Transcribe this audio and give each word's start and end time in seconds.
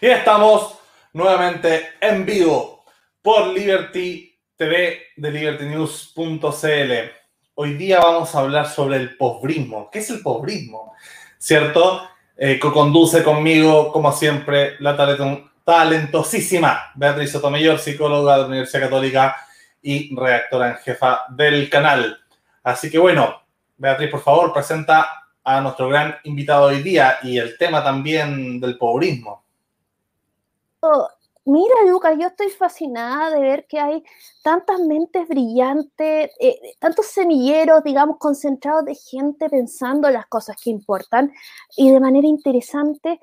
Y 0.00 0.06
estamos 0.06 0.78
nuevamente 1.12 1.90
en 2.00 2.24
vivo 2.26 2.84
por 3.20 3.48
Liberty 3.48 4.38
TV 4.56 5.02
de 5.16 5.30
libertynews.cl. 5.30 6.92
Hoy 7.54 7.74
día 7.74 8.00
vamos 8.00 8.34
a 8.34 8.40
hablar 8.40 8.68
sobre 8.68 8.96
el 8.96 9.16
pobrismo. 9.16 9.90
¿Qué 9.90 10.00
es 10.00 10.10
el 10.10 10.22
pobrismo? 10.22 10.94
¿Cierto? 11.38 12.08
Eh, 12.36 12.58
conduce 12.58 13.22
conmigo, 13.22 13.92
como 13.92 14.10
siempre, 14.12 14.76
la 14.80 14.96
talentosísima 15.64 16.92
Beatriz 16.94 17.30
Sotomayor, 17.30 17.78
psicóloga 17.78 18.34
de 18.34 18.40
la 18.42 18.48
Universidad 18.48 18.84
Católica 18.84 19.36
y 19.82 20.14
redactora 20.16 20.70
en 20.70 20.76
jefa 20.76 21.20
del 21.28 21.68
canal. 21.68 22.18
Así 22.62 22.90
que 22.90 22.98
bueno, 22.98 23.42
Beatriz, 23.76 24.10
por 24.10 24.22
favor, 24.22 24.52
presenta 24.52 25.08
a 25.44 25.60
nuestro 25.60 25.88
gran 25.88 26.16
invitado 26.24 26.66
hoy 26.66 26.82
día 26.82 27.18
y 27.22 27.38
el 27.38 27.58
tema 27.58 27.82
también 27.82 28.60
del 28.60 28.78
pobrismo. 28.78 29.41
Mira, 31.44 31.74
Lucas, 31.88 32.16
yo 32.20 32.28
estoy 32.28 32.50
fascinada 32.50 33.30
de 33.30 33.40
ver 33.40 33.66
que 33.66 33.80
hay 33.80 34.04
tantas 34.44 34.78
mentes 34.80 35.26
brillantes, 35.26 36.30
eh, 36.38 36.60
tantos 36.78 37.06
semilleros, 37.06 37.82
digamos, 37.82 38.18
concentrados 38.18 38.84
de 38.84 38.94
gente 38.94 39.50
pensando 39.50 40.08
las 40.08 40.26
cosas 40.26 40.56
que 40.62 40.70
importan 40.70 41.32
y 41.76 41.90
de 41.90 41.98
manera 41.98 42.28
interesante 42.28 43.20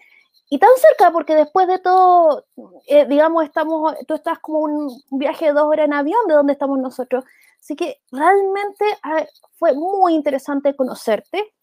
y 0.49 0.59
tan 0.59 0.69
cerca, 0.77 1.11
porque 1.11 1.35
después 1.35 1.67
de 1.67 1.79
todo, 1.79 2.45
eh, 2.87 3.05
digamos, 3.07 3.45
estamos, 3.45 3.95
tú 4.05 4.15
estás 4.15 4.39
como 4.39 4.59
un 4.59 5.01
viaje 5.11 5.45
de 5.45 5.53
dos 5.53 5.63
horas 5.63 5.85
en 5.85 5.93
avión 5.93 6.19
de 6.27 6.33
donde 6.33 6.53
estamos 6.53 6.77
nosotros. 6.79 7.23
Así 7.61 7.75
que 7.75 8.01
realmente 8.11 8.85
ah, 9.03 9.25
fue 9.53 9.73
muy 9.73 10.13
interesante 10.15 10.75
conocerte. 10.75 11.53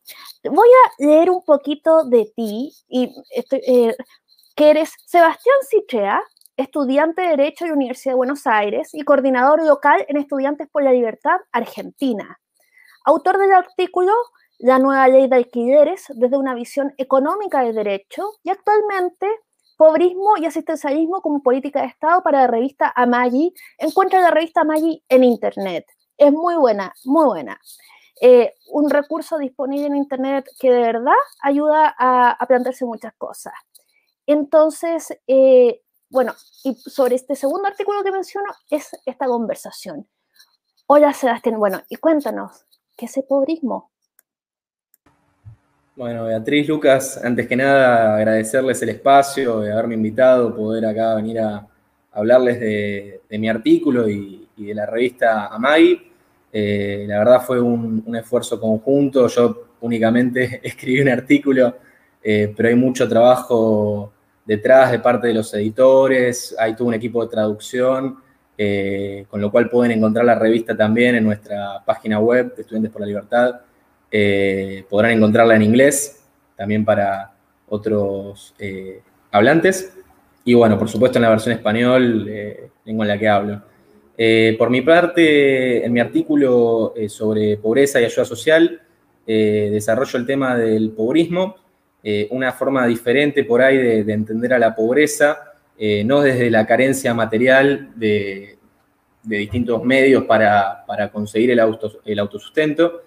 Voy 0.45 0.68
a 0.68 1.04
leer 1.04 1.30
un 1.30 1.45
poquito 1.45 2.04
de 2.04 2.32
ti 2.37 2.73
y 2.88 3.12
estoy, 3.30 3.60
eh, 3.66 3.96
que 4.56 4.70
eres 4.70 4.95
Sebastián 5.05 5.56
Citrea, 5.69 6.23
estudiante 6.56 7.20
de 7.20 7.28
Derecho 7.28 7.65
de 7.66 7.69
la 7.69 7.77
Universidad 7.77 8.12
de 8.12 8.16
Buenos 8.16 8.46
Aires 8.46 8.88
y 8.95 9.02
coordinador 9.02 9.62
local 9.62 10.04
en 10.09 10.16
Estudiantes 10.16 10.66
por 10.68 10.82
la 10.82 10.93
Libertad, 10.93 11.37
Argentina. 11.52 12.40
Autor 13.04 13.38
del 13.38 13.52
artículo 13.52 14.12
La 14.59 14.79
nueva 14.79 15.07
ley 15.09 15.29
de 15.29 15.37
alquileres 15.37 16.07
desde 16.09 16.38
una 16.38 16.54
visión 16.54 16.95
económica 16.96 17.60
del 17.62 17.74
derecho 17.74 18.32
y 18.43 18.49
actualmente 18.49 19.27
Pobrismo 19.77 20.38
y 20.38 20.46
asistencialismo 20.46 21.21
como 21.21 21.43
política 21.43 21.82
de 21.82 21.88
Estado 21.88 22.23
para 22.23 22.40
la 22.40 22.46
revista 22.46 22.90
Amagi. 22.96 23.52
Encuentra 23.77 24.23
la 24.23 24.30
revista 24.30 24.62
Amagi 24.62 25.04
en 25.10 25.23
Internet. 25.23 25.84
Es 26.16 26.32
muy 26.32 26.54
buena, 26.54 26.95
muy 27.04 27.27
buena. 27.27 27.60
Eh, 28.23 28.54
un 28.71 28.88
recurso 28.88 29.37
disponible 29.37 29.88
en 29.88 29.96
Internet 29.96 30.49
que 30.59 30.73
de 30.73 30.80
verdad 30.80 31.12
ayuda 31.43 31.95
a, 31.99 32.30
a 32.30 32.46
plantearse 32.46 32.87
muchas 32.87 33.12
cosas. 33.18 33.52
Entonces, 34.27 35.16
eh, 35.27 35.82
bueno, 36.10 36.35
y 36.65 36.74
sobre 36.74 37.15
este 37.15 37.37
segundo 37.37 37.69
artículo 37.69 38.02
que 38.02 38.10
menciono 38.10 38.49
es 38.71 38.91
esta 39.07 39.27
conversación. 39.27 40.07
Hola 40.87 41.13
Sebastián, 41.13 41.59
bueno, 41.59 41.80
y 41.88 41.96
cuéntanos, 41.96 42.65
¿qué 42.96 43.07
es 43.07 43.16
el 43.16 43.24
pobrismo? 43.24 43.91
Bueno, 45.95 46.27
Beatriz, 46.27 46.68
Lucas, 46.68 47.21
antes 47.24 47.46
que 47.46 47.57
nada 47.57 48.16
agradecerles 48.16 48.83
el 48.83 48.91
espacio, 48.91 49.60
de 49.60 49.73
haberme 49.73 49.95
invitado, 49.95 50.55
poder 50.55 50.87
acá 50.87 51.15
venir 51.15 51.40
a 51.40 51.66
hablarles 52.13 52.61
de, 52.61 53.21
mi 53.30 53.49
artículo 53.49 54.09
y, 54.09 54.49
de 54.57 54.74
la 54.74 54.87
revista 54.87 55.46
Amai. 55.46 56.11
Eh, 56.52 57.05
la 57.09 57.18
verdad 57.18 57.43
fue 57.43 57.61
un, 57.61 58.02
un, 58.07 58.16
esfuerzo 58.16 58.61
conjunto, 58.61 59.29
yo 59.29 59.68
únicamente 59.80 60.61
escribí 60.66 61.01
un 61.01 61.09
artículo, 61.09 61.77
eh, 62.23 62.52
pero 62.57 62.68
hay 62.68 62.74
mucho 62.74 63.09
trabajo 63.09 64.12
detrás 64.47 64.93
de 64.93 65.00
parte 65.00 65.27
de 65.27 65.34
los 65.34 65.53
editores, 65.53 66.55
hay 66.59 66.75
todo 66.75 66.89
un 66.89 66.94
equipo 66.94 67.22
de 67.22 67.31
traducción, 67.31 68.19
eh, 68.56 69.27
con 69.28 69.41
lo 69.41 69.50
cual 69.50 69.69
pueden 69.69 69.93
encontrar 69.93 70.25
la 70.25 70.37
revista 70.37 70.77
también 70.77 71.16
en 71.16 71.25
nuestra 71.25 71.83
página 71.84 72.21
web 72.21 72.55
de 72.55 72.62
Estudiantes 72.62 72.93
por 72.93 73.01
la 73.01 73.06
Libertad. 73.09 73.61
Eh, 74.11 74.85
podrán 74.89 75.12
encontrarla 75.12 75.56
en 75.56 75.62
inglés, 75.62 76.25
también 76.56 76.85
para 76.85 77.33
otros 77.69 78.55
eh, 78.59 79.03
hablantes. 79.33 79.93
Y 80.45 80.55
bueno, 80.55 80.79
por 80.79 80.89
supuesto 80.89 81.19
en 81.19 81.23
la 81.23 81.31
versión 81.31 81.56
español, 81.56 82.25
lengua 82.85 83.05
en 83.05 83.09
la 83.09 83.19
que 83.19 83.29
hablo. 83.29 83.62
por 84.56 84.71
mi 84.71 84.81
parte, 84.81 85.85
en 85.85 85.93
mi 85.93 85.99
artículo 85.99 86.95
sobre 87.09 87.56
pobreza 87.56 88.01
y 88.01 88.05
ayuda 88.05 88.25
social, 88.25 88.81
desarrollo 89.27 90.21
el 90.21 90.25
tema 90.25 90.56
del 90.56 90.93
pobrismo 90.93 91.56
eh, 92.09 92.28
una 92.31 92.53
forma 92.53 92.87
diferente 92.87 93.43
por 93.43 93.61
ahí 93.61 93.78
de, 93.78 94.12
entender 94.12 94.55
a 94.55 94.61
la 94.61 94.77
pobreza, 94.77 95.55
eh, 95.77 96.05
no 96.05 96.21
desde 96.21 96.50
la 96.50 96.65
carencia 96.65 97.12
material 97.15 97.91
de, 97.97 98.59
distintos 99.25 99.83
medios 99.83 100.22
para, 100.22 100.84
conseguir 101.12 101.50
el, 101.50 101.59
autosustento, 101.59 103.03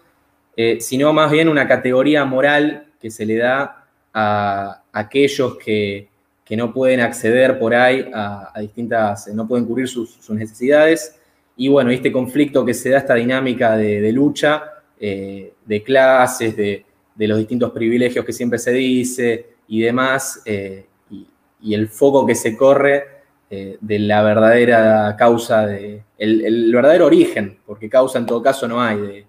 eh, 0.53 0.81
sino 0.81 1.13
más 1.13 1.31
bien 1.31 1.47
una 1.47 1.65
categoría 1.65 2.25
moral 2.25 2.87
que 2.99 3.09
se 3.09 3.25
le 3.25 3.37
da 3.37 3.85
a, 4.13 4.83
aquellos 4.91 5.55
que, 5.55 6.09
no 6.57 6.73
pueden 6.73 6.99
acceder 6.99 7.57
por 7.57 7.73
ahí 7.73 8.05
a, 8.13 8.51
distintas, 8.59 9.29
no 9.29 9.47
pueden 9.47 9.65
cubrir 9.65 9.87
sus, 9.87 10.29
necesidades. 10.31 11.17
Y 11.55 11.69
bueno, 11.69 11.89
este 11.89 12.11
conflicto 12.11 12.65
que 12.65 12.73
se 12.73 12.89
da, 12.89 12.97
esta 12.97 13.15
dinámica 13.15 13.77
de, 13.77 14.11
lucha, 14.11 14.61
de 14.99 15.83
clases, 15.85 16.57
de, 16.57 16.85
de 17.19 17.27
los 17.27 17.37
distintos 17.37 17.71
privilegios 17.71 18.23
que 18.23 18.31
siempre 18.31 18.57
se 18.57 18.71
dice 18.71 19.57
y 19.67 19.81
demás, 19.81 20.41
eh, 20.45 20.87
y, 21.11 21.73
el 21.73 21.89
foco 21.89 22.25
que 22.25 22.33
se 22.33 22.55
corre 22.55 23.03
eh, 23.49 23.77
de 23.81 23.99
la 23.99 24.21
verdadera 24.21 25.17
causa, 25.17 25.65
de, 25.65 26.01
el, 26.17 26.71
verdadero 26.73 27.07
origen, 27.07 27.59
porque 27.65 27.89
causa 27.89 28.19
en 28.19 28.25
todo 28.25 28.41
caso 28.41 28.69
no 28.69 28.81
hay 28.81 29.27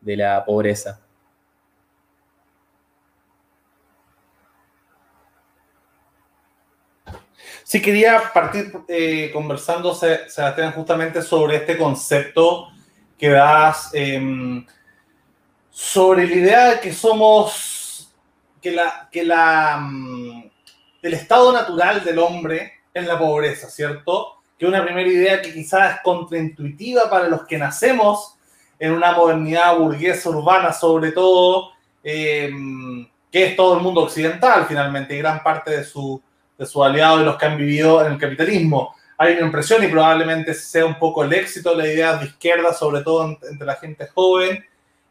de, 0.00 0.16
la 0.16 0.44
pobreza. 0.44 1.00
Sí, 7.64 7.82
quería 7.82 8.22
partir 8.32 8.72
eh, 8.86 9.30
conversando, 9.32 9.92
Sebastián, 9.94 10.72
justamente 10.74 11.20
sobre 11.22 11.56
este 11.56 11.76
concepto 11.76 12.68
que 13.18 13.30
das 13.30 13.90
em, 13.94 14.64
sobre 15.72 16.28
la 16.28 16.34
idea 16.34 16.70
de 16.70 16.80
que 16.80 16.92
somos, 16.92 18.12
que 18.60 18.70
la, 18.70 19.08
que 19.10 19.24
la, 19.24 19.78
mm, 19.80 20.50
el 21.00 21.14
estado 21.14 21.50
natural 21.50 22.04
del 22.04 22.18
hombre 22.18 22.74
es 22.92 23.06
la 23.06 23.18
pobreza, 23.18 23.70
¿cierto? 23.70 24.36
Que 24.58 24.66
una 24.66 24.84
primera 24.84 25.08
idea 25.08 25.40
que 25.40 25.52
quizás 25.52 25.94
es 25.94 26.00
contraintuitiva 26.02 27.08
para 27.08 27.26
los 27.26 27.46
que 27.46 27.56
nacemos 27.56 28.34
en 28.78 28.92
una 28.92 29.12
modernidad 29.12 29.78
burguesa 29.78 30.28
urbana, 30.28 30.72
sobre 30.72 31.12
todo, 31.12 31.70
em, 32.04 33.08
que 33.30 33.46
es 33.46 33.56
todo 33.56 33.76
el 33.76 33.82
mundo 33.82 34.02
occidental 34.02 34.66
finalmente, 34.68 35.14
y 35.14 35.18
gran 35.18 35.42
parte 35.42 35.70
de 35.70 35.84
su, 35.84 36.20
de 36.58 36.66
su 36.66 36.84
aliado 36.84 37.22
y 37.22 37.24
los 37.24 37.38
que 37.38 37.46
han 37.46 37.56
vivido 37.56 38.04
en 38.04 38.12
el 38.12 38.18
capitalismo. 38.18 38.94
Hay 39.16 39.34
una 39.34 39.46
impresión 39.46 39.82
y 39.82 39.88
probablemente 39.88 40.52
sea 40.52 40.84
un 40.84 40.98
poco 40.98 41.24
el 41.24 41.32
éxito 41.32 41.70
de 41.70 41.76
la 41.76 41.88
idea 41.88 42.16
de 42.16 42.26
izquierda, 42.26 42.74
sobre 42.74 43.00
todo 43.02 43.38
entre 43.48 43.66
la 43.66 43.76
gente 43.76 44.06
joven, 44.08 44.62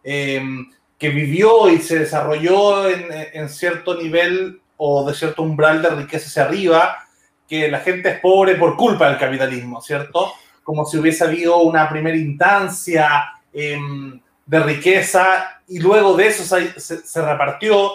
Em, 0.04 0.70
que 0.98 1.10
vivió 1.10 1.68
y 1.70 1.80
se 1.80 1.98
desarrolló 1.98 2.88
en, 2.88 3.50
cierto 3.50 3.96
nivel 3.96 4.62
o 4.78 5.04
de 5.08 5.16
cierto 5.16 5.42
umbral 5.42 5.82
de 5.82 5.90
riqueza 5.90 6.28
hacia 6.28 6.44
arriba, 6.44 7.08
que 7.48 7.72
la 7.72 7.80
gente 7.80 8.10
es 8.10 8.20
pobre 8.20 8.54
por 8.54 8.78
culpa 8.78 9.10
del 9.10 9.18
capitalismo, 9.18 9.82
¿cierto? 9.82 10.32
Como 10.64 10.86
si 10.86 11.00
hubiese 11.00 11.24
habido 11.24 11.58
una 11.58 11.90
primera 11.90 12.16
instancia 12.16 13.34
em, 13.52 14.22
de 14.46 14.60
riqueza 14.60 15.62
y 15.68 15.80
luego 15.80 16.16
de 16.16 16.28
eso 16.28 16.44
se, 16.44 17.22
repartió, 17.24 17.90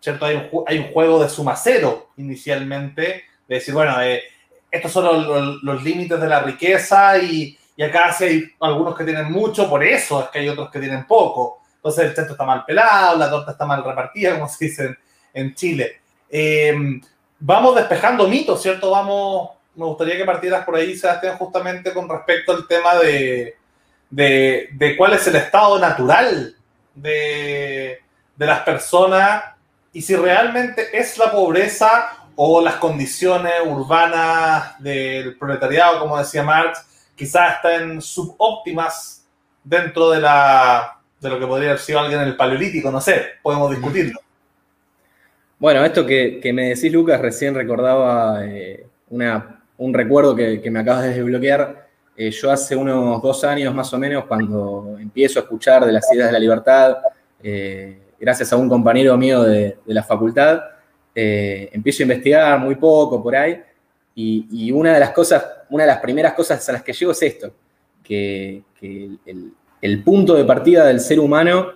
¿cierto? 0.00 0.24
Hay 0.24 0.36
un, 0.36 0.64
hay 0.66 0.78
un, 0.78 0.92
juego 0.92 1.22
de 1.22 1.28
suma 1.28 1.56
cero 1.56 2.08
inicialmente, 2.16 3.24
de 3.46 3.54
decir, 3.54 3.74
bueno, 3.74 4.00
eh, 4.00 4.22
estos 4.70 4.92
son 4.92 5.04
los, 5.04 5.62
los 5.62 5.84
límites 5.84 6.18
de 6.18 6.26
la 6.26 6.40
riqueza 6.40 7.18
y, 7.18 7.58
y 7.76 7.82
acá 7.82 8.12
sí 8.12 8.24
hay 8.24 8.54
algunos 8.60 8.96
que 8.96 9.04
tienen 9.04 9.30
mucho, 9.30 9.68
por 9.68 9.84
eso 9.84 10.22
es 10.22 10.28
que 10.30 10.38
hay 10.38 10.48
otros 10.48 10.70
que 10.70 10.80
tienen 10.80 11.06
poco. 11.06 11.60
Entonces 11.76 12.06
el 12.06 12.14
centro 12.14 12.32
está 12.32 12.44
mal 12.44 12.64
pelado, 12.64 13.18
la 13.18 13.30
torta 13.30 13.52
está 13.52 13.66
mal 13.66 13.84
repartida, 13.84 14.34
como 14.34 14.48
se 14.48 14.64
dice 14.64 14.96
en, 15.32 15.54
Chile. 15.54 16.00
Em, 16.30 17.00
vamos 17.38 17.76
despejando 17.76 18.26
mitos, 18.26 18.62
¿cierto? 18.62 18.90
Vamos, 18.90 19.50
me 19.74 19.84
gustaría 19.84 20.16
que 20.16 20.24
partieras 20.24 20.64
por 20.64 20.76
ahí, 20.76 20.96
Sebastián, 20.96 21.36
justamente 21.36 21.92
con 21.92 22.08
respecto 22.08 22.52
al 22.52 22.66
tema 22.66 22.94
de, 22.96 23.56
de, 24.08 24.94
cuál 24.96 25.12
es 25.12 25.26
el 25.26 25.36
estado 25.36 25.78
natural 25.78 26.56
de, 26.94 28.00
de 28.34 28.46
las 28.46 28.60
personas 28.60 29.44
y 29.92 30.00
si 30.00 30.16
realmente 30.16 30.98
es 30.98 31.18
la 31.18 31.30
pobreza 31.30 32.10
o 32.36 32.60
las 32.62 32.76
condiciones 32.76 33.52
urbanas 33.64 34.82
del 34.82 35.36
proletariado, 35.38 36.00
como 36.00 36.18
decía 36.18 36.42
Marx, 36.42 36.84
quizás 37.16 37.56
están 37.56 38.00
subóptimas 38.00 39.26
dentro 39.64 40.10
de, 40.10 40.20
la, 40.20 41.00
de 41.20 41.28
lo 41.28 41.40
que 41.40 41.46
podría 41.46 41.70
haber 41.70 41.80
sido 41.80 41.98
alguien 41.98 42.20
en 42.20 42.28
el 42.28 42.36
paleolítico, 42.36 42.90
no 42.90 43.00
sé, 43.00 43.22
podemos 43.42 43.70
discutirlo. 43.70 44.20
Bueno, 45.58 45.84
esto 45.84 46.04
que, 46.04 46.40
me 46.52 46.68
decís, 46.68 46.92
Lucas, 46.92 47.20
recién 47.20 47.54
recordaba 47.54 48.44
eh, 48.44 48.86
un 49.08 49.94
recuerdo 49.94 50.36
que, 50.36 50.62
me 50.70 50.80
acabas 50.80 51.04
de 51.04 51.14
desbloquear. 51.14 51.86
Eh, 52.16 52.30
yo 52.30 52.50
hace 52.50 52.76
unos 52.76 53.22
dos 53.22 53.42
años 53.44 53.74
más 53.74 53.92
o 53.92 53.98
menos, 53.98 54.26
cuando 54.26 54.96
empiezo 55.00 55.40
a 55.40 55.42
escuchar 55.42 55.84
de 55.84 55.92
las 55.92 56.12
ideas 56.12 56.28
de 56.28 56.32
la 56.32 56.38
libertad, 56.38 56.98
eh, 57.42 57.98
gracias 58.20 58.52
a 58.52 58.56
un 58.56 58.68
compañero 58.68 59.16
mío 59.16 59.42
de, 59.42 59.78
la 59.86 60.02
facultad, 60.02 60.60
empiezo 61.14 62.02
a 62.02 62.04
investigar 62.04 62.60
muy 62.60 62.74
poco 62.74 63.22
por 63.22 63.34
ahí, 63.34 63.58
y, 64.18 64.72
una 64.72 64.94
de 64.94 65.00
las 65.00 65.10
cosas, 65.10 65.44
una 65.68 65.84
de 65.84 65.88
las 65.88 66.00
primeras 66.00 66.32
cosas 66.32 66.66
a 66.68 66.72
las 66.72 66.82
que 66.82 66.94
llego 66.94 67.12
es 67.12 67.22
esto, 67.22 67.52
que, 68.02 68.62
el 69.82 70.02
punto 70.02 70.34
de 70.34 70.44
partida 70.44 70.86
del 70.86 71.00
ser 71.00 71.20
humano 71.20 71.72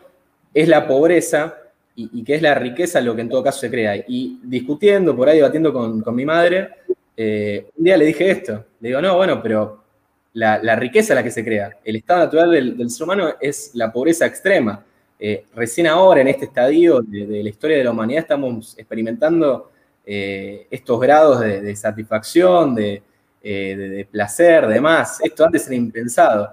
es 0.52 0.66
la 0.66 0.87
pobreza, 0.88 1.54
y, 1.94 2.25
que 2.25 2.34
es 2.34 2.42
la 2.42 2.54
riqueza 2.54 3.00
lo 3.00 3.14
que 3.14 3.20
en 3.20 3.28
todo 3.28 3.42
caso 3.42 3.60
se 3.60 3.70
crea. 3.70 3.96
Y 4.08 4.40
discutiendo, 4.42 5.14
por 5.14 5.28
ahí 5.28 5.37
debatiendo 5.37 5.72
con, 5.72 6.14
mi 6.14 6.25
madre, 6.25 6.70
eh, 7.16 7.66
un 7.76 7.84
día 7.84 7.96
le 7.96 8.06
dije 8.06 8.31
esto. 8.31 8.64
Le 8.81 8.88
digo, 8.88 9.02
no, 9.02 9.16
bueno, 9.16 9.42
pero 9.42 9.84
la, 10.32 10.76
riqueza 10.76 11.12
es 11.12 11.16
la 11.16 11.22
que 11.22 11.31
se 11.31 11.44
crea. 11.44 11.76
El 11.84 11.96
estado 11.96 12.20
natural 12.20 12.50
del, 12.50 12.90
ser 12.90 13.04
humano 13.04 13.34
es 13.38 13.72
la 13.75 13.92
pobreza 13.92 14.25
extrema. 14.25 14.82
Eh, 15.19 15.44
recién 15.54 15.87
ahora, 15.87 16.22
en 16.22 16.28
este 16.28 16.46
estadio 16.46 17.02
de, 17.02 17.42
la 17.42 17.48
historia 17.50 17.76
de 17.76 17.84
la 17.84 17.90
humanidad, 17.90 18.22
estamos 18.22 18.78
experimentando 18.78 19.70
eh, 20.12 20.66
estos 20.72 20.98
grados 20.98 21.38
de, 21.38 21.76
satisfacción, 21.76 22.74
de, 22.74 23.00
de, 23.40 24.08
placer, 24.10 24.66
demás. 24.66 25.20
Esto 25.22 25.44
antes 25.44 25.68
era 25.68 25.76
impensado. 25.76 26.52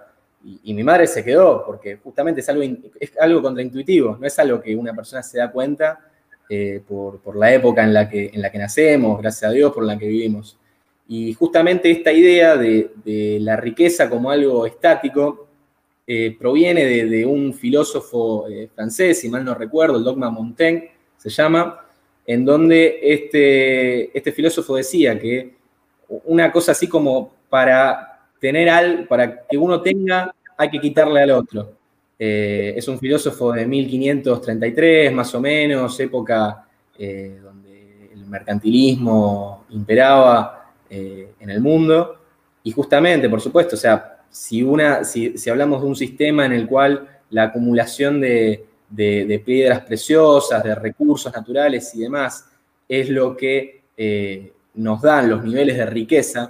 Y, 0.64 0.76
mi 0.76 0.84
madre 0.84 1.08
se 1.08 1.24
quedó 1.24 1.66
porque 1.66 1.98
justamente 1.98 2.42
es 2.42 2.50
algo, 2.50 2.62
es 3.00 3.18
algo 3.20 3.42
contraintuitivo, 3.42 4.16
no 4.16 4.28
es 4.28 4.38
algo 4.38 4.62
que 4.62 4.76
una 4.76 4.94
persona 4.94 5.24
se 5.24 5.40
da 5.40 5.52
cuenta 5.52 6.00
eh, 6.48 6.82
por, 6.88 7.36
la 7.36 7.52
época 7.52 7.84
en 7.84 7.96
la, 7.96 8.08
que, 8.08 8.30
en 8.32 8.44
la 8.44 8.52
que 8.52 8.60
nacemos, 8.60 9.20
gracias 9.20 9.50
a 9.50 9.54
Dios, 9.54 9.74
por 9.74 9.84
la 9.84 9.98
que 9.98 10.08
vivimos. 10.08 10.56
Y 11.08 11.34
justamente 11.34 11.90
esta 11.90 12.12
idea 12.12 12.56
de, 12.56 12.92
la 13.42 13.56
riqueza 13.56 14.08
como 14.08 14.30
algo 14.30 14.68
estático 14.68 15.48
eh, 16.06 16.38
proviene 16.40 16.86
de, 16.86 17.26
un 17.26 17.56
filósofo 17.56 18.48
eh, 18.48 18.70
francés, 18.76 19.20
si 19.20 19.30
mal 19.30 19.44
no 19.44 19.56
recuerdo, 19.56 19.98
el 19.98 20.04
dogma 20.04 20.30
Montaigne 20.30 20.92
se 21.18 21.30
llama, 21.30 21.87
en 22.28 22.44
donde 22.44 23.00
este, 23.02 24.16
este 24.16 24.34
filósofo 24.34 24.76
decía 24.76 25.18
que 25.18 25.56
una 26.26 26.52
cosa 26.52 26.74
así 26.74 26.88
como 26.88 27.34
para 27.50 28.20
tener 28.40 28.70
algo, 28.70 29.08
para 29.08 29.48
que 29.48 29.58
uno 29.58 29.82
tenga, 29.82 30.36
hay 30.58 30.70
que 30.70 30.80
quitarle 30.80 31.22
al 31.22 31.32
otro. 31.32 31.72
Eh, 32.20 32.74
es 32.76 32.88
un 32.88 33.00
filósofo 33.00 33.54
de 33.54 33.66
1533, 33.66 35.14
más 35.14 35.34
o 35.36 35.40
menos, 35.40 36.00
época 36.00 36.68
eh, 36.98 37.40
donde 37.42 38.10
el 38.14 38.26
mercantilismo 38.26 39.66
imperaba 39.70 40.74
eh, 40.90 41.30
en 41.40 41.50
el 41.50 41.62
mundo. 41.62 42.18
Y 42.64 42.72
justamente, 42.72 43.30
por 43.30 43.40
supuesto, 43.40 43.76
o 43.76 43.80
sea, 43.80 44.20
si, 44.30 44.64
una, 44.64 45.04
si, 45.06 45.34
hablamos 45.50 45.82
de 45.82 45.88
un 45.88 45.96
sistema 45.96 46.46
en 46.46 46.54
el 46.54 46.68
cual 46.68 47.08
la 47.30 47.44
acumulación 47.44 48.20
de, 48.20 48.66
piedras 48.96 49.82
preciosas, 49.82 50.64
de 50.64 50.76
recursos 50.76 51.34
naturales 51.34 51.94
y 51.96 52.00
demás, 52.02 52.50
es 52.88 53.10
lo 53.10 53.36
que 53.36 53.82
nos 54.76 55.02
dan 55.02 55.30
los 55.30 55.44
niveles 55.44 55.78
de 55.78 55.86
riqueza, 55.86 56.50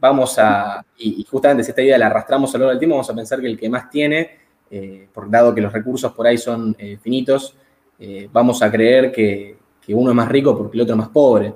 vamos 0.00 0.38
a, 0.38 0.84
y, 0.98 1.24
justamente 1.30 1.62
si 1.62 1.70
esta 1.70 1.82
idea 1.82 1.98
la 1.98 2.06
arrastramos 2.06 2.54
a 2.54 2.58
lo 2.58 2.64
largo 2.64 2.70
del 2.70 2.78
tiempo, 2.78 2.96
vamos 2.96 3.10
a 3.10 3.14
pensar 3.14 3.40
que 3.40 3.46
el 3.46 3.58
que 3.58 3.68
más 3.68 3.90
tiene, 3.90 4.38
eh, 4.70 5.08
dado 5.28 5.54
que 5.54 5.60
los 5.60 5.72
recursos 5.72 6.12
por 6.12 6.26
ahí 6.26 6.38
son 6.38 6.74
eh, 6.78 6.96
finitos, 7.00 7.54
eh, 7.98 8.28
vamos 8.32 8.62
a 8.62 8.70
creer 8.70 9.12
que, 9.12 9.58
uno 9.92 10.10
es 10.10 10.16
más 10.16 10.28
rico 10.28 10.56
porque 10.56 10.76
el 10.76 10.82
otro 10.82 10.94
es 10.94 10.98
más 10.98 11.08
pobre. 11.08 11.52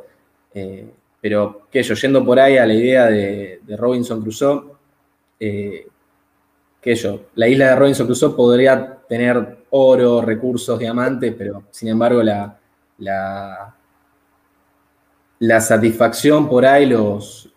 pero 1.20 1.68
que 1.70 1.82
yo, 1.84 1.94
yendo 1.94 2.24
por 2.24 2.40
ahí 2.40 2.56
a 2.56 2.66
la 2.66 2.74
idea 2.74 3.06
de, 3.06 3.60
Robinson 3.78 4.20
Crusoe, 4.20 4.74
que 6.84 6.94
yo, 6.94 7.18
la 7.36 7.48
isla 7.48 7.70
de 7.70 7.76
Robinson 7.76 8.04
Crusoe 8.04 8.36
podría 8.36 8.98
tener 9.08 9.64
oro, 9.70 10.20
recursos, 10.20 10.78
diamantes, 10.78 11.34
pero 11.36 11.64
sin 11.70 11.88
embargo 11.88 12.22
la, 12.22 12.58
la, 15.38 15.60
satisfacción 15.62 16.46
por 16.46 16.66
ahí, 16.66 16.84
los, 16.84 17.50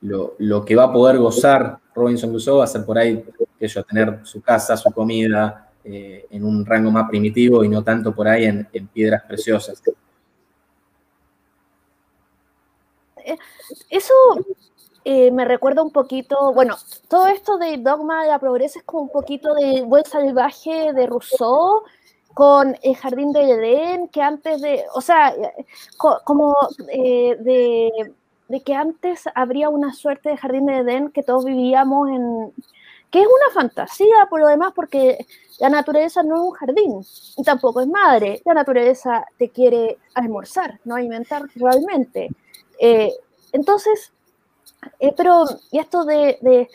lo, 0.00 0.64
que 0.64 0.74
va 0.74 0.84
a 0.84 0.92
poder 0.92 1.18
gozar 1.18 1.78
Robinson 1.94 2.30
Crusoe 2.30 2.58
va 2.58 2.64
a 2.64 2.66
ser 2.66 2.84
por 2.84 2.98
ahí, 2.98 3.24
que 3.60 3.68
tener 3.88 4.18
su 4.24 4.42
casa, 4.42 4.76
su 4.76 4.90
comida 4.90 5.70
eh, 5.84 6.26
en 6.28 6.44
un 6.44 6.66
rango 6.66 6.90
más 6.90 7.08
primitivo 7.08 7.62
y 7.62 7.68
no 7.68 7.84
tanto 7.84 8.12
por 8.12 8.26
ahí 8.26 8.44
en, 8.46 8.66
piedras 8.92 9.22
preciosas. 9.22 9.80
Eh, 13.24 13.36
eso 13.88 14.14
eh, 15.04 15.30
me 15.30 15.44
recuerda 15.44 15.82
un 15.82 15.90
poquito, 15.92 16.52
bueno, 16.52 16.76
todo 17.08 17.26
esto 17.28 17.58
de 17.58 17.78
dogma 17.78 18.22
de 18.22 18.30
la 18.30 18.38
pobreza 18.38 18.78
es 18.78 18.84
como 18.84 19.04
un 19.04 19.10
poquito 19.10 19.54
de 19.54 19.82
buen 19.82 20.04
salvaje 20.04 20.92
de 20.92 21.06
Rousseau 21.06 21.82
con 22.34 22.76
el 22.82 22.96
jardín 22.96 23.32
de 23.32 23.50
Edén, 23.50 24.08
que 24.08 24.22
antes 24.22 24.60
de, 24.60 24.84
o 24.94 25.00
sea, 25.00 25.34
como 26.24 26.54
de 26.78 28.14
de 28.48 28.60
que 28.62 28.74
antes 28.74 29.24
habría 29.34 29.68
una 29.68 29.92
suerte 29.92 30.30
de 30.30 30.36
jardín 30.36 30.66
de 30.66 30.78
Edén 30.78 31.10
que 31.10 31.22
todos 31.22 31.44
vivíamos 31.44 32.08
en, 32.08 32.52
que 33.10 33.20
es 33.20 33.26
una 33.26 33.54
fantasía 33.54 34.26
por 34.28 34.40
lo 34.40 34.48
demás, 34.48 34.72
porque 34.74 35.26
la 35.60 35.68
naturaleza 35.68 36.22
no 36.22 36.36
es 36.36 36.40
un 36.40 36.52
jardín 36.52 37.06
y 37.36 37.42
tampoco 37.42 37.80
es 37.80 37.88
madre. 37.88 38.40
La 38.44 38.54
naturaleza 38.54 39.26
te 39.38 39.50
quiere 39.50 39.98
almorzar, 40.14 40.80
no 40.84 40.94
alimentar 40.94 41.42
realmente. 41.54 42.28
Eh, 42.80 43.12
entonces, 43.52 44.12
eh, 45.00 45.12
pero, 45.16 45.44
y 45.70 45.78
esto 45.78 46.04
de, 46.04 46.38
de, 46.40 46.68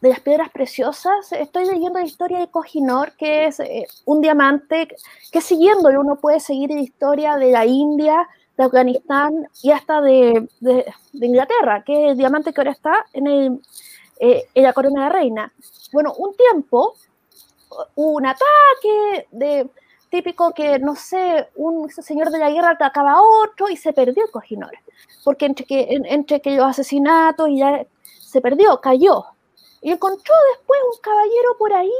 las 0.00 0.20
piedras 0.20 0.50
preciosas, 0.50 1.32
estoy 1.32 1.64
leyendo 1.66 1.98
la 1.98 2.04
historia 2.04 2.38
de 2.38 2.48
Cojinor, 2.48 3.12
que 3.12 3.46
es 3.46 3.58
eh, 3.60 3.86
un 4.04 4.20
diamante 4.20 4.88
que 5.32 5.40
siguiéndolo 5.40 6.00
uno 6.00 6.16
puede 6.16 6.40
seguir 6.40 6.70
la 6.70 6.80
historia 6.80 7.36
de 7.36 7.50
la 7.50 7.64
India, 7.64 8.28
de 8.56 8.64
Afganistán 8.64 9.48
y 9.62 9.70
hasta 9.70 10.00
de, 10.00 10.46
de, 10.60 10.84
Inglaterra, 11.12 11.82
que 11.84 12.04
es 12.04 12.12
el 12.12 12.18
diamante 12.18 12.52
que 12.52 12.60
ahora 12.60 12.72
está 12.72 13.06
en, 13.12 13.26
el, 13.26 13.60
eh, 14.20 14.44
en 14.54 14.62
la 14.62 14.72
corona 14.72 15.04
de 15.04 15.10
reina. 15.10 15.52
Bueno, 15.92 16.12
un 16.18 16.34
tiempo 16.34 16.94
hubo 17.94 18.10
un 18.10 18.26
ataque 18.26 19.26
de 19.32 19.68
típico 20.14 20.52
que, 20.52 20.78
no 20.78 20.94
sé, 20.94 21.48
un 21.56 21.90
señor 21.90 22.30
de 22.30 22.38
la 22.38 22.48
guerra 22.48 22.70
atacaba 22.70 23.14
a 23.14 23.20
otro 23.20 23.68
y 23.68 23.76
se 23.76 23.92
perdió 23.92 24.24
el 24.24 24.30
Cojinor, 24.30 24.70
porque 25.24 25.46
entre 25.46 25.66
que, 25.66 25.88
entre 26.04 26.40
que 26.40 26.56
los 26.56 26.66
asesinatos 26.66 27.48
y 27.48 27.58
ya 27.58 27.84
se 28.06 28.40
perdió, 28.40 28.80
cayó. 28.80 29.24
Y 29.82 29.90
encontró 29.90 30.34
después 30.52 30.78
un 30.94 31.00
caballero 31.00 31.56
por 31.58 31.72
ahí, 31.72 31.90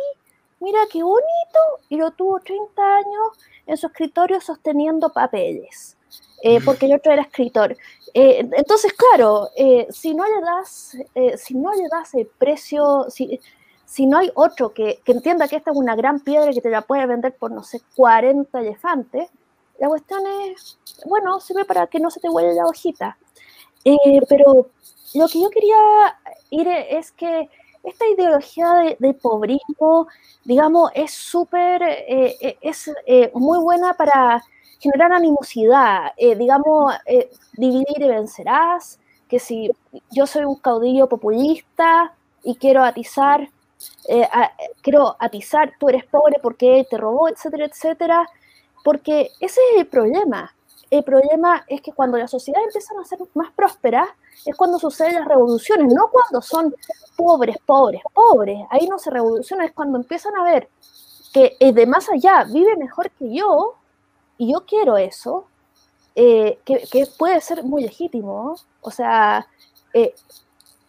mira 0.61 0.79
qué 0.93 1.03
bonito, 1.03 1.61
y 1.89 1.97
lo 1.97 2.13
tuvo 2.13 2.39
30 2.39 2.83
años 2.83 3.27
en 3.67 3.77
su 3.77 3.89
escritorio 3.89 4.41
sosteniendo 4.41 5.13
papeles. 5.13 5.97
Eh, 6.45 6.61
porque 6.65 6.87
el 6.87 6.95
otro 6.95 7.11
era 7.11 7.23
escritor. 7.23 7.77
Eh, 8.13 8.49
entonces, 8.53 8.93
claro, 8.93 9.49
eh, 9.57 9.89
si, 9.91 10.15
no 10.15 10.25
le 10.25 10.41
das, 10.41 10.97
si 11.37 11.55
no 11.55 11.73
le 11.73 11.89
das 11.91 12.15
el 12.15 12.29
precio, 12.29 13.07
si, 13.09 13.41
si 13.95 14.07
no 14.07 14.19
hay 14.19 14.29
otro 14.35 14.75
que, 14.75 15.01
entienda 15.07 15.47
que 15.47 15.55
esta 15.55 15.71
es 15.71 15.77
una 15.77 15.95
gran 15.95 16.19
piedra 16.19 16.53
que 16.53 16.61
te 16.61 16.69
la 16.69 16.83
puede 16.83 17.07
vender 17.07 17.37
por, 17.37 17.53
no 17.53 17.63
sé, 17.63 17.81
40 17.95 18.61
elefantes, 18.61 19.29
la 19.79 19.87
cuestión 19.87 20.21
es, 20.51 20.79
bueno, 21.07 21.39
sirve 21.39 21.65
para 21.65 21.87
que 21.87 22.01
no 22.01 22.11
se 22.11 22.19
te 22.19 22.29
huele 22.29 22.55
la 22.55 22.67
hojita. 22.67 23.17
pero 24.29 24.69
lo 25.15 25.29
que 25.29 25.41
yo 25.41 25.49
quería 25.49 25.77
ir 26.51 26.67
es 26.67 27.13
que 27.13 27.49
esta 27.85 28.05
ideología 28.09 28.73
de, 28.75 28.97
de 28.99 29.15
pobrismo, 29.15 30.09
digamos, 30.43 30.91
es 30.93 31.13
súper, 31.13 31.81
es 32.09 32.91
muy 33.33 33.61
buena 33.61 33.93
para 33.95 34.43
generar 34.81 35.13
animosidad, 35.13 36.15
eh, 36.17 36.35
digamos, 36.35 36.95
eh, 37.07 37.31
dividir 37.53 38.01
y 38.01 38.09
vencerás, 38.09 38.99
que 39.29 39.39
si 39.39 39.71
yo 40.11 40.27
soy 40.27 40.47
un 40.47 40.57
caudillo 40.57 41.09
populista 41.09 42.13
y 42.43 42.57
quiero 42.57 42.83
atizar, 42.83 43.49
eh, 44.09 44.29
quiero 44.83 45.17
atizar, 45.19 45.73
tú 45.79 45.89
eres 45.89 46.05
pobre 46.05 46.37
porque 46.43 46.87
te 46.89 46.97
robó, 46.99 47.29
etcétera, 47.29 47.67
etcétera, 47.67 48.29
porque 48.83 49.31
ese 49.41 49.61
es 49.73 49.81
el 49.81 49.87
problema. 49.87 50.55
El 50.91 51.03
problema 51.03 51.65
es 51.67 51.81
que 51.81 51.93
cuando 51.93 52.19
la 52.19 52.29
sociedad 52.29 52.63
empieza 52.63 52.95
a 53.01 53.05
ser 53.05 53.19
más 53.35 53.51
próspera, 53.53 54.15
es 54.45 54.55
cuando 54.57 54.79
suceden 54.79 55.15
las 55.15 55.29
revoluciones, 55.29 55.93
no 55.93 56.09
cuando 56.09 56.43
son 56.43 56.75
pobres, 57.17 57.57
pobres, 57.65 58.03
pobres. 58.13 58.59
Ahí 58.71 58.87
no 58.87 58.99
se 58.99 59.11
revoluciona, 59.11 59.65
es 59.65 59.73
cuando 59.73 59.99
empiezan 59.99 60.37
a 60.37 60.45
ver 60.45 60.69
que 61.33 61.57
el 61.59 61.75
de 61.75 61.87
más 61.87 62.09
allá 62.11 62.45
vive 62.45 62.77
mejor 62.77 63.11
que 63.11 63.35
yo, 63.35 63.75
y 64.39 64.53
yo 64.53 64.65
quiero 64.67 64.97
eso, 64.97 65.47
eh, 66.15 66.59
que, 66.65 67.07
puede 67.19 67.41
ser 67.41 67.65
muy 67.65 67.83
legítimo, 67.83 68.57
o 68.81 68.91
sea, 68.91 69.47
eh, 69.93 70.15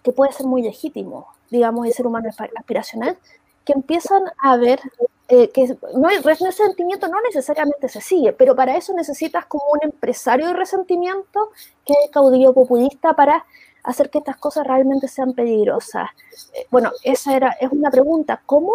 que 0.04 0.12
puede 0.12 0.32
ser 0.34 0.46
muy 0.46 0.62
legítimo, 0.62 1.28
digamos, 1.56 1.88
el 1.88 1.94
ser 1.94 2.08
humano 2.08 2.30
aspiracional, 2.30 3.18
que 3.64 3.74
empiezan 3.74 4.24
a 4.42 4.58
ver 4.58 4.80
eh, 5.28 5.50
que 5.50 5.76
no 5.96 6.08
hay 6.08 6.18
resentimiento 6.20 7.08
no 7.08 7.20
necesariamente 7.22 7.90
se 7.90 8.00
sigue, 8.00 8.32
pero 8.32 8.56
para 8.56 8.78
eso 8.78 8.94
necesitas 8.94 9.46
como 9.48 9.64
un 9.74 9.80
empresario 9.82 10.48
de 10.48 10.54
resentimiento 10.54 11.50
que 11.84 11.94
es 11.94 12.12
caudillo 12.12 12.54
populista 12.54 13.14
para 13.14 13.44
hacer 13.84 14.12
que 14.12 14.20
estas 14.20 14.38
cosas 14.38 14.68
realmente 14.68 15.08
sean 15.08 15.34
peligrosas. 15.34 16.10
Eh, 16.54 16.68
bueno, 16.70 16.92
esa 17.04 17.36
era, 17.36 17.50
es 17.60 17.72
una 17.72 17.90
pregunta, 17.90 18.42
¿cómo 18.46 18.72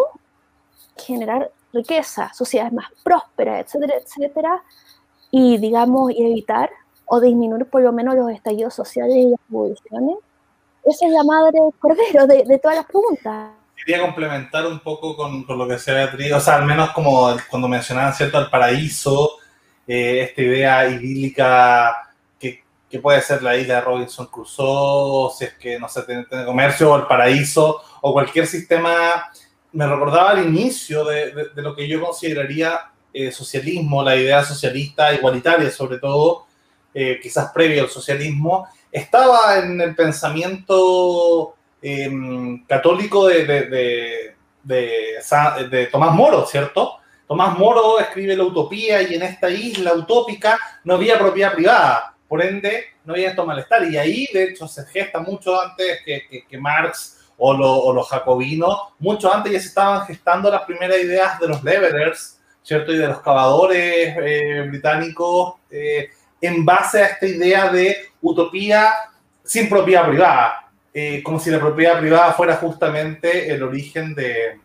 generar 0.96 1.52
riqueza, 1.72 2.32
sociedades 2.34 2.72
más 2.72 2.86
prósperas, 3.04 3.64
etcétera, 3.66 3.94
etcétera, 3.98 4.62
y 5.30 5.58
digamos, 5.58 6.10
y 6.10 6.24
evitar 6.24 6.70
o 7.06 7.20
disminuir 7.20 7.66
por 7.66 7.82
lo 7.82 7.92
menos 7.92 8.16
los 8.16 8.30
estallidos 8.30 8.74
sociales 8.74 9.16
y 9.16 9.30
las 9.30 9.40
revoluciones? 9.48 10.16
Esa 10.84 11.06
es 11.06 11.12
la 11.12 11.24
madre 11.24 11.58
cordero 11.78 12.26
de, 12.26 12.44
de 12.44 12.58
todas 12.58 12.76
las 12.76 12.86
preguntas 12.86 13.50
quería 13.84 14.02
complementar 14.02 14.66
un 14.66 14.80
poco 14.80 15.16
con, 15.16 15.44
con 15.44 15.58
lo 15.58 15.66
que 15.66 15.74
decía 15.74 15.94
Beatriz, 15.94 16.32
o 16.32 16.40
sea, 16.40 16.56
al 16.56 16.66
menos 16.66 16.90
como 16.90 17.34
cuando 17.48 17.68
mencionaban, 17.68 18.14
¿cierto?, 18.14 18.38
el 18.38 18.50
paraíso, 18.50 19.38
eh, 19.86 20.20
esta 20.22 20.42
idea 20.42 20.88
idílica 20.88 22.12
que, 22.38 22.62
que, 22.88 22.98
puede 22.98 23.20
ser 23.22 23.42
la 23.42 23.56
isla 23.56 23.76
de 23.76 23.80
Robinson 23.80 24.26
Crusoe, 24.26 25.32
si 25.36 25.44
es 25.44 25.54
que, 25.54 25.78
no 25.78 25.88
sé, 25.88 26.02
tiene, 26.02 26.26
comercio, 26.44 26.92
o 26.92 26.96
el 26.96 27.06
paraíso, 27.06 27.82
o 28.02 28.12
cualquier 28.12 28.46
sistema, 28.46 29.30
me 29.72 29.86
recordaba 29.86 30.30
al 30.30 30.46
inicio 30.46 31.04
de, 31.04 31.32
de, 31.54 31.62
lo 31.62 31.74
que 31.74 31.88
yo 31.88 32.00
consideraría 32.00 32.90
eh, 33.12 33.32
socialismo, 33.32 34.02
la 34.02 34.16
idea 34.16 34.44
socialista 34.44 35.12
igualitaria 35.14 35.70
sobre 35.70 35.98
todo, 35.98 36.46
eh, 36.92 37.18
quizás 37.22 37.50
previo 37.52 37.82
al 37.82 37.88
socialismo, 37.88 38.68
estaba 38.92 39.58
en 39.58 39.80
el 39.80 39.94
pensamiento 39.94 41.56
Em, 41.82 42.66
católico 42.66 43.26
de, 43.26 43.46
de, 43.46 44.34
de, 44.62 45.86
Tomás 45.86 46.14
Moro, 46.14 46.44
¿cierto? 46.44 46.98
Tomás 47.26 47.56
Moro 47.56 47.98
escribe 47.98 48.36
la 48.36 48.44
utopía 48.44 49.00
y 49.00 49.14
en 49.14 49.22
esta 49.22 49.48
isla 49.48 49.94
utópica 49.94 50.58
no 50.84 50.94
había 50.94 51.18
propiedad 51.18 51.54
privada, 51.54 52.14
por 52.28 52.42
ende 52.42 52.84
no 53.06 53.14
había 53.14 53.30
esto 53.30 53.46
malestar. 53.46 53.84
Y 53.90 53.96
ahí, 53.96 54.28
de 54.34 54.44
hecho, 54.44 54.68
se 54.68 54.84
gesta 54.84 55.20
mucho 55.20 55.58
antes 55.58 56.00
que, 56.04 56.44
que, 56.46 56.58
Marx 56.58 57.30
o, 57.38 57.52
o, 57.52 57.92
los 57.94 58.08
jacobinos, 58.08 58.76
mucho 58.98 59.32
antes 59.32 59.50
ya 59.50 59.60
se 59.60 59.68
estaban 59.68 60.06
gestando 60.06 60.50
las 60.50 60.64
primeras 60.64 60.98
ideas 60.98 61.40
de 61.40 61.48
los 61.48 61.64
levelers, 61.64 62.38
¿cierto? 62.62 62.92
Y 62.92 62.98
de 62.98 63.06
los 63.06 63.20
cavadores 63.20 64.14
eh, 64.20 64.66
británicos 64.68 65.54
eh, 65.70 66.10
en 66.40 66.64
base 66.64 67.02
a 67.02 67.06
esta 67.06 67.26
idea 67.26 67.70
de 67.70 67.96
utopía 68.22 68.92
sin 69.44 69.68
propiedad 69.68 70.08
privada. 70.08 70.70
Eh, 70.92 71.22
como 71.22 71.38
si 71.38 71.50
la 71.50 71.60
propiedad 71.60 72.00
privada 72.00 72.32
fuera 72.32 72.56
justamente 72.56 73.52
el 73.52 73.62
origen 73.62 74.14
de, 74.14 74.60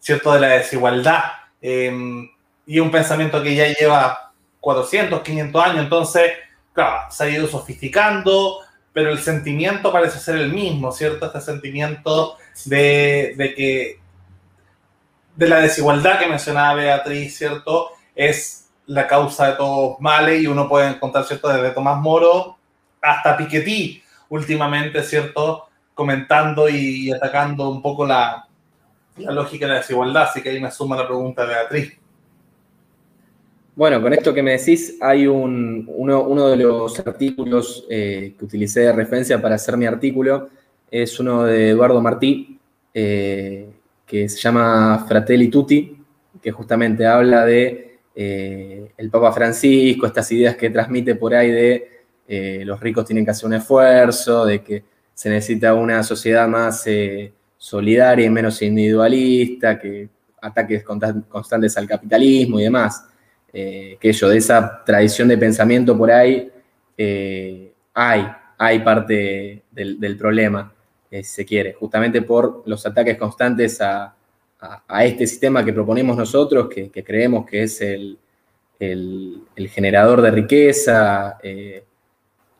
¿cierto? 0.00 0.32
de 0.32 0.40
la 0.40 0.48
desigualdad. 0.48 1.24
Em, 1.60 2.28
y 2.66 2.80
un 2.80 2.90
pensamiento 2.90 3.42
que 3.42 3.54
ya 3.54 3.68
lleva 3.68 4.32
400, 4.60 5.22
500 5.22 5.64
años, 5.64 5.84
entonces, 5.84 6.32
claro, 6.72 7.10
se 7.10 7.24
ha 7.24 7.28
ido 7.30 7.46
sofisticando, 7.46 8.60
pero 8.92 9.10
el 9.10 9.18
sentimiento 9.18 9.92
parece 9.92 10.18
ser 10.18 10.36
el 10.36 10.52
mismo, 10.52 10.92
¿cierto? 10.92 11.26
Este 11.26 11.40
sentimiento 11.40 12.36
de, 12.64 13.34
de 13.36 13.54
que 13.54 14.00
de 15.36 15.48
la 15.48 15.60
desigualdad 15.60 16.18
que 16.18 16.26
mencionaba 16.26 16.74
Beatriz, 16.74 17.38
¿cierto? 17.38 17.92
Es 18.14 18.67
la 18.88 19.06
causa 19.06 19.50
de 19.50 19.56
todos 19.56 20.00
males 20.00 20.42
y 20.42 20.46
uno 20.46 20.68
puede 20.68 20.88
encontrar, 20.88 21.24
¿cierto? 21.24 21.48
Desde 21.48 21.70
Tomás 21.70 22.00
Moro 22.00 22.56
hasta 23.00 23.36
Piketty 23.36 24.02
últimamente, 24.30 25.02
¿cierto? 25.02 25.64
Comentando 25.94 26.68
y 26.68 27.10
atacando 27.12 27.70
un 27.70 27.80
poco 27.80 28.06
la, 28.06 28.46
la 29.16 29.32
lógica 29.32 29.66
de 29.66 29.72
la 29.72 29.78
desigualdad, 29.78 30.24
así 30.24 30.42
que 30.42 30.50
ahí 30.50 30.60
me 30.60 30.70
suma 30.70 30.96
la 30.96 31.06
pregunta 31.06 31.42
de 31.42 31.48
Beatriz. 31.48 31.98
Bueno, 33.76 34.02
con 34.02 34.12
esto 34.12 34.34
que 34.34 34.42
me 34.42 34.52
decís, 34.52 34.96
hay 35.00 35.26
un, 35.26 35.88
uno, 35.94 36.22
uno 36.22 36.48
de 36.48 36.56
los 36.56 36.98
artículos 36.98 37.86
eh, 37.88 38.34
que 38.36 38.44
utilicé 38.44 38.80
de 38.80 38.92
referencia 38.92 39.40
para 39.40 39.54
hacer 39.54 39.76
mi 39.76 39.86
artículo, 39.86 40.48
es 40.90 41.20
uno 41.20 41.44
de 41.44 41.70
Eduardo 41.70 42.00
Martí, 42.00 42.58
eh, 42.92 43.70
que 44.04 44.28
se 44.28 44.40
llama 44.40 45.04
Fratelli 45.06 45.48
Tutti, 45.48 45.96
que 46.42 46.50
justamente 46.50 47.06
habla 47.06 47.44
de 47.44 47.87
eh, 48.20 48.90
el 48.96 49.10
Papa 49.10 49.30
Francisco, 49.30 50.04
estas 50.04 50.32
ideas 50.32 50.56
que 50.56 50.70
transmite 50.70 51.14
por 51.14 51.32
ahí 51.32 51.52
de 51.52 51.88
eh, 52.26 52.64
los 52.64 52.80
ricos 52.80 53.04
tienen 53.04 53.24
que 53.24 53.30
hacer 53.30 53.46
un 53.46 53.54
esfuerzo, 53.54 54.44
de 54.44 54.60
que 54.60 54.82
se 55.14 55.30
necesita 55.30 55.72
una 55.74 56.02
sociedad 56.02 56.48
más 56.48 56.84
eh, 56.88 57.32
solidaria 57.56 58.26
y 58.26 58.30
menos 58.30 58.60
individualista, 58.60 59.78
que 59.78 60.08
ataques 60.42 60.82
constantes 60.82 61.76
al 61.76 61.86
capitalismo 61.86 62.58
y 62.58 62.64
demás. 62.64 63.06
Eh, 63.52 63.96
que 64.00 64.08
ello, 64.08 64.28
de 64.30 64.38
esa 64.38 64.82
tradición 64.84 65.28
de 65.28 65.38
pensamiento 65.38 65.96
por 65.96 66.10
ahí, 66.10 66.50
hay, 67.94 68.28
hay 68.58 68.78
parte 68.80 69.62
del, 69.70 70.16
problema, 70.18 70.72
si 71.08 71.22
se 71.22 71.44
quiere, 71.44 71.74
justamente 71.74 72.20
por 72.22 72.64
los 72.66 72.84
ataques 72.84 73.16
constantes 73.16 73.80
a, 73.80 74.12
este 75.00 75.26
sistema 75.26 75.64
que 75.64 75.72
proponemos 75.72 76.16
nosotros, 76.16 76.68
que, 76.68 76.90
creemos 77.04 77.46
que 77.46 77.62
es 77.62 77.80
el, 77.80 78.18
generador 79.70 80.22
de 80.22 80.30
riqueza, 80.30 81.38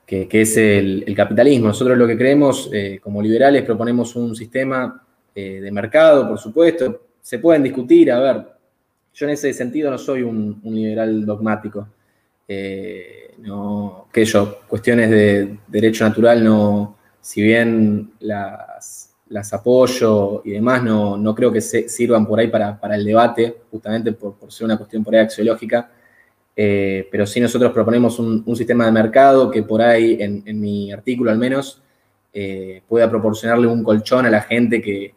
que, 0.08 0.28
es 0.30 0.56
el, 0.56 1.14
capitalismo. 1.14 1.68
Nosotros 1.68 1.98
lo 1.98 2.06
que 2.06 2.16
creemos 2.16 2.70
eh, 2.72 2.98
como 3.02 3.20
liberales 3.20 3.62
proponemos 3.62 4.16
un 4.16 4.34
sistema 4.34 5.04
eh, 5.34 5.60
de 5.60 5.70
mercado, 5.70 6.26
por 6.26 6.38
supuesto. 6.38 7.08
Se 7.20 7.38
pueden 7.38 7.62
discutir, 7.62 8.10
a 8.10 8.18
ver, 8.18 8.46
yo 9.12 9.26
en 9.26 9.32
ese 9.32 9.52
sentido 9.52 9.90
no 9.90 9.98
soy 9.98 10.22
un, 10.22 10.60
liberal 10.64 11.26
dogmático. 11.26 11.88
Eh, 12.48 13.34
no, 13.38 14.08
que 14.10 14.24
yo, 14.24 14.60
cuestiones 14.66 15.10
de 15.10 15.58
derecho 15.66 16.04
natural, 16.04 16.42
no, 16.42 16.96
si 17.20 17.42
bien 17.42 18.12
las, 18.20 18.58
las 19.30 19.52
apoyo 19.52 20.42
y 20.44 20.52
demás, 20.52 20.82
no, 20.82 21.16
no 21.16 21.34
creo 21.34 21.52
que 21.52 21.60
se, 21.60 21.88
sirvan 21.88 22.26
por 22.26 22.40
ahí 22.40 22.48
para, 22.48 22.78
el 22.94 23.04
debate, 23.04 23.62
justamente 23.70 24.12
por, 24.12 24.34
por, 24.34 24.52
ser 24.52 24.64
una 24.64 24.76
cuestión 24.76 25.04
por 25.04 25.14
ahí 25.14 25.20
axiológica. 25.20 25.90
Eh, 26.60 27.06
pero 27.08 27.24
sí 27.24 27.38
nosotros 27.38 27.70
proponemos 27.70 28.18
un, 28.18 28.56
sistema 28.56 28.84
de 28.84 28.90
mercado 28.90 29.48
que 29.48 29.62
por 29.62 29.80
ahí, 29.80 30.16
en, 30.20 30.60
mi 30.60 30.90
artículo 30.90 31.30
al 31.30 31.38
menos, 31.38 31.80
eh, 32.32 32.82
pueda 32.88 33.08
proporcionarle 33.08 33.68
un 33.68 33.84
colchón 33.84 34.26
a 34.26 34.30
la 34.30 34.40
gente 34.40 34.82
que, 34.82 35.14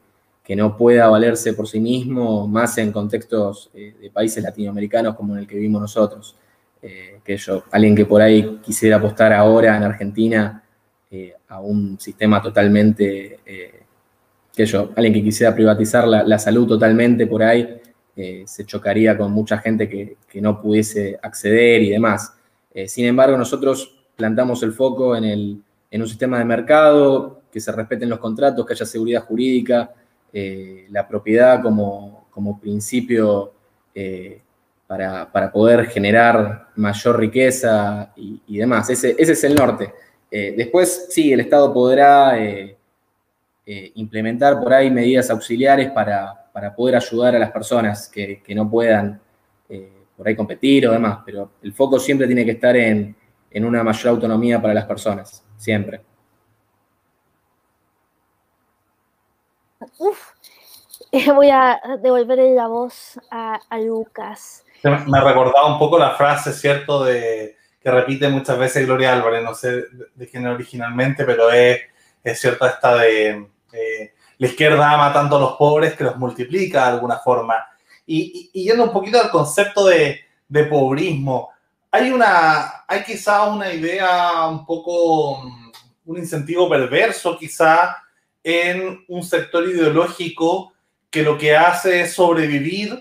no 0.53 0.75
pueda 0.75 1.07
valerse 1.07 1.53
por 1.53 1.65
sí 1.65 1.79
mismo, 1.79 2.45
más 2.45 2.77
en 2.77 2.91
contextos 2.91 3.69
eh, 3.73 3.95
de 4.01 4.09
países 4.09 4.43
latinoamericanos 4.43 5.15
como 5.15 5.33
en 5.33 5.39
el 5.39 5.47
que 5.47 5.55
vivimos 5.55 5.81
nosotros. 5.81 6.35
que 6.81 7.37
yo, 7.37 7.63
alguien 7.71 7.95
que 7.95 8.05
por 8.05 8.21
ahí 8.21 8.59
quisiera 8.61 8.97
apostar 8.97 9.31
ahora 9.31 9.77
en 9.77 9.83
Argentina 9.83 10.61
a 11.47 11.61
un 11.61 11.97
sistema 11.97 12.41
totalmente, 12.41 13.39
alguien 14.95 15.13
que 15.13 15.23
quisiera 15.23 15.53
privatizar 15.53 16.07
la, 16.07 16.39
salud 16.39 16.67
totalmente 16.67 17.27
por 17.27 17.43
ahí, 17.43 17.81
eh, 18.15 18.43
se 18.45 18.65
chocaría 18.65 19.17
con 19.17 19.31
mucha 19.31 19.57
gente 19.57 19.87
que, 19.87 20.17
no 20.41 20.61
pudiese 20.61 21.19
acceder 21.21 21.81
y 21.81 21.89
demás. 21.89 22.33
Eh, 22.73 22.87
sin 22.87 23.05
embargo, 23.05 23.37
nosotros 23.37 24.05
plantamos 24.15 24.61
el 24.63 24.73
foco 24.73 25.15
en, 25.15 25.63
un 25.91 26.07
sistema 26.07 26.39
de 26.39 26.45
mercado, 26.45 27.41
que 27.51 27.59
se 27.59 27.71
respeten 27.71 28.09
los 28.09 28.19
contratos, 28.19 28.65
que 28.65 28.73
haya 28.73 28.85
seguridad 28.85 29.23
jurídica, 29.25 29.93
eh, 30.31 30.87
la 30.89 31.07
propiedad 31.07 31.61
como, 31.61 32.27
principio 32.61 33.53
para, 34.87 35.51
poder 35.51 35.85
generar 35.87 36.69
mayor 36.75 37.19
riqueza 37.19 38.13
y, 38.15 38.57
demás. 38.57 38.89
Ese, 38.89 39.15
es 39.17 39.43
el 39.43 39.55
norte. 39.55 39.93
después, 40.29 41.07
sí, 41.09 41.31
el 41.33 41.41
Estado 41.41 41.73
podrá 41.73 42.37
implementar 43.65 44.59
por 44.59 44.73
ahí 44.73 44.89
medidas 44.89 45.29
auxiliares 45.29 45.91
para, 45.91 46.41
para 46.51 46.75
poder 46.75 46.95
ayudar 46.95 47.35
a 47.35 47.39
las 47.39 47.51
personas 47.51 48.07
que, 48.07 48.41
no 48.49 48.69
puedan 48.69 49.19
eh, 49.69 50.05
por 50.15 50.27
ahí 50.27 50.35
competir 50.35 50.87
o 50.87 50.91
demás, 50.91 51.19
pero 51.25 51.51
el 51.61 51.73
foco 51.73 51.99
siempre 51.99 52.27
tiene 52.27 52.45
que 52.45 52.51
estar 52.51 52.75
en, 52.75 53.15
una 53.53 53.83
mayor 53.83 54.09
autonomía 54.09 54.61
para 54.61 54.73
las 54.73 54.85
personas, 54.85 55.43
siempre. 55.57 56.01
Uf, 59.97 60.31
voy 61.35 61.49
a 61.49 61.81
devolver 62.01 62.39
la 62.55 62.67
voz 62.67 63.19
a, 63.29 63.59
Lucas. 63.79 64.63
Me 64.83 65.21
recordaba 65.21 65.73
un 65.73 65.79
poco 65.79 65.97
la 65.99 66.11
frase, 66.11 66.53
¿cierto?, 66.53 67.03
de 67.03 67.57
que 67.81 67.89
repite 67.89 68.29
muchas 68.29 68.59
veces 68.59 68.85
Gloria 68.85 69.11
Álvarez, 69.11 69.43
no 69.43 69.55
sé 69.55 69.85
de 70.13 70.27
quién 70.27 70.45
originalmente, 70.45 71.25
pero 71.25 71.49
es, 71.51 71.81
es 72.23 72.39
cierto 72.39 72.65
esta 72.65 72.95
de 72.95 73.47
la 74.41 74.47
izquierda 74.47 74.91
ama 74.91 75.13
tanto 75.13 75.35
a 75.35 75.39
los 75.39 75.53
pobres 75.53 75.93
que 75.93 76.03
los 76.03 76.17
multiplica 76.17 76.85
de 76.85 76.93
alguna 76.93 77.19
forma. 77.19 77.63
Y, 78.07 78.49
yendo 78.51 78.85
un 78.85 78.91
poquito 78.91 79.21
al 79.21 79.29
concepto 79.29 79.85
de, 79.85 80.19
de 80.47 80.63
pobrismo, 80.63 81.49
hay, 81.91 82.09
una, 82.09 82.85
hay 82.87 83.03
quizá 83.03 83.43
una 83.43 83.71
idea 83.71 84.47
un 84.47 84.65
poco, 84.65 85.43
mm, 85.43 85.71
un 86.07 86.17
incentivo 86.17 86.67
perverso 86.67 87.37
quizá 87.37 87.97
en 88.43 89.05
un 89.07 89.21
sector 89.21 89.69
ideológico 89.69 90.73
que 91.11 91.21
lo 91.21 91.37
que 91.37 91.55
hace 91.55 92.01
es 92.01 92.13
sobrevivir 92.13 92.99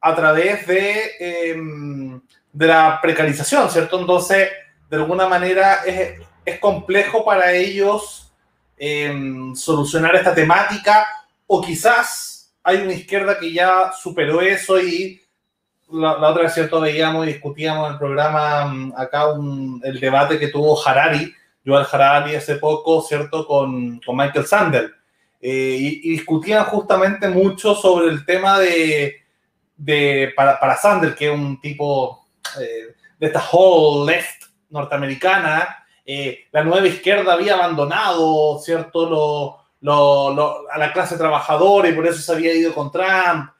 a 0.00 0.14
través 0.16 0.66
de, 0.66 1.10
em, 1.20 2.22
de 2.50 2.66
la 2.66 2.98
precarización, 3.02 3.68
¿cierto? 3.68 4.00
Entonces, 4.00 4.48
de 4.88 4.96
alguna 4.96 5.28
manera 5.28 5.82
es, 5.84 6.22
es 6.42 6.58
complejo 6.58 7.22
para 7.22 7.52
ellos 7.52 8.29
em, 8.82 9.54
solucionar 9.54 10.16
esta 10.16 10.34
temática 10.34 11.06
o 11.46 11.60
quizás 11.60 12.54
hay 12.62 12.78
una 12.78 12.94
izquierda 12.94 13.38
que 13.38 13.52
ya 13.52 13.92
superó 13.92 14.40
eso 14.40 14.80
y 14.80 15.20
la, 15.92 16.12
otra 16.30 16.44
vez, 16.44 16.54
¿cierto? 16.54 16.80
Veíamos 16.80 17.26
y 17.26 17.32
discutíamos 17.32 17.86
en 17.86 17.92
el 17.92 17.98
programa 17.98 18.64
mm, 18.64 18.94
acá 18.96 19.24
el 19.82 20.00
debate 20.00 20.38
que 20.38 20.48
tuvo 20.48 20.80
Harari, 20.82 21.30
Joel 21.66 21.86
Harari 21.92 22.34
hace 22.36 22.56
poco, 22.56 23.02
¿cierto? 23.02 23.46
Con, 23.46 24.00
con 24.00 24.16
Michael 24.16 24.46
Sandel. 24.46 24.94
Eh, 25.42 26.00
y, 26.02 26.10
discutían 26.12 26.64
justamente 26.64 27.28
mucho 27.28 27.74
sobre 27.74 28.08
el 28.08 28.24
tema 28.24 28.58
de, 28.58 29.16
de 29.76 30.32
para, 30.34 30.58
para 30.58 30.76
Sandel, 30.76 31.14
que 31.14 31.26
es 31.30 31.34
un 31.38 31.60
tipo 31.60 32.26
eh, 32.58 32.94
de 33.18 33.26
esta 33.26 33.42
whole 33.52 34.10
left 34.10 34.44
norteamericana, 34.70 35.79
eh, 36.12 36.46
la 36.52 36.64
nueva 36.64 36.86
izquierda 36.86 37.34
había 37.34 37.54
abandonado, 37.54 38.58
¿cierto? 38.58 39.08
Lo, 39.08 40.32
lo, 40.32 40.70
a 40.70 40.78
la 40.78 40.92
clase 40.92 41.16
trabajadora 41.16 41.88
y 41.88 41.92
por 41.92 42.06
eso 42.06 42.20
se 42.20 42.32
había 42.32 42.54
ido 42.54 42.74
con 42.74 42.90
Trump 42.90 43.50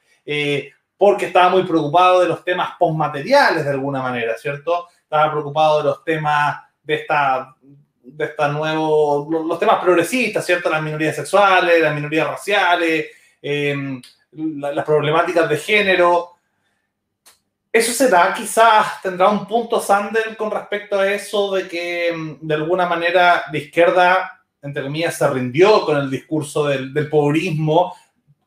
porque 1.01 1.25
estaba 1.25 1.49
muy 1.49 1.63
preocupado 1.63 2.21
de 2.21 2.29
los 2.29 2.45
temas 2.45 2.73
postmateriales 2.79 3.65
de 3.65 3.71
alguna 3.71 4.03
manera, 4.03 4.37
¿cierto? 4.37 4.89
Estaba 5.03 5.33
preocupado 5.33 5.79
de 5.79 5.85
los 5.85 6.05
temas 6.05 6.59
de 6.83 6.95
esta, 6.97 7.57
de 8.03 8.25
esta 8.27 8.49
nuevo, 8.49 9.27
los 9.31 9.59
temas 9.59 9.83
progresistas, 9.83 10.45
¿cierto? 10.45 10.69
Las 10.69 10.83
minorías 10.83 11.17
sexuales, 11.17 11.81
las 11.81 11.95
minorías 11.95 12.29
raciales, 12.29 13.07
em, 13.41 14.03
las 14.33 14.85
problemáticas 14.85 15.49
de 15.49 15.57
género. 15.57 16.33
¿Eso 17.73 17.93
será, 17.93 18.35
quizás 18.35 19.01
tendrá 19.01 19.29
un 19.29 19.47
punto 19.47 19.81
Sandel 19.81 20.37
con 20.37 20.51
respecto 20.51 20.99
a 20.99 21.11
eso 21.11 21.55
de 21.55 21.69
que 21.69 22.09
em, 22.09 22.39
de 22.41 22.55
alguna 22.55 22.87
manera 22.87 23.45
la 23.53 23.59
izquierda, 23.59 24.43
entre 24.61 24.83
comillas, 24.83 25.17
se 25.17 25.29
rindió 25.29 25.85
con 25.85 25.97
el 25.97 26.11
discurso 26.11 26.67
del, 26.67 26.93
del 26.93 27.09
pobrismo 27.09 27.95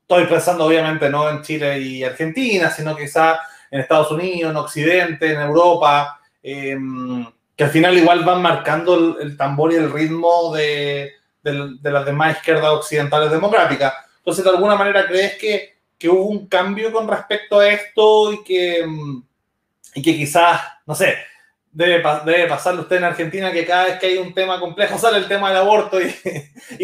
estoy 0.03 0.25
pensando 0.25 0.65
obviamente 0.65 1.09
no 1.09 1.29
en 1.29 1.41
Chile 1.41 1.79
y 1.79 2.03
Argentina, 2.03 2.69
sino 2.69 2.95
quizá 2.95 3.39
en 3.71 3.79
Estados 3.79 4.11
Unidos, 4.11 4.51
en 4.51 4.57
Occidente, 4.57 5.31
en 5.31 5.41
Europa, 5.41 6.19
em, 6.43 7.25
que 7.55 7.63
al 7.63 7.69
final 7.71 7.97
igual 7.97 8.23
van 8.23 8.41
marcando 8.41 9.19
el, 9.19 9.35
tambor 9.37 9.73
y 9.73 9.77
el 9.77 9.91
ritmo 9.91 10.53
de, 10.53 11.13
las 11.41 12.05
demás 12.05 12.37
izquierdas 12.37 12.71
occidentales 12.71 13.31
democráticas. 13.31 13.93
Entonces, 14.17 14.43
de 14.43 14.51
alguna 14.51 14.75
manera, 14.75 15.05
¿crees 15.07 15.37
que, 15.37 15.72
que 16.03 16.09
hubo 16.09 16.25
un 16.25 16.47
cambio 16.47 16.91
con 16.91 17.07
respecto 17.07 17.59
a 17.59 17.69
esto 17.69 18.33
y 18.33 18.43
que, 18.43 18.79
em, 18.79 19.23
y 19.95 20.01
que 20.01 20.13
quizás, 20.13 20.59
no 20.85 20.93
sé, 20.93 21.15
debe, 21.71 22.03
debe 22.25 22.47
pasarle 22.47 22.81
usted 22.81 22.97
en 22.97 23.05
Argentina 23.05 23.53
que 23.53 23.65
cada 23.65 23.85
vez 23.85 23.99
que 23.99 24.07
hay 24.07 24.17
un 24.17 24.33
tema 24.33 24.59
complejo 24.59 24.97
sale 24.99 25.19
el 25.19 25.29
tema 25.29 25.47
del 25.47 25.59
aborto 25.59 26.01
y, 26.01 26.09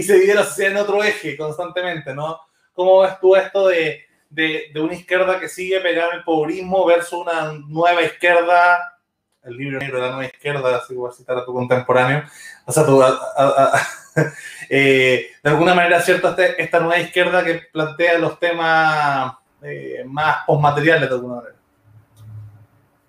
se 0.04 0.14
divide 0.14 0.36
la 0.36 0.48
en 0.60 0.78
otro 0.78 1.04
eje 1.04 1.36
constantemente, 1.36 2.16
¿no? 2.16 2.40
¿Cómo 2.72 3.02
ves 3.02 3.20
tú 3.20 3.36
esto 3.36 3.68
de, 3.68 4.06
de, 4.30 4.72
una 4.78 4.94
izquierda 4.94 5.38
que 5.38 5.50
sigue 5.50 5.82
pegando 5.82 6.14
el 6.16 6.24
pobrismo 6.24 6.86
versus 6.86 7.20
una 7.20 7.52
nueva 7.68 8.02
izquierda, 8.02 8.99
el 9.44 9.58
libro 9.58 9.80
negro 9.80 9.98
de 9.98 10.04
la 10.04 10.10
nueva 10.10 10.26
izquierda, 10.26 10.78
así 10.78 10.94
voy 10.96 11.10
a 11.10 11.14
citar 11.14 11.38
a 11.38 11.46
tu 11.46 11.54
contemporáneo, 11.54 12.24
o 12.66 12.72
sea, 12.72 12.84
eh, 14.70 15.28
de 15.44 15.50
alguna 15.50 15.74
manera, 15.74 16.02
¿cierto? 16.02 16.30
Este, 16.30 16.62
esta 16.62 16.80
nueva 16.80 17.00
izquierda 17.00 17.44
que 17.44 17.62
plantea 17.72 18.18
los 18.18 18.40
temas 18.40 19.34
eh, 19.62 20.04
más 20.06 20.38
postmateriales 20.46 21.10
de 21.10 21.16
alguna 21.16 21.36
manera. 21.36 21.56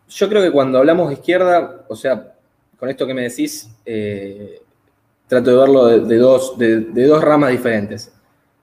Yo 0.09 0.29
creo 0.29 0.43
que 0.43 0.51
cuando 0.51 0.79
hablamos 0.79 1.09
de 1.09 1.15
izquierda, 1.15 1.85
o 1.89 1.95
sea, 1.95 2.35
con 2.77 2.89
esto 2.89 3.07
que 3.07 3.15
me 3.15 3.23
decís, 3.23 3.71
eh, 3.85 4.61
trato 5.29 5.51
de 5.51 5.57
verlo 5.57 5.87
de, 5.87 6.17
dos, 6.17 6.59
de, 6.59 6.81
dos 6.81 7.23
ramas 7.23 7.50
diferentes. 7.50 8.13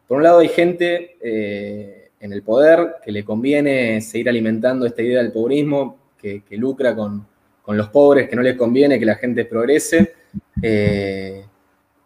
Por 0.08 0.18
un 0.18 0.24
lado 0.24 0.40
hay 0.40 0.50
gente 0.50 1.18
eh, 1.22 2.10
en 2.20 2.34
el 2.34 2.42
poder 2.42 2.96
que 3.04 3.12
le 3.12 3.24
conviene 3.24 4.02
seguir 4.02 4.28
alimentando 4.28 4.86
esta 4.86 5.02
idea 5.02 5.20
del 5.22 5.32
pobrismo, 5.32 5.98
que, 6.18 6.44
lucra 6.52 6.94
con, 6.94 7.26
los 7.76 7.90
pobres, 7.90 8.30
que 8.30 8.36
no 8.36 8.42
les 8.42 8.56
conviene 8.56 9.00
que 9.00 9.06
la 9.06 9.16
gente 9.16 9.46
progrese, 9.46 10.14
eh, 10.62 11.44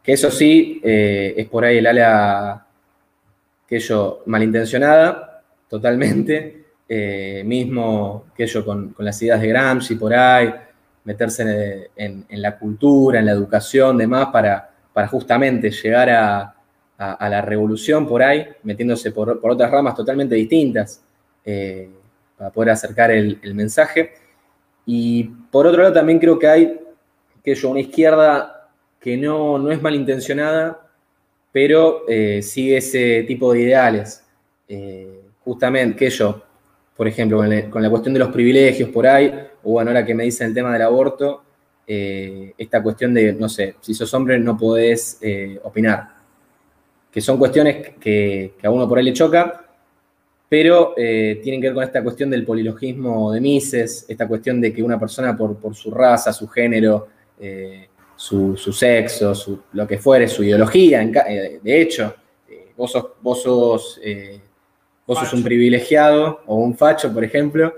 que 0.01 0.13
eso 0.13 0.31
sí 0.31 0.81
eh, 0.83 1.33
es 1.37 1.47
por 1.47 1.65
ahí 1.65 1.77
el 1.77 1.85
ala 1.85 2.65
que 3.67 3.79
yo 3.79 4.23
malintencionada, 4.25 5.43
totalmente, 5.69 6.57
mismo 7.45 8.25
que 8.35 8.45
yo 8.45 8.65
con, 8.65 8.93
las 8.97 9.21
ideas 9.21 9.39
de 9.39 9.47
Gramsci 9.47 9.95
por 9.95 10.13
ahí, 10.13 10.53
meterse 11.05 11.89
en, 11.95 12.25
la 12.29 12.57
cultura, 12.57 13.19
en 13.19 13.27
la 13.27 13.31
educación, 13.31 13.97
demás, 13.97 14.27
para, 14.27 14.71
para 14.91 15.07
justamente 15.07 15.71
llegar 15.71 16.09
a, 16.09 16.55
a, 17.01 17.29
la 17.29 17.41
revolución 17.41 18.07
por 18.07 18.21
ahí, 18.21 18.47
metiéndose 18.63 19.11
por, 19.11 19.39
otras 19.41 19.71
ramas 19.71 19.95
totalmente 19.95 20.35
distintas 20.35 21.01
eh, 21.43 21.89
para 22.37 22.51
poder 22.51 22.69
acercar 22.71 23.09
el, 23.09 23.39
mensaje. 23.55 24.13
Y 24.85 25.23
por 25.51 25.67
otro 25.67 25.81
lado 25.81 25.93
también 25.93 26.19
creo 26.19 26.37
que 26.39 26.47
hay 26.47 26.79
que 27.43 27.55
yo, 27.55 27.69
una 27.69 27.79
izquierda 27.79 28.69
que 28.99 29.17
no, 29.17 29.57
no 29.57 29.71
es 29.71 29.81
malintencionada, 29.81 30.87
pero 31.51 32.03
eh, 32.07 32.41
sigue 32.41 32.77
ese 32.77 33.23
tipo 33.23 33.51
de 33.51 33.61
ideales. 33.61 34.23
Eh, 34.67 35.21
justamente, 35.43 35.97
que 35.97 36.09
yo, 36.09 36.41
por 36.95 37.07
ejemplo, 37.07 37.41
con, 37.69 37.81
la 37.81 37.89
cuestión 37.89 38.13
de 38.13 38.19
los 38.19 38.29
privilegios 38.29 38.89
por 38.89 39.07
ahí, 39.07 39.33
o 39.63 39.71
bueno, 39.71 39.89
ahora 39.89 40.05
que 40.05 40.13
me 40.13 40.23
dicen 40.23 40.47
el 40.47 40.53
tema 40.53 40.73
del 40.73 40.83
aborto, 40.83 41.43
esta 41.87 42.81
cuestión 42.81 43.13
de, 43.13 43.33
no 43.33 43.49
sé, 43.49 43.75
si 43.81 43.93
sos 43.93 44.13
hombre 44.13 44.39
no 44.39 44.57
podés 44.57 45.19
opinar 45.63 46.21
que 47.11 47.21
son 47.21 47.37
cuestiones 47.37 47.89
que, 47.99 48.53
a 48.63 48.69
uno 48.69 48.87
por 48.87 48.97
ahí 48.97 49.03
le 49.03 49.13
choca, 49.13 49.60
pero 50.51 50.93
eh, 50.97 51.39
tienen 51.41 51.61
que 51.61 51.67
ver 51.67 51.75
con 51.75 51.83
esta 51.85 52.03
cuestión 52.03 52.29
del 52.29 52.43
polilogismo 52.43 53.31
de 53.31 53.39
Mises, 53.39 54.05
esta 54.09 54.27
cuestión 54.27 54.59
de 54.59 54.73
que 54.73 54.83
una 54.83 54.99
persona 54.99 55.33
por, 55.33 55.73
su 55.73 55.89
raza, 55.89 56.33
su 56.33 56.45
género, 56.45 57.07
eh, 57.39 57.87
su, 58.17 58.57
sexo, 58.57 59.63
lo 59.71 59.87
que 59.87 59.97
fuere, 59.97 60.27
su 60.27 60.43
ideología, 60.43 61.01
eh, 61.03 61.61
de 61.63 61.81
hecho, 61.81 62.13
vos 62.75 62.91
sos, 62.91 63.05
vos 63.21 63.41
sos, 63.41 64.01
vos 65.07 65.19
sos 65.19 65.31
un 65.31 65.41
privilegiado 65.41 66.41
o 66.45 66.57
un 66.57 66.75
facho, 66.75 67.13
por 67.13 67.23
ejemplo, 67.23 67.73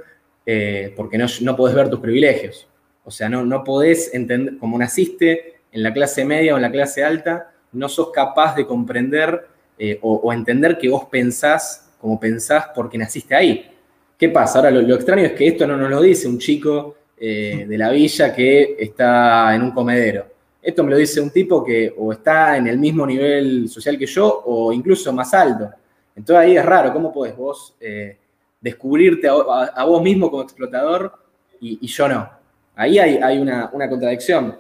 porque 0.96 1.20
no, 1.20 1.28
no 1.42 1.56
podés 1.56 1.76
ver 1.76 1.92
tus 1.92 2.00
privilegios. 2.00 2.68
O 3.04 3.12
sea, 3.12 3.30
no, 3.30 3.46
no 3.46 3.64
podés 3.64 4.12
entender, 4.16 4.58
como 4.58 4.80
naciste 4.80 5.62
en 5.72 5.84
la 5.84 5.94
clase 5.94 6.26
media 6.26 6.56
o 6.56 6.56
en 6.56 6.64
la 6.64 6.72
clase 6.72 7.04
alta, 7.04 7.52
no 7.72 7.88
sos 7.88 8.10
capaz 8.10 8.56
de 8.56 8.66
comprender 8.66 9.48
eh, 9.78 10.00
o, 10.02 10.32
entender 10.32 10.78
que 10.78 10.88
vos 10.90 11.06
pensás 11.06 11.83
como 12.04 12.20
pensás 12.20 12.66
porque 12.76 12.98
naciste 12.98 13.34
ahí. 13.34 13.66
¿Qué 14.20 14.28
pasa? 14.28 14.60
Ahora, 14.60 14.72
lo, 14.72 14.94
extraño 14.94 15.24
es 15.24 15.32
que 15.32 15.48
esto 15.48 15.66
no 15.66 15.78
nos 15.78 15.90
lo 15.90 16.02
dice 16.02 16.28
un 16.28 16.38
chico 16.38 16.96
eh, 17.18 17.66
de 17.66 17.78
la 17.78 17.92
villa 17.92 18.36
que 18.36 18.76
está 18.78 19.56
en 19.56 19.62
un 19.62 19.72
comedero. 19.72 20.26
Esto 20.62 20.84
me 20.84 20.92
lo 20.92 20.98
dice 20.98 21.22
un 21.22 21.32
tipo 21.32 21.64
que 21.64 21.94
o 21.98 22.12
está 22.12 22.58
en 22.58 22.68
el 22.68 22.78
mismo 22.78 23.08
nivel 23.08 23.70
social 23.70 23.98
que 23.98 24.06
yo 24.06 24.44
o 24.46 24.74
incluso 24.74 25.14
más 25.14 25.34
alto. 25.34 25.70
Entonces 26.14 26.44
ahí 26.44 26.58
es 26.58 26.66
raro, 26.66 26.92
¿cómo 26.92 27.14
podés 27.14 27.38
vos 27.38 27.74
eh, 27.80 28.18
descubrirte 28.60 29.30
a, 29.30 29.86
vos 29.86 30.04
mismo 30.04 30.30
como 30.30 30.44
explotador 30.44 31.10
y, 31.62 31.88
yo 31.88 32.10
no? 32.10 32.30
Ahí 32.76 33.00
hay, 33.00 33.38
una, 33.38 33.72
contradicción. 33.72 34.58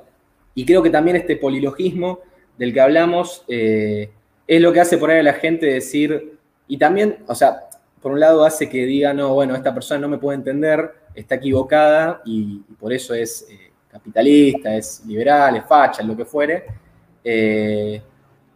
Y 0.56 0.65
creo 0.65 0.82
que 0.82 0.89
también 0.89 1.17
este 1.17 1.36
polilogismo 1.36 2.21
del 2.58 2.73
que 2.73 2.79
hablamos 2.79 3.43
eh, 3.49 4.10
es 4.47 4.62
lo 4.62 4.71
que 4.71 4.79
hace 4.79 4.97
por 4.97 5.12
a 5.12 5.21
la 5.21 5.34
gente 5.34 5.65
decir, 5.65 6.34
y 6.67 6.78
también, 6.78 7.19
o 7.28 7.36
sea, 7.36 7.69
por 8.02 8.12
un 8.12 8.19
lado 8.19 8.43
hace 8.43 8.69
que 8.69 8.86
diga, 8.86 9.13
no, 9.13 9.34
bueno, 9.34 9.56
esta 9.56 9.73
persona 9.73 10.02
no 10.02 10.10
me 10.10 10.17
puede 10.17 10.38
entender, 10.38 10.91
está 11.15 11.36
equivocada 11.36 12.21
y, 12.26 12.60
por 12.80 12.91
eso 12.91 13.13
es 13.13 13.47
eh, 13.49 13.71
capitalista, 13.89 14.76
es 14.76 15.04
liberal, 15.06 15.56
es 15.56 15.65
facha, 15.65 16.04
lo 16.04 16.15
que 16.15 16.26
fuere. 16.26 16.65
Eh, 17.23 18.02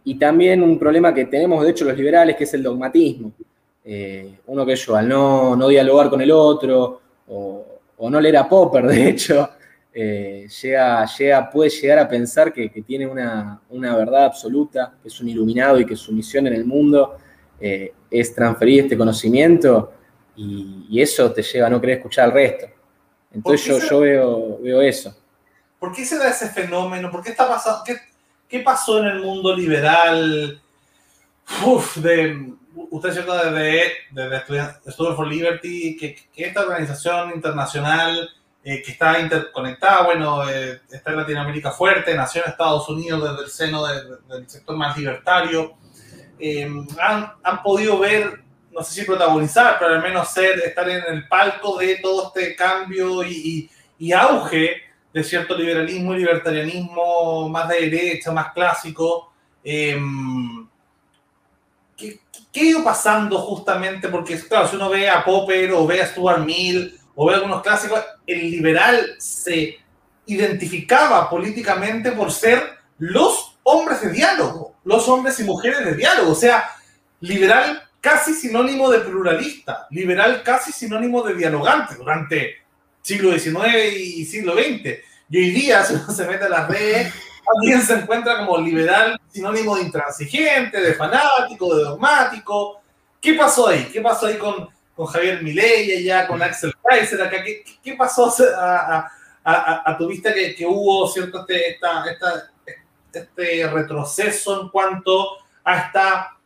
y 0.04 0.18
también 0.18 0.62
un 0.62 0.78
problema 0.78 1.14
que 1.14 1.26
tenemos, 1.26 1.62
de 1.64 1.70
hecho, 1.70 1.84
los 1.84 1.96
liberales, 1.96 2.36
que 2.36 2.44
es 2.44 2.54
el 2.54 2.62
dogmatismo. 2.62 3.32
uno 4.46 4.66
que 4.66 4.76
yo, 4.76 4.96
al 4.96 5.08
no, 5.08 5.56
no 5.56 5.68
dialogar 5.68 6.10
con 6.10 6.20
el 6.20 6.30
otro, 6.30 7.00
o, 7.28 8.10
no 8.10 8.20
leer 8.20 8.36
a 8.38 8.48
Popper, 8.48 8.86
de 8.86 9.08
hecho, 9.08 9.48
eh, 9.92 10.46
llega, 10.62 11.04
llega, 11.06 11.50
puede 11.50 11.70
llegar 11.70 11.98
a 11.98 12.08
pensar 12.08 12.52
que, 12.52 12.68
tiene 12.86 13.06
una, 13.06 13.60
verdad 13.70 14.26
absoluta, 14.26 14.94
que 15.02 15.08
es 15.08 15.20
un 15.20 15.28
iluminado 15.28 15.80
y 15.80 15.86
que 15.86 15.96
su 15.96 16.12
misión 16.12 16.46
en 16.46 16.54
el 16.54 16.64
mundo 16.64 17.16
eh, 17.60 17.92
es 18.10 18.34
transferir 18.34 18.84
este 18.84 18.96
conocimiento 18.96 19.92
y, 20.36 21.00
eso 21.00 21.32
te 21.32 21.42
lleva 21.42 21.66
a 21.66 21.70
no 21.70 21.80
querer 21.80 21.98
escuchar 21.98 22.26
al 22.26 22.32
resto. 22.32 22.66
Entonces 23.32 23.66
yo, 23.66 23.78
yo 23.78 24.00
veo, 24.00 24.58
veo 24.60 24.82
eso. 24.82 25.14
¿Por 25.78 25.92
qué 25.92 26.04
se 26.04 26.18
da 26.18 26.30
ese 26.30 26.48
fenómeno? 26.48 27.10
¿Por 27.10 27.22
qué 27.22 27.30
está 27.30 27.48
pasando? 27.48 27.84
¿Qué, 28.48 28.60
pasó 28.60 28.98
en 28.98 29.06
el 29.06 29.20
mundo 29.20 29.54
liberal? 29.54 30.60
uf, 31.64 31.96
de, 31.98 32.52
usted 32.90 33.12
cierto 33.12 33.34
desde, 33.34 33.92
desde 34.10 34.92
Student 34.92 35.16
for 35.16 35.26
Liberty, 35.26 35.96
que, 35.96 36.16
que, 36.34 36.46
esta 36.46 36.62
organización 36.62 37.32
internacional 37.34 38.28
eh, 38.64 38.82
que 38.82 38.92
está 38.92 39.18
interconectada, 39.20 40.04
bueno, 40.04 40.48
eh, 40.48 40.80
está 40.90 41.10
en 41.12 41.16
Latinoamérica 41.16 41.70
fuerte, 41.70 42.14
nació 42.14 42.42
en 42.44 42.50
Estados 42.50 42.88
Unidos 42.88 43.22
desde 43.22 43.44
el 43.44 43.50
seno 43.50 43.86
del 43.86 44.48
sector 44.48 44.76
más 44.76 44.96
libertario, 44.96 45.74
eh, 46.38 46.68
han, 47.00 47.32
han, 47.42 47.62
podido 47.62 47.98
ver, 47.98 48.42
no 48.70 48.82
sé 48.82 49.00
si 49.00 49.06
protagonizar, 49.06 49.76
pero 49.78 49.94
al 49.94 50.02
menos 50.02 50.28
ser, 50.28 50.58
estar 50.60 50.88
en 50.88 51.02
el 51.08 51.28
palco 51.28 51.78
de 51.78 51.96
todo 51.96 52.28
este 52.28 52.54
cambio 52.54 53.22
y, 53.24 53.70
y, 53.98 54.06
y 54.06 54.12
auge 54.12 54.82
de 55.12 55.24
cierto 55.24 55.56
liberalismo 55.56 56.14
y 56.14 56.18
libertarianismo 56.18 57.48
más 57.48 57.68
de 57.68 57.88
derecha, 57.88 58.30
más 58.32 58.52
clásico. 58.52 59.32
Eh, 59.64 59.98
¿qué, 61.96 62.20
¿Qué 62.52 62.60
ha 62.60 62.64
ido 62.64 62.84
pasando 62.84 63.38
justamente? 63.38 64.08
Porque, 64.08 64.38
claro, 64.40 64.68
si 64.68 64.76
uno 64.76 64.88
ve 64.88 65.08
a 65.08 65.24
Popper 65.24 65.72
o 65.72 65.86
ve 65.86 66.02
a 66.02 66.06
Stuart 66.06 66.44
Mill 66.44 66.98
o 67.14 67.26
ve 67.26 67.34
algunos 67.34 67.62
clásicos, 67.62 68.00
el 68.26 68.50
liberal 68.50 69.16
se 69.18 69.78
identificaba 70.26 71.28
políticamente 71.28 72.12
por 72.12 72.30
ser 72.30 72.78
los 72.98 73.58
hombres 73.62 74.00
de 74.02 74.10
diálogo, 74.10 74.67
los 74.88 75.06
hombres 75.06 75.38
y 75.38 75.44
mujeres 75.44 75.84
de 75.84 75.94
diálogo. 75.94 76.32
O 76.32 76.34
sea, 76.34 76.70
liberal 77.20 77.82
casi 78.00 78.32
sinónimo 78.32 78.90
de 78.90 79.00
pluralista, 79.00 79.86
liberal 79.90 80.42
casi 80.42 80.72
sinónimo 80.72 81.22
de 81.22 81.34
dialogante 81.34 81.94
durante 81.94 82.56
siglo 83.02 83.38
XIX 83.38 83.94
y 83.94 84.24
siglo 84.24 84.54
XX. 84.54 84.98
Y 85.28 85.38
hoy 85.38 85.50
día, 85.50 85.84
si 85.84 85.94
uno 85.94 86.10
se 86.10 86.26
mete 86.26 86.46
a 86.46 86.48
las 86.48 86.68
redes, 86.68 87.12
también 87.44 87.82
se 87.82 87.94
encuentra 87.94 88.38
como 88.38 88.58
liberal, 88.58 89.20
sinónimo 89.30 89.76
de 89.76 89.82
intransigente, 89.82 90.80
de 90.80 90.94
fanático, 90.94 91.76
de 91.76 91.84
dogmático. 91.84 92.80
¿Qué 93.20 93.34
pasó 93.34 93.68
ahí? 93.68 93.90
¿Qué 93.92 94.00
pasó 94.00 94.26
ahí 94.26 94.38
con, 94.38 94.70
con 94.96 95.06
Javier 95.06 95.42
Milei 95.42 95.98
allá, 95.98 96.26
con 96.26 96.40
Axel 96.40 96.72
Kaiser 96.82 97.20
acá? 97.20 97.44
¿Qué, 97.44 97.94
pasó 97.94 98.34
a, 98.56 99.96
tu 99.98 100.08
vista 100.08 100.32
que, 100.32 100.64
hubo 100.66 101.06
cierto 101.08 101.40
este, 101.40 101.72
esta, 101.72 102.04
este 103.12 103.66
retroceso 103.68 104.62
en 104.62 104.68
cuanto 104.68 105.38
a 105.64 105.78
esta 105.78 106.38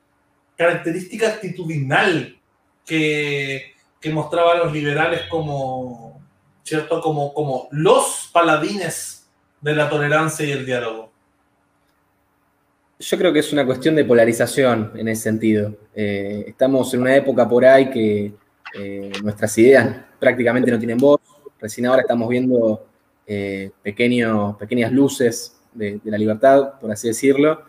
característica 0.57 1.29
actitudinal 1.29 2.39
que, 2.85 3.73
que 4.01 4.11
mostraban 4.11 4.59
los 4.59 4.73
liberales 4.73 5.23
como, 5.29 6.21
¿cierto? 6.63 7.01
Como, 7.01 7.33
como 7.35 7.69
los 7.71 8.31
paladines 8.33 9.29
de 9.61 9.75
la 9.75 9.89
tolerancia 9.89 10.45
y 10.45 10.53
el 10.53 10.67
diálogo? 10.67 11.11
Yo 12.99 13.19
creo 13.19 13.33
que 13.33 13.41
es 13.41 13.53
una 13.53 13.67
cuestión 13.67 13.97
de 13.97 14.05
polarización 14.05 14.93
en 14.95 15.09
ese 15.09 15.23
sentido. 15.23 15.75
Eh, 15.95 16.45
estamos 16.47 16.93
en 16.95 17.01
una 17.01 17.17
época 17.17 17.49
por 17.49 17.65
ahí 17.65 17.91
que 17.91 18.33
eh, 18.75 19.13
nuestras 19.23 19.57
ideas 19.59 19.97
prácticamente 20.21 20.71
no 20.71 20.79
tienen 20.79 20.99
voz. 20.99 21.21
Recién 21.61 21.87
ahora 21.87 22.03
estamos 22.03 22.29
viendo 22.29 22.87
eh, 23.27 23.71
pequeños, 23.83 24.57
pequeñas 24.57 24.93
luces 24.93 25.57
de, 25.75 26.01
la 26.05 26.19
libertad, 26.19 26.79
por 26.81 26.91
así 26.91 27.09
decirlo. 27.09 27.63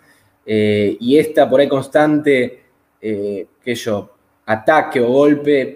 Eh, 0.46 0.98
y 1.00 1.18
esta 1.18 1.50
por 1.50 1.60
ahí 1.60 1.68
constante, 1.68 2.62
que 3.02 3.76
yo, 3.76 4.14
ataque 4.46 5.00
o 5.00 5.08
golpe 5.08 5.76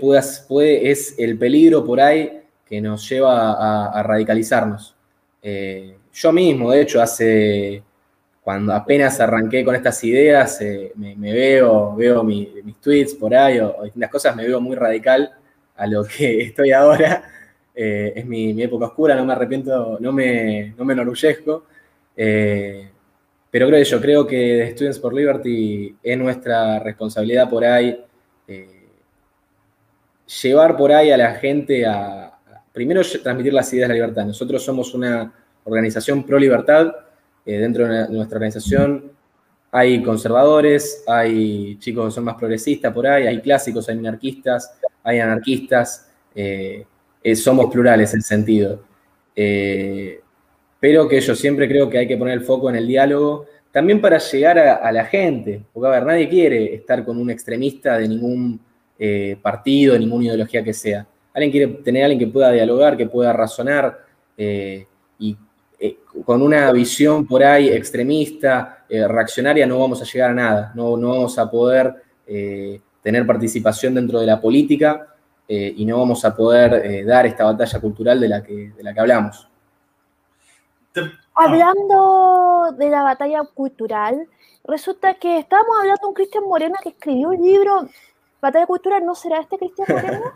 es 0.89 1.15
el 1.17 1.37
peligro 1.37 1.83
por 1.83 1.99
ahí 1.99 2.41
que 2.67 2.81
nos 2.81 3.07
lleva 3.09 3.89
a, 3.89 4.03
radicalizarnos. 4.03 4.95
Eh, 5.41 5.95
yo 6.13 6.31
mismo, 6.33 6.71
de 6.71 6.81
hecho, 6.81 7.01
hace, 7.01 7.81
cuando 8.41 8.73
apenas 8.73 9.19
arranqué 9.19 9.63
con 9.63 9.75
estas 9.75 10.03
ideas, 10.03 10.59
eh, 10.61 10.91
me, 10.95 11.15
veo, 11.15 11.95
veo 11.95 12.23
mi, 12.23 12.51
mis 12.63 12.75
tweets 12.77 13.13
por 13.13 13.33
ahí 13.33 13.59
o, 13.59 13.77
o, 13.77 13.83
distintas 13.83 14.11
cosas, 14.11 14.35
me 14.35 14.45
veo 14.45 14.59
muy 14.59 14.75
radical 14.75 15.31
a 15.75 15.87
lo 15.87 16.03
que 16.03 16.41
estoy 16.41 16.71
ahora. 16.71 17.23
Eh, 17.73 18.13
es 18.15 18.25
mi, 18.25 18.53
mi, 18.53 18.63
época 18.63 18.87
oscura, 18.87 19.15
no 19.15 19.23
me 19.23 19.33
arrepiento, 19.33 19.97
no 19.99 20.11
me, 20.11 20.73
no 20.77 20.83
me 20.83 20.93
enorgullezco. 20.93 21.65
Eh, 22.19 22.89
pero 23.51 23.67
creo 23.67 23.83
yo, 23.83 24.01
creo 24.01 24.27
que 24.27 24.35
de 24.35 24.71
Students 24.71 24.99
for 24.99 25.13
Liberty 25.13 25.95
es 26.01 26.17
nuestra 26.17 26.79
responsabilidad 26.79 27.47
por 27.47 27.63
ahí 27.63 28.03
eh, 28.47 28.87
llevar 30.41 30.75
por 30.75 30.91
ahí 30.91 31.11
a 31.11 31.17
la 31.17 31.35
gente 31.35 31.85
a, 31.85 32.33
primero 32.73 33.01
transmitir 33.23 33.53
las 33.53 33.71
ideas 33.71 33.87
de 33.87 33.93
la 33.93 34.01
libertad. 34.01 34.25
Nosotros 34.25 34.63
somos 34.63 34.93
una 34.95 35.31
organización 35.63 36.23
pro 36.23 36.39
libertad. 36.39 36.91
Eh, 37.45 37.59
dentro 37.59 37.87
de 37.87 38.09
nuestra 38.09 38.37
organización 38.37 39.11
hay 39.71 40.01
conservadores, 40.01 41.03
hay 41.07 41.77
chicos 41.79 42.07
que 42.07 42.11
son 42.11 42.23
más 42.23 42.35
progresistas 42.35 42.91
por 42.93 43.05
ahí, 43.05 43.27
hay 43.27 43.41
clásicos, 43.41 43.87
hay 43.87 43.95
minarquistas, 43.95 44.75
hay 45.03 45.19
anarquistas. 45.19 46.09
Somos 47.35 47.71
plurales 47.71 48.13
en 48.13 48.21
sentido. 48.21 48.81
Eh, 50.77 50.79
pero 50.79 51.07
que 51.07 51.19
yo 51.19 51.35
siempre 51.35 51.67
creo 51.67 51.89
que 51.89 51.97
hay 51.97 52.07
que 52.07 52.17
poner 52.17 52.35
el 52.35 52.41
foco 52.41 52.69
en 52.69 52.75
el 52.75 52.87
diálogo, 52.87 53.45
también 53.71 53.99
para 53.99 54.17
llegar 54.17 54.59
a, 54.59 54.91
la 54.91 55.05
gente. 55.05 55.61
Porque, 55.73 55.87
a 55.87 55.91
ver, 55.91 56.05
nadie 56.05 56.29
quiere 56.29 56.73
estar 56.73 57.03
con 57.03 57.17
un 57.17 57.29
extremista 57.29 57.97
de 57.97 58.07
ningún 58.07 58.59
partido, 59.41 59.93
de 59.93 59.99
ninguna 59.99 60.25
ideología 60.25 60.63
que 60.63 60.73
sea 60.73 61.05
alguien 61.37 61.51
quiere 61.51 61.67
tener 61.83 62.01
a 62.01 62.05
alguien 62.05 62.19
que 62.19 62.33
pueda 62.33 62.51
dialogar, 62.51 62.97
que 62.97 63.05
pueda 63.05 63.31
razonar 63.31 63.99
eh, 64.35 64.87
y 65.19 65.37
eh, 65.79 65.97
con 66.25 66.41
una 66.41 66.71
visión 66.71 67.27
por 67.27 67.43
ahí 67.43 67.69
extremista, 67.69 68.85
eh, 68.89 69.07
reaccionaria, 69.07 69.67
no 69.67 69.79
vamos 69.79 70.01
a 70.01 70.05
llegar 70.05 70.31
a 70.31 70.33
nada, 70.33 70.71
no, 70.73 70.97
no 70.97 71.09
vamos 71.09 71.37
a 71.37 71.49
poder 71.49 71.93
eh, 72.25 72.81
tener 73.03 73.27
participación 73.27 73.93
dentro 73.93 74.19
de 74.19 74.25
la 74.25 74.41
política 74.41 75.13
y 75.49 75.85
no 75.85 75.99
vamos 75.99 76.25
a 76.25 76.35
poder 76.35 77.05
dar 77.05 77.25
esta 77.25 77.45
batalla 77.45 77.79
cultural 77.79 78.19
de 78.19 78.27
la 78.27 78.43
que, 78.43 78.73
de 78.75 78.83
la 78.83 78.93
que 78.93 78.99
hablamos. 78.99 79.47
Hablando 81.37 82.71
de 82.77 82.89
la 82.89 83.03
batalla 83.03 83.43
cultural, 83.43 84.27
resulta 84.63 85.13
que 85.13 85.37
estábamos 85.39 85.77
hablando 85.79 86.01
de 86.01 86.07
un 86.07 86.13
Cristian 86.13 86.43
Moreno 86.45 86.75
que 86.81 86.89
escribió 86.89 87.29
un 87.29 87.41
libro, 87.41 87.87
Batalla 88.41 88.65
Cultural, 88.65 89.05
¿no 89.05 89.15
será 89.15 89.39
este 89.39 89.57
Cristian 89.57 89.87
Moreno? 89.89 90.33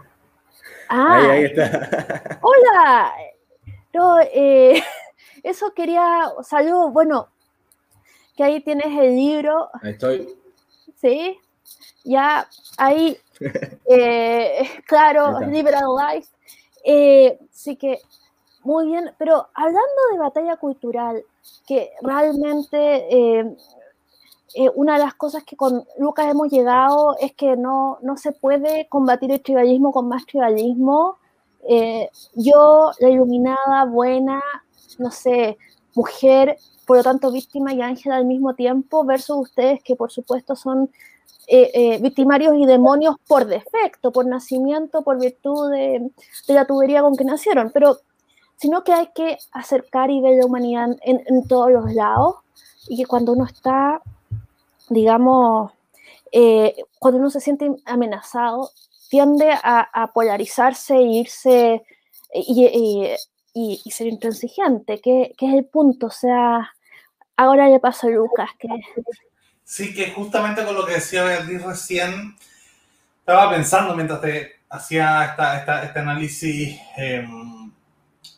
Ah, 0.89 1.17
ahí, 1.21 1.29
ahí 1.29 1.43
está. 1.45 2.39
Hola. 2.41 3.13
No, 3.93 4.19
eh, 4.19 4.81
eso 5.43 5.73
quería, 5.73 6.31
saludos, 6.43 6.93
bueno, 6.93 7.27
que 8.35 8.43
ahí 8.43 8.61
tienes 8.61 8.85
el 8.85 9.15
libro. 9.15 9.69
Ahí 9.81 9.91
estoy. 9.91 10.35
Sí, 10.95 11.39
ya 12.03 12.47
ahí, 12.77 13.17
eh, 13.89 14.69
claro, 14.85 15.39
Liberal 15.41 15.83
Life. 15.97 16.29
Eh, 16.83 17.39
sí 17.51 17.75
que, 17.75 17.99
muy 18.63 18.87
bien, 18.87 19.11
pero 19.17 19.47
hablando 19.53 20.01
de 20.11 20.19
batalla 20.19 20.57
cultural, 20.57 21.23
que 21.67 21.91
realmente 22.01 23.39
eh, 23.39 23.55
eh, 24.53 24.69
una 24.75 24.93
de 24.93 24.99
las 24.99 25.13
cosas 25.13 25.43
que 25.43 25.55
con 25.55 25.85
Lucas 25.97 26.27
hemos 26.29 26.49
llegado 26.51 27.15
es 27.19 27.33
que 27.33 27.55
no, 27.55 27.99
no 28.01 28.17
se 28.17 28.33
puede 28.33 28.87
combatir 28.89 29.31
el 29.31 29.41
tribalismo 29.41 29.91
con 29.91 30.07
más 30.07 30.25
tribalismo. 30.25 31.17
Eh, 31.67 32.09
yo, 32.35 32.91
la 32.99 33.09
iluminada, 33.09 33.85
buena, 33.85 34.41
no 34.99 35.11
sé, 35.11 35.57
mujer, 35.95 36.57
por 36.85 36.97
lo 36.97 37.03
tanto 37.03 37.31
víctima 37.31 37.73
y 37.73 37.81
ángel 37.81 38.11
al 38.11 38.25
mismo 38.25 38.53
tiempo, 38.55 39.05
versus 39.05 39.37
ustedes 39.37 39.81
que 39.83 39.95
por 39.95 40.11
supuesto 40.11 40.55
son 40.55 40.89
eh, 41.47 41.99
victimarios 42.01 42.55
y 42.57 42.65
demonios 42.65 43.15
por 43.27 43.45
defecto, 43.45 44.11
por 44.11 44.25
nacimiento, 44.25 45.01
por 45.01 45.19
virtud 45.19 45.71
de, 45.71 46.11
de, 46.47 46.53
la 46.53 46.65
tubería 46.65 47.01
con 47.01 47.15
que 47.15 47.25
nacieron, 47.25 47.71
pero 47.73 47.97
sino 48.61 48.83
que 48.83 48.93
hay 48.93 49.09
que 49.15 49.37
acercar 49.51 50.11
y 50.11 50.21
ver 50.21 50.37
la 50.39 50.45
humanidad 50.45 50.89
en, 51.01 51.23
en 51.25 51.47
todos 51.47 51.71
los 51.71 51.93
lados 51.93 52.35
y 52.87 52.97
que 52.97 53.05
cuando 53.05 53.33
uno 53.33 53.45
está 53.45 54.01
digamos, 54.91 55.71
eh, 56.31 56.75
cuando 56.99 57.19
uno 57.19 57.29
se 57.29 57.39
siente 57.39 57.69
amenazado, 57.85 58.71
tiende 59.09 59.51
a, 59.51 59.87
a 59.93 60.11
polarizarse 60.13 60.95
e 60.95 61.01
irse 61.01 61.83
y, 62.33 62.65
y, 62.65 63.15
y, 63.53 63.81
y 63.83 63.91
ser 63.91 64.07
intransigente, 64.07 64.99
que, 65.01 65.33
que, 65.37 65.47
es 65.47 65.53
el 65.53 65.65
punto. 65.65 66.07
O 66.07 66.11
sea, 66.11 66.73
ahora 67.37 67.67
le 67.69 67.79
paso 67.79 68.07
a 68.07 68.11
Lucas. 68.11 68.49
Que... 68.59 68.67
Sí, 69.63 69.93
que 69.93 70.11
justamente 70.11 70.63
con 70.65 70.75
lo 70.75 70.85
que 70.85 70.93
decía 70.93 71.23
Beatriz 71.23 71.63
recién, 71.63 72.35
estaba 73.19 73.49
pensando 73.49 73.95
mientras 73.95 74.21
te 74.21 74.51
hacía 74.69 75.25
esta, 75.25 75.59
esta, 75.59 75.83
este 75.83 75.99
análisis 75.99 76.79
eh, 76.97 77.25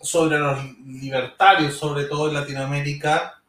sobre 0.03 0.37
los 0.37 0.59
libertarios, 0.85 1.75
sobre 1.75 2.03
todo 2.03 2.27
en 2.27 2.35
Latinoamérica. 2.35 3.41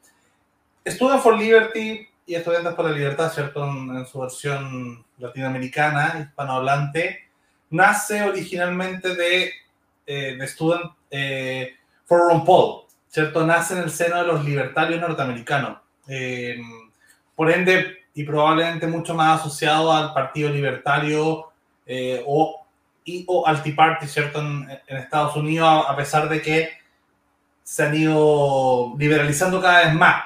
Student 0.87 1.23
for 1.23 1.37
Liberty 1.37 2.09
y 2.27 2.35
Estudiantes 2.35 2.73
por 2.75 2.87
la 2.87 2.93
Libertad, 2.93 3.31
¿cierto? 3.33 3.65
En, 3.65 4.07
su 4.07 4.21
versión 4.21 5.05
latinoamericana, 5.19 6.27
hispanohablante, 6.29 7.29
nace 7.71 8.23
originalmente 8.23 9.15
de, 9.15 9.53
eh, 10.07 10.37
de 10.39 10.49
Student 10.49 10.93
eh, 11.11 11.75
for 12.07 12.21
Ron 12.21 12.45
Paul, 12.45 12.85
¿cierto? 13.09 13.45
Nace 13.45 13.75
en 13.75 13.83
el 13.83 13.91
seno 13.91 14.17
de 14.19 14.27
los 14.27 14.45
libertarios 14.45 15.01
norteamericanos. 15.01 15.79
Eh, 16.09 16.57
por 17.35 17.51
ende, 17.51 18.05
y 18.15 18.25
probablemente 18.25 18.87
mucho 18.87 19.15
más 19.15 19.41
asociado 19.41 19.93
al 19.93 20.15
Partido 20.15 20.51
Libertario 20.51 21.51
eh, 21.85 22.23
o, 22.27 22.64
y, 23.05 23.25
o 23.29 23.47
al 23.47 23.63
Tea 23.63 23.75
Party, 23.77 24.07
¿cierto? 24.07 24.41
En, 24.41 24.69
Estados 24.89 25.37
Unidos, 25.37 25.85
a 25.89 25.97
pesar 25.97 26.29
de 26.29 26.41
que 26.41 26.71
se 27.63 27.83
han 27.83 27.95
ido 27.95 28.95
liberalizando 28.99 29.61
cada 29.61 29.85
vez 29.85 29.95
más. 29.95 30.25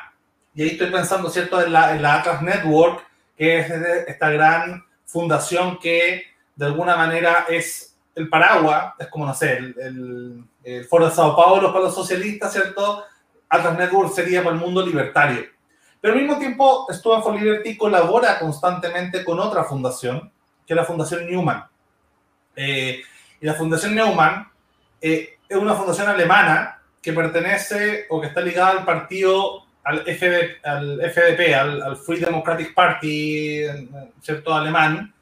Y 0.54 0.62
ahí 0.62 0.68
estoy 0.70 0.90
pensando, 0.90 1.30
¿cierto?, 1.30 1.60
en 1.62 1.72
la, 1.72 1.94
en 1.94 2.02
la 2.02 2.16
Atlas 2.16 2.42
Network, 2.42 3.06
que 3.36 3.60
es 3.60 3.70
esta 4.08 4.30
gran 4.30 4.84
fundación 5.06 5.78
que 5.78 6.24
de 6.56 6.66
alguna 6.66 6.96
manera 6.96 7.46
es 7.48 7.96
el 8.14 8.28
paraguas, 8.28 8.94
es 8.98 9.06
como, 9.08 9.26
no 9.26 9.34
sé, 9.34 9.58
el, 9.58 10.44
el, 10.64 10.84
Foro 10.86 11.08
de 11.08 11.14
Sao 11.14 11.36
Paulo 11.36 11.72
para 11.72 11.84
los 11.84 11.94
socialistas, 11.94 12.52
¿cierto? 12.52 13.04
Atlas 13.48 13.78
Network 13.78 14.12
sería 14.12 14.42
para 14.42 14.56
el 14.56 14.60
mundo 14.60 14.84
libertario. 14.84 15.46
Pero 16.00 16.14
al 16.14 16.20
mismo 16.20 16.38
tiempo, 16.38 16.86
Student 16.90 17.24
for 17.24 17.34
Liberty 17.34 17.76
colabora 17.76 18.38
constantemente 18.38 19.24
con 19.24 19.38
otra 19.40 19.64
fundación, 19.64 20.30
que 20.66 20.74
es 20.74 20.76
la 20.76 20.84
Fundación 20.84 21.26
Newman. 21.26 21.64
Eh, 22.58 23.02
y 23.40 23.46
la 23.46 23.54
Fundación 23.54 23.94
Newman 23.94 24.48
eh, 25.00 25.36
es 25.48 25.56
una 25.56 25.74
fundación 25.74 26.08
alemana 26.08 26.80
que 27.00 27.12
pertenece 27.12 28.06
o 28.10 28.20
que 28.20 28.26
está 28.26 28.40
ligada 28.40 28.70
al 28.70 28.84
partido, 28.84 29.64
al, 29.84 30.00
FDP, 30.00 30.64
al, 30.64 31.00
FDP, 31.00 31.54
al, 31.54 31.96
Free 31.96 32.18
Democratic 32.18 32.74
Party, 32.74 33.62
¿cierto? 34.20 34.52
Alemán. 34.52 35.14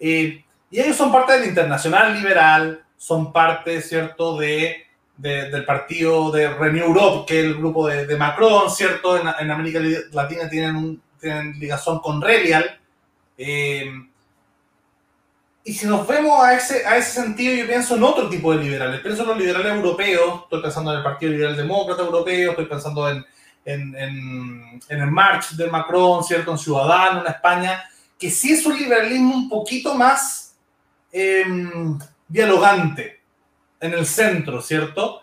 Eh, 0.00 0.42
y 0.70 0.80
ellos 0.80 0.96
son 0.96 1.12
parte 1.12 1.34
del 1.34 1.48
Internacional 1.48 2.14
Liberal, 2.14 2.82
son 2.96 3.32
parte, 3.32 3.82
¿cierto?, 3.82 4.38
de, 4.38 4.86
del 5.16 5.64
partido 5.64 6.30
de 6.30 6.48
Renew 6.48 6.86
Europe, 6.86 7.26
que 7.26 7.40
es 7.40 7.44
el 7.44 7.54
grupo 7.54 7.86
de, 7.86 8.16
Macron, 8.16 8.70
¿cierto? 8.70 9.18
En, 9.18 9.28
en, 9.38 9.50
América 9.50 9.80
Latina 10.12 10.48
tienen, 10.48 10.76
un, 10.76 11.02
tienen 11.20 11.58
ligación 11.58 11.98
con 11.98 12.22
Relial. 12.22 12.78
Eh, 13.36 13.90
y 15.68 15.72
si 15.74 15.86
nos 15.86 16.06
vemos 16.06 16.42
a 16.42 16.54
ese, 16.54 16.86
a 16.86 16.96
ese 16.96 17.22
sentido, 17.22 17.54
yo 17.54 17.66
pienso 17.66 17.96
en 17.96 18.02
otro 18.02 18.28
tipo 18.28 18.52
de 18.52 18.64
liberales. 18.64 19.00
Pienso 19.00 19.22
en 19.22 19.28
los 19.28 19.38
liberales 19.38 19.72
europeos, 19.72 20.42
estoy 20.44 20.62
pensando 20.62 20.92
en 20.92 20.98
el 20.98 21.04
Partido 21.04 21.32
Liberal 21.32 21.56
Demócrata 21.56 22.02
Europeo, 22.02 22.50
estoy 22.50 22.66
pensando 22.66 23.08
en, 23.08 23.24
en, 23.64 23.96
en, 23.96 24.80
en 24.88 25.00
el 25.00 25.10
March 25.10 25.50
de 25.50 25.66
Macron, 25.66 26.24
¿cierto? 26.24 26.52
En 26.52 26.58
Ciudadano, 26.58 27.20
en 27.20 27.26
España, 27.26 27.84
que 28.18 28.30
sí 28.30 28.52
es 28.52 28.64
un 28.66 28.78
liberalismo 28.78 29.34
un 29.34 29.48
poquito 29.48 29.94
más 29.94 30.48
Em, 31.10 31.98
dialogante 32.28 33.22
en 33.80 33.94
el 33.94 34.04
centro, 34.04 34.60
¿cierto? 34.60 35.22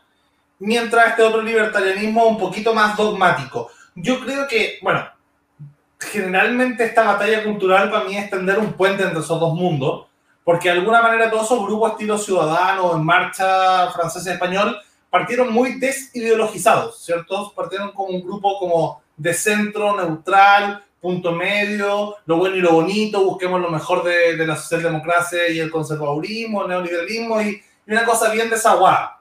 Mientras 0.57 1.09
este 1.09 1.21
otro 1.21 1.43
libertarianismo 1.43 2.25
un 2.25 2.39
poquito 2.39 2.73
más 2.73 2.97
dogmático. 2.97 3.69
Yo 3.93 4.19
creo 4.19 4.47
que, 4.47 4.79
bueno, 4.81 5.07
generalmente 5.99 6.85
esta 6.85 7.03
batalla 7.03 7.43
cultural 7.43 7.91
para 7.91 8.05
mí 8.05 8.17
es 8.17 8.31
tender 8.31 8.57
un 8.57 8.73
puente 8.73 9.03
entre 9.03 9.19
esos 9.19 9.39
dos 9.39 9.53
mundos, 9.53 10.07
porque 10.45 10.69
de 10.69 10.75
alguna 10.75 11.01
manera 11.01 11.29
todos 11.29 11.45
esos 11.45 11.65
grupos 11.65 11.93
estilo 11.93 12.19
ciudadano, 12.19 12.95
en 12.95 13.03
marcha, 13.03 13.91
francés 13.91 14.27
y 14.27 14.29
español, 14.29 14.79
partieron 15.09 15.51
muy 15.51 15.79
desideologizados, 15.79 17.03
¿cierto? 17.03 17.51
Partieron 17.55 17.91
como 17.91 18.09
un 18.09 18.21
grupo 18.21 18.59
como 18.59 19.01
de 19.17 19.33
centro, 19.33 19.97
neutral, 19.97 20.83
punto 21.01 21.31
medio, 21.31 22.17
lo 22.27 22.37
bueno 22.37 22.55
y 22.57 22.61
lo 22.61 22.73
bonito, 22.73 23.25
busquemos 23.25 23.59
lo 23.59 23.69
mejor 23.69 24.03
de, 24.03 24.37
de 24.37 24.45
la 24.45 24.55
socialdemocracia 24.55 25.49
y 25.49 25.59
el 25.59 25.71
conservadurismo, 25.71 26.61
el 26.61 26.69
neoliberalismo 26.69 27.41
y, 27.41 27.61
una 27.87 28.05
cosa 28.05 28.31
bien 28.31 28.49
desaguada. 28.49 29.19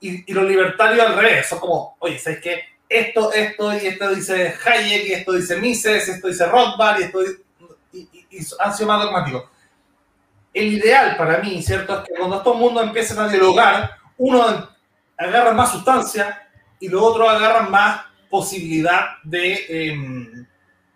Y, 0.00 0.30
y 0.30 0.34
los 0.34 0.44
libertarios 0.44 1.06
al 1.06 1.16
revés, 1.16 1.48
son 1.48 1.58
como, 1.58 1.96
oye, 2.00 2.18
¿sabes 2.18 2.40
qué? 2.40 2.60
Esto, 2.88 3.32
esto 3.32 3.72
y 3.74 3.86
esto 3.86 4.14
dice 4.14 4.54
Hayek, 4.64 5.06
y 5.06 5.12
esto 5.12 5.32
dice 5.32 5.56
Mises, 5.56 6.08
esto 6.08 6.28
dice 6.28 6.46
Rothbard 6.46 7.00
y 7.00 7.02
esto 7.04 7.20
y, 7.92 7.98
y, 8.30 8.46
han 8.58 8.74
sido 8.74 8.88
más 8.88 9.02
dogmáticos. 9.02 9.44
El 10.52 10.74
ideal 10.74 11.16
para 11.16 11.38
mí, 11.38 11.62
¿cierto? 11.62 12.00
Es 12.00 12.08
que 12.08 12.14
cuando 12.18 12.38
estos 12.38 12.56
mundos 12.56 12.82
empiecen 12.82 13.18
a 13.18 13.28
dialogar, 13.28 13.92
uno 14.18 14.68
agarra 15.16 15.52
más 15.52 15.72
sustancia 15.72 16.48
y 16.78 16.88
los 16.88 17.02
otros 17.02 17.28
agarran 17.28 17.70
más 17.70 18.02
posibilidad 18.28 19.18
de, 19.22 19.66
em, 19.68 20.46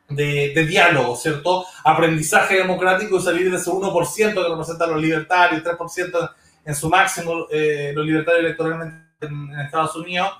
de, 0.09 0.67
diálogo, 0.67 1.17
¿cierto? 1.17 1.67
Aprendizaje 1.85 2.57
democrático 2.57 3.19
y 3.19 3.23
salir 3.23 3.51
de 3.51 3.57
ese 3.57 3.71
1% 3.71 4.43
que 4.43 4.49
representa 4.49 4.87
los 4.87 5.01
libertarios, 5.01 5.63
3% 5.63 6.31
en 6.65 6.75
su 6.75 6.89
máximo 6.89 7.47
eh, 7.51 7.93
los 7.95 8.07
libertarios 8.07 8.45
electoralmente 8.45 9.05
en, 9.21 9.61
Estados 9.61 9.97
Unidos. 9.97 10.31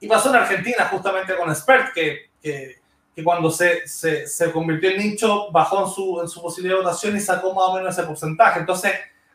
Y 0.00 0.06
pasó 0.06 0.30
en 0.30 0.36
Argentina 0.36 0.86
justamente 0.90 1.36
con 1.36 1.54
Spert, 1.54 1.92
que, 1.92 2.30
que, 2.42 2.79
que 3.14 3.24
cuando 3.24 3.50
se, 3.50 3.86
se, 3.86 4.26
se, 4.26 4.52
convirtió 4.52 4.90
en 4.90 4.98
nicho 4.98 5.50
bajó 5.50 5.84
en 5.84 5.90
su, 5.90 6.20
en 6.20 6.28
su 6.28 6.40
posibilidad 6.40 6.78
de 6.78 6.84
votación 6.84 7.16
y 7.16 7.20
sacó 7.20 7.52
más 7.54 7.64
o 7.64 7.74
menos 7.74 7.96
ese 7.96 8.06
porcentaje. 8.06 8.60
Entonces, 8.60 8.92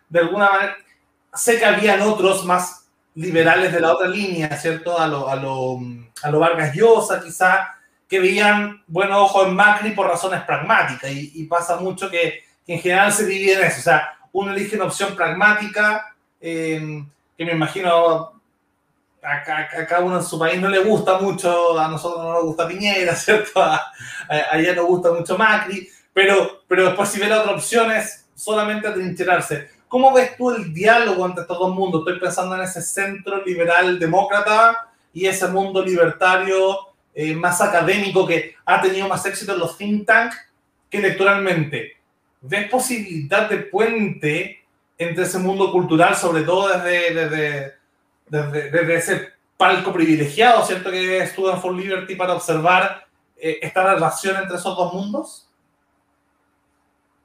de 0.09 0.19
alguna 0.19 0.49
manera, 0.49 0.75
sé 1.33 1.59
que 1.59 1.65
habían 1.65 2.01
otros 2.01 2.45
más 2.45 2.87
liberales 3.15 3.71
de 3.71 3.79
la 3.79 3.93
otra 3.93 4.07
línea, 4.07 4.49
¿cierto? 4.57 4.97
A 4.97 5.07
lo, 5.07 5.29
a 5.29 5.35
lo, 5.35 5.79
a 6.21 6.29
lo 6.29 6.39
Vargas 6.39 6.73
Llosa, 6.75 7.21
quizá, 7.21 7.75
que 8.07 8.19
veían 8.19 8.83
buenos 8.87 9.17
ojos 9.17 9.47
en 9.47 9.55
Macri 9.55 9.91
por 9.91 10.07
razones 10.07 10.41
pragmáticas 10.43 11.11
y, 11.11 11.43
pasa 11.45 11.77
mucho 11.77 12.09
que, 12.09 12.43
en 12.67 12.79
general 12.79 13.11
se 13.11 13.25
divide 13.25 13.53
en 13.53 13.63
eso. 13.63 13.79
O 13.79 13.83
sea, 13.83 14.17
uno 14.31 14.51
elige 14.51 14.75
una 14.75 14.85
opción 14.85 15.15
pragmática 15.15 16.15
eh, 16.41 17.03
que 17.37 17.45
me 17.45 17.51
imagino 17.51 18.34
a, 19.25 19.43
cada 19.87 20.01
uno 20.01 20.17
en 20.17 20.23
su 20.23 20.37
país 20.37 20.61
no 20.61 20.69
le 20.69 20.79
gusta 20.79 21.19
mucho, 21.19 21.79
a 21.79 21.87
nosotros 21.87 22.23
no 22.23 22.33
nos 22.33 22.43
gusta 22.43 22.67
Piñera, 22.67 23.15
¿cierto? 23.15 23.61
A, 23.61 23.91
allá 24.51 24.75
nos 24.75 24.85
gusta 24.85 25.11
mucho 25.11 25.37
Macri, 25.37 25.89
pero, 26.13 26.63
pero 26.67 26.85
después 26.85 27.09
si 27.09 27.19
ve 27.19 27.27
la 27.27 27.41
otra 27.41 27.53
opción 27.53 27.91
es 27.91 28.27
solamente 28.35 28.87
atrincherarse. 28.87 29.69
¿Cómo 29.87 30.13
ves 30.13 30.35
tú 30.35 30.51
el 30.51 30.73
diálogo 30.73 31.25
entre 31.25 31.41
estos 31.41 31.57
dos 31.57 31.73
mundos? 31.73 32.01
Estoy 32.01 32.19
pensando 32.19 32.55
en 32.55 32.61
ese 32.61 32.81
centro 32.81 33.43
liberal 33.43 33.97
demócrata 33.97 34.89
y 35.13 35.25
ese 35.25 35.47
mundo 35.47 35.83
libertario 35.83 36.77
eh, 37.13 37.33
más 37.33 37.61
académico, 37.61 38.27
que 38.27 38.55
ha 38.65 38.81
tenido 38.81 39.07
más 39.07 39.25
éxito 39.25 39.53
en 39.53 39.59
los 39.59 39.77
think 39.77 40.05
tanks 40.05 40.35
que 40.89 40.97
electoralmente. 40.97 41.93
¿Ves 42.41 42.69
posibilidad 42.69 43.49
de 43.49 43.57
puente 43.57 44.65
entre 44.97 45.23
ese 45.23 45.39
mundo 45.39 45.71
cultural, 45.71 46.15
sobre 46.15 46.43
todo 46.43 46.67
desde, 46.67 47.13
desde, 47.13 47.73
desde, 48.27 48.95
ese 48.95 49.29
palco 49.57 49.93
privilegiado, 49.93 50.65
¿cierto? 50.65 50.91
Que 50.91 51.19
es 51.19 51.31
Student 51.31 51.61
for 51.61 51.73
Liberty 51.73 52.15
para 52.15 52.33
observar 52.33 53.05
eh, 53.37 53.59
esta 53.61 53.93
relación 53.93 54.35
entre 54.41 54.57
esos 54.57 54.75
dos 54.75 54.93
mundos? 54.93 55.47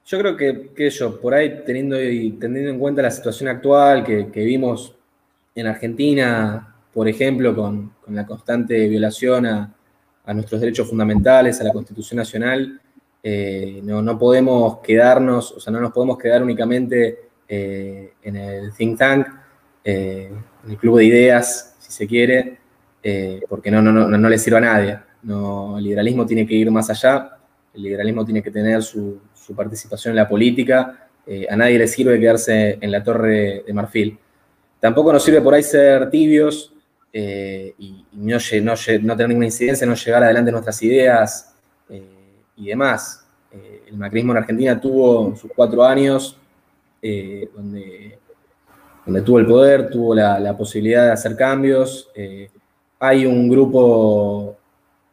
Yo 0.06 0.18
creo 0.18 0.36
que, 0.36 0.70
que 0.74 0.90
por 1.22 1.34
ahí 1.34 1.62
teniendo, 1.64 2.00
y 2.00 2.32
teniendo 2.32 2.70
en 2.70 2.78
cuenta 2.78 3.02
la 3.02 3.10
situación 3.10 3.48
actual 3.48 4.04
que, 4.04 4.44
vimos 4.44 4.94
en 5.54 5.66
Argentina, 5.66 6.74
por 6.92 7.08
ejemplo, 7.08 7.54
con, 7.54 7.92
la 8.08 8.26
constante 8.26 8.88
violación 8.88 9.46
a, 9.46 9.72
a 10.24 10.34
nuestros 10.34 10.60
derechos 10.60 10.88
fundamentales, 10.88 11.60
a 11.60 11.64
la 11.64 11.72
Constitución 11.72 12.18
Nacional. 12.18 12.80
Eh, 13.22 13.80
no, 13.82 14.18
podemos 14.18 14.78
quedarnos, 14.78 15.52
o 15.52 15.60
sea, 15.60 15.72
no 15.72 15.80
nos 15.80 15.92
podemos 15.92 16.18
quedar 16.18 16.42
únicamente 16.42 17.30
eh, 17.48 18.14
en 18.22 18.36
el 18.36 18.72
think 18.72 18.98
tank, 18.98 19.26
eh, 19.84 20.30
el 20.68 20.76
club 20.76 20.98
de 20.98 21.04
ideas, 21.04 21.76
si 21.78 21.92
se 21.92 22.06
quiere, 22.06 22.58
porque 23.48 23.70
no, 23.70 23.80
no, 23.80 23.92
no, 23.92 24.08
no 24.08 24.28
le 24.28 24.38
sirve 24.38 24.58
a 24.58 24.60
nadie. 24.60 24.98
No, 25.22 25.78
el 25.78 25.84
liberalismo 25.84 26.26
tiene 26.26 26.46
que 26.46 26.54
ir 26.54 26.70
más 26.70 26.90
allá, 26.90 27.38
el 27.74 27.82
liberalismo 27.82 28.24
tiene 28.24 28.42
que 28.42 28.50
tener 28.50 28.82
su, 28.82 29.20
participación 29.56 30.12
en 30.12 30.16
la 30.16 30.28
política, 30.28 31.08
a 31.48 31.56
nadie 31.56 31.76
le 31.76 31.88
sirve 31.88 32.20
quedarse 32.20 32.78
en 32.80 32.92
la 32.92 33.02
torre 33.02 33.64
de 33.66 33.72
marfil. 33.72 34.16
Tampoco 34.80 35.12
nos 35.12 35.22
sirve 35.22 35.42
por 35.42 35.54
ahí 35.54 35.62
ser 35.62 36.08
tibios 36.08 36.72
eh, 37.12 37.74
y, 37.78 38.04
no, 38.12 38.38
no, 38.38 38.74
no, 39.02 39.16
tener 39.16 39.28
ninguna 39.28 39.46
incidencia, 39.46 39.86
no 39.86 39.94
llegar 39.94 40.22
adelante 40.22 40.50
nuestras 40.50 40.82
ideas 40.82 41.54
eh, 41.88 42.02
y 42.56 42.66
demás. 42.68 43.26
Eh, 43.52 43.82
el 43.88 43.96
macrismo 43.98 44.32
en 44.32 44.38
Argentina 44.38 44.80
tuvo 44.80 45.36
sus 45.36 45.50
cuatro 45.54 45.84
años 45.84 46.36
donde, 47.54 48.18
donde 49.12 49.22
tuvo 49.22 49.38
el 49.38 49.46
poder, 49.46 49.90
tuvo 49.90 50.14
la, 50.14 50.56
posibilidad 50.56 51.06
de 51.06 51.12
hacer 51.12 51.36
cambios. 51.36 52.10
hay 52.98 53.26
un 53.26 53.48
grupo 53.48 54.56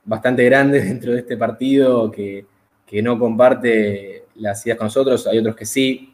bastante 0.05 0.43
grande 0.45 0.81
dentro 0.83 1.13
de 1.13 1.19
este 1.19 1.37
partido 1.37 2.11
que, 2.11 2.45
que 2.85 3.01
no 3.01 3.17
comparte 3.17 4.25
las 4.35 4.65
ideas 4.65 4.77
con 4.77 4.85
nosotros, 4.85 5.25
hay 5.27 5.39
otros 5.39 5.55
que 5.55 5.65
sí. 5.65 6.13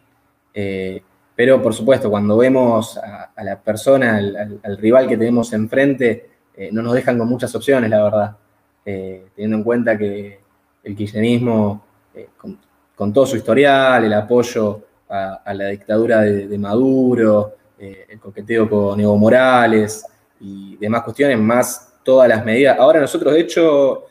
Pero, 1.35 1.61
por 1.61 1.73
supuesto, 1.73 2.09
cuando 2.09 2.37
vemos 2.37 2.97
a, 2.97 3.43
la 3.43 3.59
persona, 3.59 4.17
al, 4.17 4.77
rival 4.77 5.07
que 5.07 5.17
tenemos 5.17 5.51
enfrente, 5.53 6.29
eh, 6.55 6.69
no 6.71 6.83
nos 6.83 6.93
dejan 6.93 7.17
con 7.17 7.27
muchas 7.27 7.53
opciones, 7.55 7.89
la 7.89 8.03
verdad. 8.03 8.37
Eh, 8.85 9.27
teniendo 9.35 9.57
en 9.57 9.63
cuenta 9.63 9.97
que 9.97 10.39
el 10.83 10.95
kirchnerismo, 10.95 11.83
eh, 12.13 12.29
con, 12.37 13.11
todo 13.11 13.25
su 13.25 13.37
historial, 13.37 14.05
el 14.05 14.13
apoyo 14.13 14.81
a, 15.09 15.53
la 15.53 15.67
dictadura 15.69 16.21
de, 16.21 16.57
Maduro, 16.57 17.53
el 17.77 18.19
coqueteo 18.19 18.69
con 18.69 18.99
Evo 18.99 19.17
Morales 19.17 20.05
y 20.39 20.77
demás 20.77 21.03
cuestiones, 21.03 21.39
más 21.39 21.93
todas 22.03 22.29
las 22.29 22.43
medidas. 22.45 22.77
Ahora 22.79 22.99
nosotros, 22.99 23.33
de 23.33 23.39
hecho, 23.41 24.05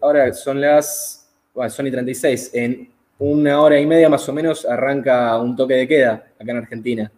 ahora 0.00 0.32
son 0.32 0.60
las 0.60 1.18
son 1.68 1.86
y 1.86 1.90
36, 1.90 2.50
en 2.54 2.92
una 3.18 3.60
hora 3.60 3.80
y 3.80 3.86
media 3.86 4.08
más 4.08 4.28
o 4.28 4.32
menos 4.32 4.64
arranca 4.64 5.36
un 5.38 5.56
toque 5.56 5.74
de 5.74 5.88
queda 5.88 6.12
acá 6.38 6.50
en 6.52 6.56
Argentina. 6.56 7.10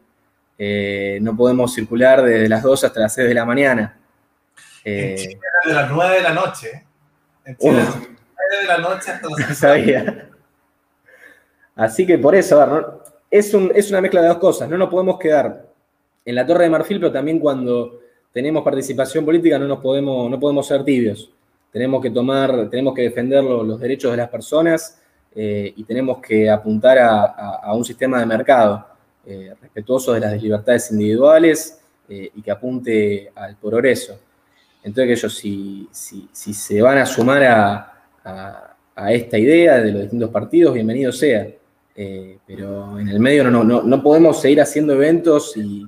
Eh, 0.56 1.18
no 1.20 1.36
podemos 1.36 1.74
circular 1.74 2.22
desde 2.22 2.48
las 2.48 2.62
2 2.62 2.84
hasta 2.84 3.00
las 3.00 3.14
6 3.14 3.28
de 3.28 3.34
la 3.34 3.44
mañana. 3.44 3.98
en 4.84 5.16
Chile 5.16 5.40
de 5.66 5.72
las 5.72 5.90
9 5.90 6.14
de 6.16 6.22
la 6.22 6.32
noche. 6.32 6.86
En 7.44 7.56
Chile, 7.56 7.72
de 7.72 7.78
las 7.78 7.96
9 7.96 8.08
de 8.60 8.66
la 8.66 8.78
noche 8.78 9.10
hasta 9.10 9.28
las 9.28 9.38
6 9.46 9.58
sabía. 9.58 10.30
Así 11.76 12.06
que 12.06 12.18
por 12.18 12.34
eso, 12.34 13.02
es, 13.30 13.54
es 13.74 13.90
una 13.90 14.00
mezcla 14.00 14.22
de 14.22 14.28
dos 14.28 14.38
cosas. 14.38 14.68
No 14.68 14.76
nos 14.76 14.88
podemos 14.88 15.18
quedar 15.18 15.69
en 16.24 16.34
la 16.34 16.46
Torre 16.46 16.64
de 16.64 16.70
Marfil, 16.70 16.98
pero 16.98 17.12
también 17.12 17.38
cuando 17.38 18.00
tenemos 18.32 18.62
participación 18.62 19.24
política 19.24 19.58
no 19.58 19.66
nos 19.66 19.80
podemos, 19.80 20.30
no 20.30 20.38
podemos 20.38 20.66
ser 20.66 20.84
tibios. 20.84 21.30
Tenemos 21.72 22.02
que 22.02 22.10
tomar, 22.10 22.68
tenemos 22.68 22.94
que 22.94 23.02
defender 23.02 23.42
los, 23.44 23.78
derechos 23.80 24.10
de 24.10 24.16
las 24.16 24.28
personas 24.28 25.00
eh, 25.34 25.72
y 25.76 25.84
tenemos 25.84 26.18
que 26.18 26.50
apuntar 26.50 26.98
a, 26.98 27.72
un 27.74 27.84
sistema 27.84 28.18
de 28.18 28.26
mercado 28.26 28.86
eh, 29.26 29.54
respetuoso 29.60 30.12
de 30.12 30.20
las 30.20 30.42
libertades 30.42 30.90
individuales 30.90 31.80
eh, 32.08 32.30
y 32.34 32.42
que 32.42 32.50
apunte 32.50 33.30
al 33.34 33.56
progreso. 33.56 34.18
Entonces, 34.82 35.18
ellos 35.18 35.34
si, 35.36 35.88
si, 35.92 36.54
se 36.54 36.82
van 36.82 36.98
a 36.98 37.06
sumar 37.06 37.44
a, 37.44 38.76
esta 39.10 39.38
idea 39.38 39.78
de 39.78 39.92
los 39.92 40.02
distintos 40.02 40.30
partidos, 40.30 40.74
bienvenido 40.74 41.10
sea. 41.10 41.46
pero 42.46 42.98
en 42.98 43.08
el 43.08 43.18
medio 43.18 43.50
no, 43.50 43.64
no, 43.64 43.82
no 43.82 44.02
podemos 44.02 44.40
seguir 44.40 44.60
haciendo 44.60 44.92
eventos 44.92 45.56
y, 45.56 45.86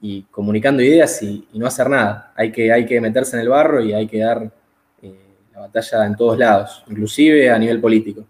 y 0.00 0.22
comunicando 0.24 0.82
ideas 0.82 1.22
y, 1.22 1.48
no 1.54 1.66
hacer 1.66 1.90
nada. 1.90 2.32
Hay 2.36 2.52
que, 2.52 2.72
hay 2.72 2.86
que 2.86 3.00
meterse 3.00 3.36
en 3.36 3.42
el 3.42 3.48
barro 3.48 3.82
y 3.82 3.92
hay 3.92 4.06
que 4.06 4.18
dar 4.18 4.50
eh, 5.02 5.36
la 5.52 5.60
batalla 5.60 6.06
en 6.06 6.16
todos 6.16 6.38
lados, 6.38 6.84
inclusive 6.88 7.50
a 7.50 7.58
nivel 7.58 7.80
político. 7.80 8.24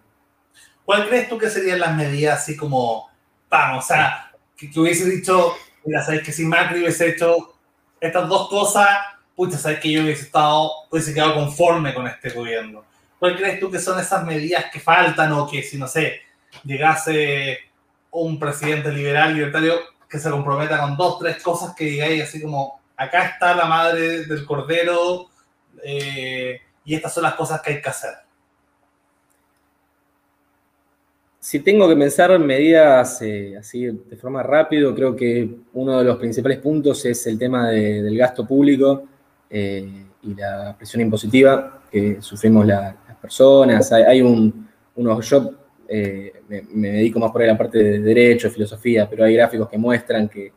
¿Cuál 0.85 1.07
crees 1.07 1.29
tú 1.29 1.37
que 1.37 1.51
serían 1.51 1.81
las 1.81 1.95
medidas 1.95 2.41
así 2.41 2.57
como, 2.57 3.11
vamos, 3.51 3.85
o 3.85 3.89
sea, 3.89 4.33
que, 4.57 4.71
hubiese 4.81 5.09
dicho, 5.09 5.55
mira, 5.85 6.03
sabes 6.03 6.23
que 6.23 6.33
si 6.33 6.45
Macri 6.45 6.81
hubiese 6.81 7.11
hecho 7.11 7.55
estas 8.01 8.29
dos 8.29 8.49
cosas, 8.49 8.89
pucha, 9.37 9.59
sabes 9.59 9.81
que 9.81 9.93
yo 9.93 10.03
hubiese 10.03 10.23
estado, 10.23 10.71
hubiese 10.91 11.13
quedado 11.13 11.35
conforme 11.35 11.93
con 11.93 12.07
este 12.07 12.31
gobierno? 12.31 12.85
¿Cuál 13.19 13.37
crees 13.37 13.61
tú 13.61 13.71
que 13.71 13.79
son 13.79 14.01
esas 14.01 14.25
medidas 14.25 14.67
que 14.73 14.81
faltan 14.81 15.33
o 15.33 15.47
que 15.47 15.63
si, 15.63 15.77
no 15.77 15.87
sé, 15.87 16.21
llegase 16.65 17.59
un 18.11 18.39
presidente 18.39 18.91
liberal, 18.91 19.35
libertario, 19.35 19.75
que 20.09 20.19
se 20.19 20.31
comprometa 20.31 20.81
con 20.81 20.97
dos, 20.97 21.19
tres 21.19 21.43
cosas 21.43 21.75
que 21.75 21.85
digáis 21.85 22.23
así 22.23 22.41
como, 22.41 22.81
acá 22.97 23.27
está 23.27 23.55
la 23.55 23.67
madre 23.67 24.25
del 24.25 24.45
cordero 24.45 25.27
eh, 25.85 26.61
y 26.85 26.95
estas 26.95 27.13
son 27.15 27.25
las 27.25 27.35
cosas 27.35 27.61
que 27.61 27.73
hay 27.75 27.83
que 27.83 27.89
hacer. 27.89 28.15
Si 31.41 31.61
tengo 31.61 31.89
que 31.89 31.97
pensar 31.97 32.31
en 32.33 32.45
medidas 32.45 33.23
eh, 33.23 33.57
así 33.59 33.87
de 33.87 34.17
forma 34.17 34.43
rápido, 34.43 34.95
creo 34.95 35.15
que 35.15 35.49
uno 35.75 35.99
de 35.99 36.05
los 36.05 36.17
principales 36.17 36.59
puntos 36.59 37.05
es 37.05 37.27
el 37.27 37.39
tema 37.39 37.71
del 37.71 38.17
gasto 38.19 38.47
público 38.47 39.05
eh, 39.49 40.07
y 40.23 40.35
la 40.35 40.75
presión 40.77 41.01
impositiva 41.01 41.83
que 41.91 42.21
sufrimos 42.21 42.67
las 42.67 42.95
personas. 43.21 43.91
Hay, 43.93 44.21
un, 44.21 44.69
unos, 44.97 45.31
yo 45.31 45.53
eh, 45.89 46.43
me, 46.49 46.91
dedico 46.91 47.19
más 47.19 47.33
por 47.33 47.41
ahí 47.41 47.49
a 47.49 47.53
la 47.53 47.59
parte 47.59 47.79
de 47.79 47.99
derecho, 48.01 48.51
filosofía, 48.51 49.09
pero 49.09 49.25
hay 49.25 49.35
gráficos 49.35 49.69
que 49.69 49.79
muestran 49.79 50.29
que, 50.29 50.53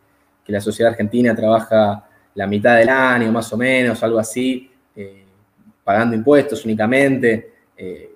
la 0.48 0.60
sociedad 0.60 0.92
argentina 0.92 1.34
trabaja 1.34 2.10
la 2.36 2.46
mitad 2.46 2.76
del 2.76 2.90
año, 2.90 3.32
más 3.32 3.54
o 3.54 3.58
menos, 3.58 4.04
algo 4.04 4.20
así, 4.20 4.70
eh, 4.94 5.24
pagando 5.82 6.14
impuestos 6.14 6.66
únicamente, 6.66 7.54
eh, 7.78 8.12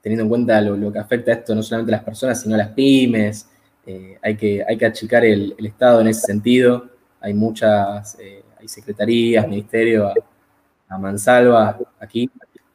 teniendo 0.00 0.24
en 0.24 0.28
cuenta 0.28 0.60
lo, 0.60 0.92
que 0.92 0.98
afecta 0.98 1.30
esto 1.30 1.54
no 1.54 1.62
solamente 1.62 1.94
a 1.94 1.98
las 1.98 2.04
personas, 2.04 2.40
sino 2.42 2.56
a 2.56 2.58
las 2.58 2.70
pymes. 2.70 3.48
hay, 4.20 4.36
que, 4.36 4.64
hay 4.66 4.76
que 4.76 4.86
achicar 4.86 5.24
el, 5.24 5.54
Estado 5.58 6.00
en 6.00 6.08
ese 6.08 6.22
sentido. 6.22 6.88
Hay 7.20 7.34
muchas, 7.34 8.18
hay 8.58 8.66
secretarías, 8.66 9.46
ministerios 9.46 10.12
a 10.88 10.98
mansalva 10.98 11.78
aquí 12.00 12.28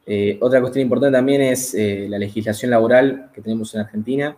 eh, 0.06 0.38
otra 0.42 0.60
cuestión 0.62 0.84
importante 0.84 1.18
también 1.18 1.42
es 1.42 1.76
eh, 1.76 2.08
la 2.10 2.18
legislación 2.18 2.72
laboral 2.72 3.30
que 3.34 3.42
tenemos 3.42 3.74
en 3.76 3.82
Argentina. 3.82 4.36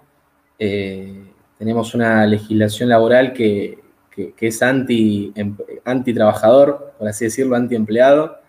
Eh, 0.60 1.24
tenemos 1.58 1.96
una 1.96 2.26
legislación 2.26 2.90
laboral 2.90 3.34
que, 3.34 3.80
es 4.16 4.62
em, 4.62 5.58
anti, 5.86 6.14
trabajador, 6.14 6.94
por 6.98 7.08
así 7.08 7.26
decirlo, 7.26 7.56
anti 7.56 7.76
empleado, 7.76 8.40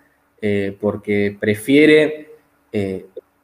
porque 0.78 1.34
prefiere, 1.40 2.28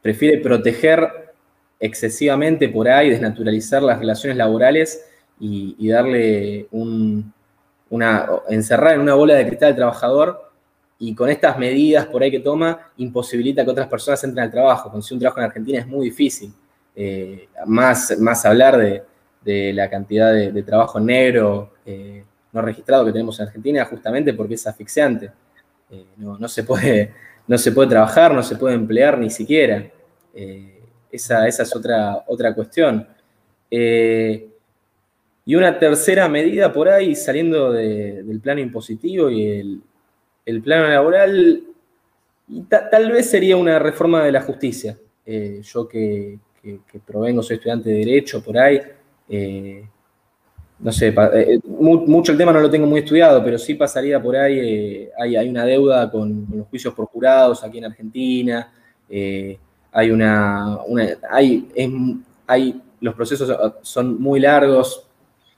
prefiere 0.02 0.36
proteger 0.36 1.32
excesivamente 1.78 2.68
por 2.68 2.88
ahí, 2.88 3.08
desnaturalizar 3.08 3.82
las 3.82 3.98
relaciones 3.98 4.36
laborales 4.36 5.02
y, 5.38 5.88
darle 5.88 6.66
un, 6.72 7.32
una, 7.88 8.28
encerrar 8.50 8.96
en 8.96 9.00
una 9.00 9.14
bola 9.14 9.34
de 9.34 9.46
cristal 9.46 9.70
al 9.70 9.76
trabajador 9.76 10.49
y 11.02 11.14
con 11.14 11.30
estas 11.30 11.58
medidas 11.58 12.06
por 12.06 12.22
ahí 12.22 12.30
que 12.30 12.40
toma, 12.40 12.92
imposibilita 12.98 13.64
que 13.64 13.70
otras 13.70 13.88
personas 13.88 14.22
entren 14.22 14.44
al 14.44 14.50
trabajo. 14.50 14.90
Conseguir 14.90 15.16
un 15.16 15.20
trabajo 15.20 15.40
en 15.40 15.46
Argentina 15.46 15.78
es 15.78 15.86
muy 15.86 16.04
difícil. 16.10 16.52
Eh, 16.94 17.48
más, 17.66 18.18
más 18.18 18.44
hablar 18.44 18.76
de, 19.42 19.72
la 19.72 19.88
cantidad 19.88 20.34
de, 20.34 20.62
trabajo 20.62 21.00
negro 21.00 21.72
eh, 21.86 22.22
no 22.52 22.60
registrado 22.60 23.06
que 23.06 23.12
tenemos 23.12 23.40
en 23.40 23.46
Argentina, 23.46 23.82
justamente 23.86 24.34
porque 24.34 24.54
es 24.54 24.66
asfixiante. 24.66 25.30
Eh, 25.90 26.04
no, 26.18 26.48
se 26.48 26.64
puede, 26.64 27.14
no 27.46 27.56
se 27.56 27.72
puede 27.72 27.88
trabajar, 27.88 28.34
no 28.34 28.42
se 28.42 28.56
puede 28.56 28.74
emplear 28.74 29.16
ni 29.16 29.30
siquiera. 29.30 29.90
Esa, 31.10 31.48
esa, 31.48 31.62
es 31.62 31.74
otra, 31.74 32.24
otra 32.26 32.54
cuestión. 32.54 33.08
y 33.70 35.54
una 35.54 35.78
tercera 35.78 36.28
medida 36.28 36.70
por 36.70 36.90
ahí, 36.90 37.16
saliendo 37.16 37.72
del 37.72 38.38
plano 38.40 38.60
impositivo 38.60 39.30
y 39.30 39.46
el, 39.46 39.80
el 40.44 40.62
plano 40.62 40.88
laboral, 40.88 41.62
tal 42.68 43.12
vez 43.12 43.30
sería 43.30 43.56
una 43.56 43.78
reforma 43.78 44.24
de 44.24 44.32
la 44.32 44.42
justicia. 44.42 44.96
Eh, 45.24 45.60
yo 45.62 45.86
que, 45.86 46.38
provengo, 47.06 47.42
soy 47.42 47.56
estudiante 47.56 47.88
de 47.88 47.98
Derecho 47.98 48.42
por 48.42 48.58
ahí, 48.58 48.80
eh, 49.28 49.86
no 50.80 50.92
sé, 50.92 51.14
eh, 51.34 51.60
mucho 51.64 52.32
el 52.32 52.38
tema 52.38 52.52
no 52.52 52.60
lo 52.60 52.70
tengo 52.70 52.86
muy 52.86 53.00
estudiado, 53.00 53.42
pero 53.44 53.58
sí 53.58 53.74
pasaría 53.74 54.20
por 54.20 54.36
ahí, 54.36 55.08
hay, 55.18 55.36
hay, 55.36 55.48
una 55.48 55.64
deuda 55.64 56.10
con, 56.10 56.46
los 56.52 56.66
juicios 56.66 56.94
por 56.94 57.06
jurados 57.06 57.62
aquí 57.62 57.78
en 57.78 57.84
Argentina, 57.84 58.72
hay 59.92 60.10
una, 60.10 60.78
hay, 61.30 61.68
hay, 62.46 62.82
los 63.00 63.14
procesos 63.14 63.56
son 63.82 64.20
muy 64.20 64.40
largos, 64.40 65.06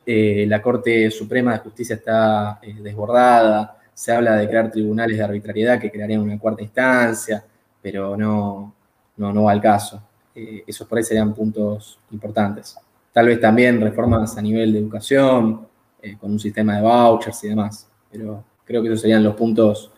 la 0.05 0.61
Corte 0.61 1.11
Suprema 1.11 1.53
de 1.53 1.59
Justicia 1.61 1.97
está 1.97 2.61
desbordada, 2.83 3.82
se 3.95 4.13
habla 4.13 4.37
de 4.37 4.49
crear 4.49 4.71
tribunales 4.71 5.17
de 5.17 5.25
arbitrariedad 5.25 5.81
que 5.81 5.91
crearían 5.91 6.21
una 6.21 6.39
cuarta 6.39 6.63
instancia, 6.63 7.45
pero 7.81 8.17
no, 8.17 8.75
no, 9.17 9.43
va 9.43 9.53
al 9.53 9.61
caso. 9.61 10.03
Eh, 10.35 10.65
esos 10.67 10.87
por 10.87 10.99
ahí 10.99 11.05
serían 11.05 11.35
puntos 11.35 11.99
importantes. 12.11 12.77
Tal 13.13 13.27
vez 13.27 13.41
también 13.41 13.81
reformas 13.81 14.37
a 14.39 14.43
nivel 14.43 14.73
de 14.73 14.79
educación, 14.79 15.67
eh, 16.01 16.17
con 16.19 16.33
un 16.33 16.39
sistema 16.39 16.77
de 16.77 16.83
vouchers 16.83 17.45
y 17.45 17.49
demás, 17.49 17.89
pero 18.11 18.43
creo 18.65 18.83
que 18.83 18.89
esos 18.89 19.01
serían 19.01 19.23
los 19.23 19.35
puntos 19.35 19.93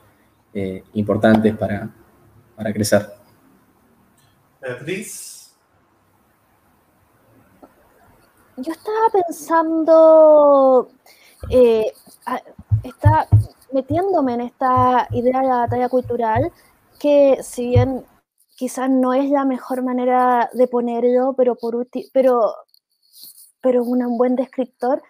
eh, 0.53 0.83
importantes 0.95 1.57
para, 1.57 1.89
para 2.57 2.73
crecer. 2.73 3.07
Beatriz. 4.61 5.55
Yo 8.57 8.73
estaba 8.73 9.11
pensando, 9.13 10.89
está, 12.83 13.29
metiéndome 13.75 14.35
en 14.35 14.41
esta 14.43 15.09
idea 15.11 15.41
de 15.43 15.49
la 15.49 15.57
batalla 15.59 15.89
cultural, 15.89 16.53
que 16.99 17.39
si 17.43 17.69
bien 17.69 18.07
quizás 18.57 18.89
no 18.89 19.13
es 19.15 19.31
la 19.31 19.45
mejor 19.45 19.83
manera 19.83 20.49
de 20.55 20.69
ponerlo, 20.69 21.35
pero 21.37 21.57
por 21.57 21.87
pero 22.13 22.55
pero 23.61 23.83
un 23.83 24.19
buen 24.19 24.37
descriptor, 24.37 25.03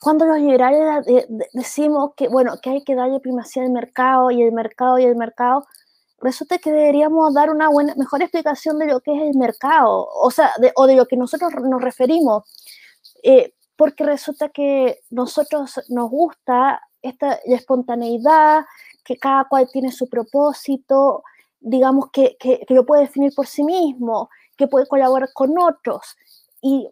cuando 0.00 0.26
los 0.26 0.38
liberales 0.38 1.06
decimos 1.52 2.12
que 2.16 2.28
bueno, 2.28 2.58
que 2.62 2.70
hay 2.70 2.84
que 2.84 2.94
darle 2.94 3.20
primacía 3.20 3.62
al 3.62 3.70
mercado 3.70 4.30
y 4.30 4.42
el 4.42 4.52
mercado 4.52 4.98
y 4.98 5.04
el 5.04 5.16
mercado, 5.16 5.64
resulta 6.20 6.58
que 6.58 6.72
deberíamos 6.72 7.32
dar 7.34 7.50
una 7.50 7.68
buena, 7.70 7.94
mejor 7.96 8.22
explicación 8.22 8.78
de 8.78 8.86
lo 8.86 9.00
que 9.00 9.14
es 9.16 9.22
el 9.22 9.38
mercado, 9.38 10.08
o 10.22 10.30
sea, 10.30 10.50
de, 10.60 10.72
o 10.76 10.86
de 10.86 10.96
lo 10.96 11.06
que 11.06 11.16
nosotros 11.16 11.52
nos 11.62 11.82
referimos. 11.82 12.44
Eh, 13.22 13.54
porque 13.76 14.04
resulta 14.04 14.48
que 14.50 15.00
nosotros 15.10 15.80
nos 15.88 16.10
gusta 16.10 16.80
esta 17.04 17.34
espontaneidad, 17.44 18.64
que 19.04 19.16
cada 19.16 19.44
cual 19.44 19.68
tiene 19.70 19.92
su 19.92 20.08
propósito, 20.08 21.22
digamos 21.60 22.10
que, 22.10 22.36
que, 22.38 22.64
lo 22.70 22.84
puede 22.84 23.02
definir 23.02 23.32
por 23.34 23.46
sí 23.46 23.62
mismo, 23.62 24.30
que 24.56 24.66
puede 24.66 24.86
colaborar 24.86 25.30
con 25.32 25.56
otros. 25.58 26.16
Y 26.60 26.88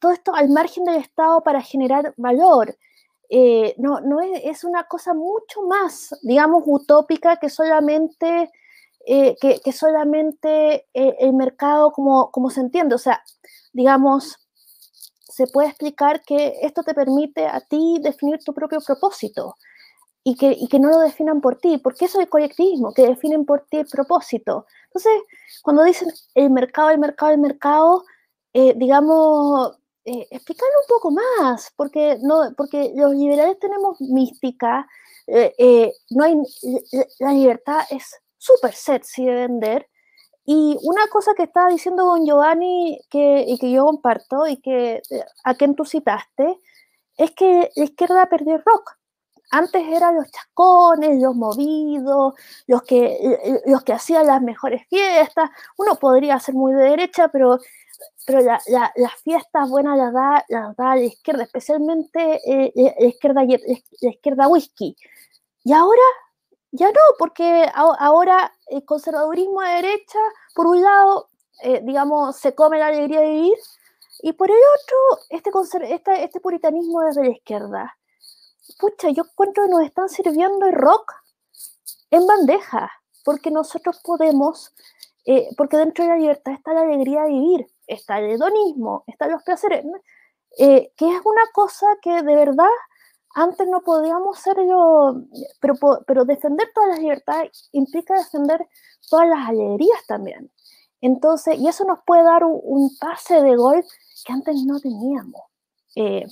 todo 0.00 0.12
esto 0.12 0.34
al 0.34 0.48
margen 0.48 0.84
del 0.84 0.96
Estado 0.96 1.42
para 1.42 1.62
generar 1.62 2.14
valor. 2.16 2.76
Eh, 3.28 3.74
no, 3.78 4.00
no 4.00 4.20
es, 4.20 4.64
una 4.64 4.84
cosa 4.84 5.14
mucho 5.14 5.62
más, 5.62 6.14
digamos, 6.22 6.64
utópica 6.66 7.36
que 7.36 7.48
solamente 7.48 8.50
eh, 9.06 9.36
que, 9.40 9.72
solamente 9.72 10.86
eh, 10.94 11.16
el 11.18 11.32
mercado 11.32 11.92
como, 11.92 12.30
como 12.30 12.50
se 12.50 12.60
entiende. 12.60 12.94
O 12.94 12.98
sea, 12.98 13.22
digamos, 13.72 14.38
se 15.32 15.46
puede 15.46 15.68
explicar 15.68 16.22
que 16.22 16.58
esto 16.62 16.82
te 16.82 16.94
permite 16.94 17.46
a 17.46 17.60
ti 17.60 17.98
definir 18.00 18.38
tu 18.44 18.52
propio 18.52 18.80
propósito 18.80 19.56
y 20.24 20.36
que, 20.36 20.52
y 20.52 20.68
que 20.68 20.78
no 20.78 20.88
lo 20.90 21.00
definan 21.00 21.40
por 21.40 21.56
ti, 21.56 21.78
porque 21.78 22.04
eso 22.04 22.18
es 22.18 22.24
el 22.24 22.30
colectivismo, 22.30 22.92
que 22.92 23.06
definen 23.06 23.44
por 23.44 23.66
ti 23.68 23.78
el 23.78 23.86
propósito. 23.86 24.66
Entonces, 24.86 25.12
cuando 25.62 25.82
dicen 25.84 26.08
el 26.34 26.50
mercado, 26.50 26.90
el 26.90 26.98
mercado, 26.98 27.32
el 27.32 27.38
mercado, 27.38 28.04
eh, 28.52 28.74
digamos, 28.76 29.78
eh, 30.04 30.28
un 30.30 30.86
poco 30.88 31.10
más, 31.10 31.72
porque, 31.76 32.18
no, 32.22 32.52
porque 32.56 32.92
los 32.94 33.14
liberales 33.14 33.58
tenemos 33.58 34.00
mística, 34.00 34.86
eh, 35.26 35.54
eh, 35.58 35.92
no 36.10 36.24
hay, 36.24 36.36
la 37.20 37.32
libertad 37.32 37.80
es 37.90 38.20
súper 38.38 38.74
sexy 38.74 39.24
de 39.26 39.34
vender. 39.34 39.88
Y 40.44 40.76
una 40.82 41.06
cosa 41.08 41.34
que 41.36 41.44
estaba 41.44 41.70
diciendo 41.70 42.04
don 42.04 42.26
Giovanni 42.26 43.00
que, 43.10 43.44
y 43.46 43.58
que 43.58 43.70
yo 43.70 43.84
comparto 43.84 44.46
y 44.46 44.56
que 44.56 45.02
a 45.44 45.54
quien 45.54 45.74
tú 45.74 45.84
citaste, 45.84 46.58
es 47.16 47.30
que 47.32 47.70
la 47.76 47.84
izquierda 47.84 48.26
perdió 48.26 48.56
el 48.56 48.62
rock. 48.64 48.96
Antes 49.50 49.82
eran 49.86 50.16
los 50.16 50.30
chascones, 50.30 51.20
los 51.20 51.36
movidos, 51.36 52.34
los 52.66 52.82
que, 52.82 53.60
los 53.66 53.82
que 53.84 53.92
hacían 53.92 54.26
las 54.26 54.40
mejores 54.40 54.86
fiestas. 54.88 55.50
Uno 55.76 55.96
podría 55.96 56.40
ser 56.40 56.54
muy 56.54 56.72
de 56.72 56.84
derecha, 56.90 57.28
pero 57.28 57.58
pero 58.26 58.40
la, 58.40 58.60
las 58.68 59.14
fiestas 59.22 59.68
buenas 59.68 59.96
las 59.98 60.12
da, 60.12 60.44
las 60.48 60.76
da 60.76 60.96
la 60.96 61.02
izquierda, 61.02 61.42
especialmente 61.42 62.40
eh, 62.46 62.72
eh, 62.74 62.94
la, 62.98 63.06
izquierda, 63.06 63.42
la 63.42 64.10
izquierda 64.10 64.48
whisky. 64.48 64.96
Y 65.64 65.72
ahora, 65.72 66.02
ya 66.72 66.88
no, 66.88 67.00
porque 67.18 67.70
ahora 67.74 68.52
el 68.66 68.84
conservadurismo 68.84 69.60
de 69.62 69.68
derecha, 69.68 70.18
por 70.54 70.66
un 70.66 70.82
lado, 70.82 71.30
eh, 71.62 71.80
digamos, 71.84 72.36
se 72.36 72.54
come 72.54 72.78
la 72.78 72.88
alegría 72.88 73.20
de 73.20 73.30
vivir, 73.30 73.58
y 74.22 74.32
por 74.32 74.50
el 74.50 74.56
otro, 74.56 75.26
este, 75.30 76.24
este, 76.24 76.40
puritanismo 76.40 77.00
desde 77.02 77.24
la 77.24 77.30
izquierda. 77.30 77.96
Pucha, 78.78 79.10
yo 79.10 79.24
encuentro 79.24 79.64
que 79.64 79.70
nos 79.70 79.82
están 79.82 80.08
sirviendo 80.08 80.66
el 80.66 80.74
rock 80.74 81.12
en 82.10 82.26
bandeja, 82.26 82.90
porque 83.24 83.50
nosotros 83.50 84.00
podemos, 84.02 84.72
porque 85.56 85.76
dentro 85.76 86.04
de 86.04 86.10
la 86.10 86.16
libertad 86.16 86.54
está 86.54 86.72
la 86.72 86.82
alegría 86.82 87.22
de 87.22 87.30
vivir 87.30 87.66
está 87.86 88.18
el 88.18 88.30
hedonismo, 88.30 89.04
están 89.06 89.30
los 89.30 89.42
placeres, 89.42 89.84
eh, 90.58 90.92
que 90.96 91.08
es 91.08 91.20
una 91.24 91.42
cosa 91.52 91.86
que 92.00 92.22
de 92.22 92.36
verdad 92.36 92.68
antes 93.34 93.66
no 93.68 93.80
podíamos 93.80 94.38
ser 94.38 94.56
yo, 94.66 95.22
pero, 95.60 95.74
pero 96.06 96.24
defender 96.24 96.68
todas 96.74 96.90
las 96.90 96.98
libertades 97.00 97.68
implica 97.72 98.16
defender 98.16 98.66
todas 99.08 99.28
las 99.28 99.48
alegrías 99.48 100.06
también. 100.06 100.50
Entonces, 101.00 101.58
y 101.58 101.68
eso 101.68 101.84
nos 101.84 101.98
puede 102.06 102.22
dar 102.22 102.44
un, 102.44 102.96
pase 102.98 103.42
de 103.42 103.56
gol 103.56 103.84
que 104.24 104.32
antes 104.32 104.56
no 104.64 104.78
teníamos. 104.80 105.42
Eh, 105.96 106.26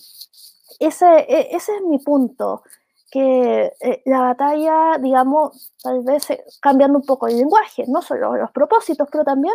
ese, 0.79 1.07
e, 1.07 1.57
ese 1.57 1.77
es 1.77 1.83
mi 1.83 1.99
punto, 1.99 2.63
que 3.11 3.73
eh, 3.81 4.03
la 4.07 4.21
batalla, 4.21 4.99
digamos, 4.99 5.73
tal 5.83 6.05
vez 6.05 6.29
cambiando 6.61 6.99
un 6.99 7.05
poco 7.05 7.27
el 7.27 7.37
lenguaje, 7.37 7.85
no 7.89 8.01
solo 8.01 8.37
los 8.37 8.51
propósitos, 8.53 9.09
pero 9.11 9.25
también 9.25 9.55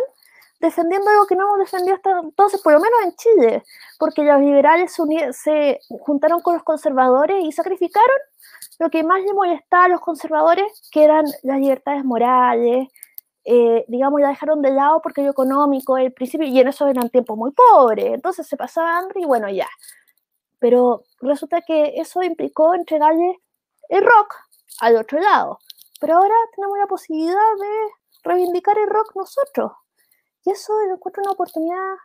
defendiendo 0.60 1.10
algo 1.10 1.26
que 1.26 1.36
no 1.36 1.44
hemos 1.44 1.58
defendido 1.58 1.94
hasta 1.96 2.18
entonces, 2.20 2.60
por 2.62 2.72
lo 2.72 2.80
menos 2.80 2.98
en 3.04 3.14
Chile, 3.16 3.64
porque 3.98 4.24
los 4.24 4.40
liberales 4.40 4.96
se, 5.32 5.80
juntaron 6.00 6.40
con 6.40 6.54
los 6.54 6.62
conservadores 6.62 7.44
y 7.44 7.52
sacrificaron 7.52 8.16
lo 8.78 8.90
que 8.90 9.02
más 9.04 9.22
le 9.22 9.32
molestaba 9.32 9.84
a 9.84 9.88
los 9.88 10.00
conservadores, 10.00 10.88
que 10.90 11.04
eran 11.04 11.24
las 11.42 11.58
libertades 11.58 12.04
morales, 12.04 12.88
eh, 13.44 13.84
digamos, 13.88 14.20
la 14.20 14.28
dejaron 14.28 14.60
de 14.60 14.70
lado 14.70 15.00
porque 15.02 15.22
lo 15.22 15.30
económico, 15.30 15.96
el 15.96 16.12
principio, 16.12 16.46
y 16.46 16.58
en 16.58 16.68
eso 16.68 16.86
eran 16.88 17.10
tiempos 17.10 17.36
muy 17.36 17.52
pobres, 17.52 18.06
entonces 18.06 18.46
se 18.46 18.56
pasaba 18.56 18.98
hambre 18.98 19.20
y 19.20 19.24
bueno, 19.24 19.48
ya. 19.48 19.68
Pero 20.58 21.04
resulta 21.20 21.62
que 21.62 21.94
eso 21.96 22.22
implicó 22.22 22.74
entregarle 22.74 23.40
el 23.88 24.02
rock 24.02 24.34
al 24.80 24.96
otro 24.96 25.20
lado. 25.20 25.58
Pero 26.00 26.16
ahora 26.16 26.34
tenemos 26.54 26.78
la 26.78 26.86
posibilidad 26.86 27.34
de 27.34 28.20
reivindicar 28.24 28.78
el 28.78 28.88
rock 28.88 29.14
nosotros. 29.14 29.72
Y 30.46 30.52
eso 30.52 30.72
yo 30.88 30.94
encuentro 30.94 31.22
una 31.24 31.32
oportunidad 31.32 31.96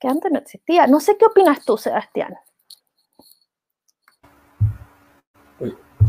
que 0.00 0.08
antes 0.08 0.32
no 0.32 0.38
existía. 0.38 0.86
No 0.86 0.98
sé 0.98 1.16
qué 1.18 1.26
opinas 1.26 1.62
tú, 1.64 1.76
Sebastián. 1.76 2.34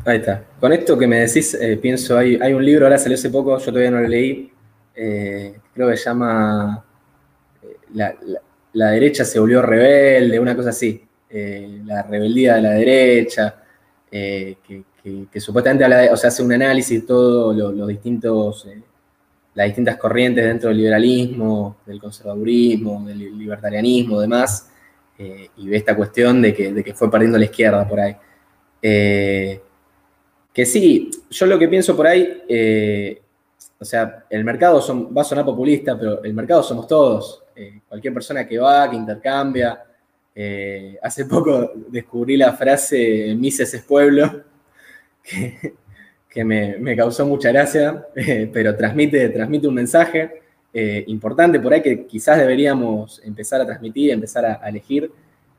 ahí 0.05 0.17
está. 0.17 0.45
Con 0.59 0.71
esto 0.73 0.97
que 0.97 1.07
me 1.07 1.19
decís, 1.19 1.53
eh, 1.55 1.77
pienso, 1.77 2.17
hay, 2.17 2.37
hay 2.41 2.53
un 2.53 2.65
libro, 2.65 2.85
ahora 2.85 2.97
salió 2.97 3.15
hace 3.15 3.29
poco, 3.29 3.57
yo 3.57 3.65
todavía 3.65 3.91
no 3.91 4.01
lo 4.01 4.07
leí, 4.07 4.51
eh, 4.95 5.59
creo 5.73 5.89
que 5.89 5.97
se 5.97 6.05
llama 6.05 6.85
eh, 7.61 7.77
la, 8.73 8.91
derecha 8.91 9.23
se 9.23 9.39
volvió 9.39 9.61
rebelde, 9.61 10.39
una 10.39 10.55
cosa 10.55 10.69
así, 10.69 11.05
la 11.29 12.03
rebeldía 12.03 12.55
de 12.55 12.61
la 12.61 12.71
derecha, 12.71 13.63
que, 14.09 15.39
supuestamente 15.39 15.83
habla 15.83 16.09
o 16.11 16.17
sea, 16.17 16.29
hace 16.29 16.43
un 16.43 16.53
análisis 16.53 17.01
de 17.01 17.07
todos 17.07 17.55
los 17.55 17.87
distintos 17.87 18.67
las 19.55 19.67
distintas 19.67 19.97
corrientes 19.97 20.43
dentro 20.43 20.69
del 20.69 20.77
liberalismo, 20.77 21.77
del 21.85 21.99
conservadurismo, 21.99 23.03
del 23.05 23.37
libertarianismo, 23.37 24.19
demás, 24.19 24.69
eh, 25.17 25.49
y 25.57 25.67
ve 25.67 25.77
esta 25.77 25.95
cuestión 25.95 26.41
de 26.41 26.53
que, 26.53 26.93
fue 26.95 27.11
perdiendo 27.11 27.37
la 27.37 27.45
izquierda 27.45 27.87
por 27.87 27.99
ahí. 27.99 28.15
Eh, 28.81 29.61
que 30.51 30.65
sí, 30.65 31.09
yo 31.29 31.45
lo 31.45 31.59
que 31.59 31.67
pienso 31.67 31.95
por 31.95 32.07
ahí, 32.07 32.43
eh, 32.47 33.21
o 33.79 33.85
sea, 33.85 34.25
el 34.29 34.43
mercado 34.43 34.81
va 35.15 35.21
a 35.21 35.25
sonar 35.25 35.45
populista, 35.45 35.97
pero 35.97 36.23
el 36.23 36.33
mercado 36.33 36.63
somos 36.63 36.87
todos. 36.87 37.39
cualquier 37.87 38.13
persona 38.13 38.47
que 38.47 38.57
va, 38.57 38.89
que 38.89 38.95
intercambia. 38.95 39.83
hace 41.01 41.25
poco 41.25 41.71
descubrí 41.89 42.37
la 42.37 42.53
frase 42.53 43.35
Mises 43.37 43.73
es 43.73 43.83
pueblo, 43.83 44.43
que, 45.23 45.75
que 46.33 46.43
me, 46.43 46.95
causó 46.95 47.27
mucha 47.27 47.51
gracia, 47.51 48.07
eh, 48.15 48.49
pero 48.51 48.75
transmite, 48.75 49.29
transmite 49.29 49.67
un 49.67 49.75
mensaje 49.75 50.41
eh, 50.73 51.03
importante 51.07 51.59
por 51.59 51.71
ahí 51.71 51.81
que 51.81 52.07
quizás 52.07 52.39
deberíamos 52.39 53.21
empezar 53.23 53.61
a 53.61 53.65
transmitir, 53.65 54.09
empezar 54.09 54.43
a, 54.45 54.67
elegir, 54.67 55.11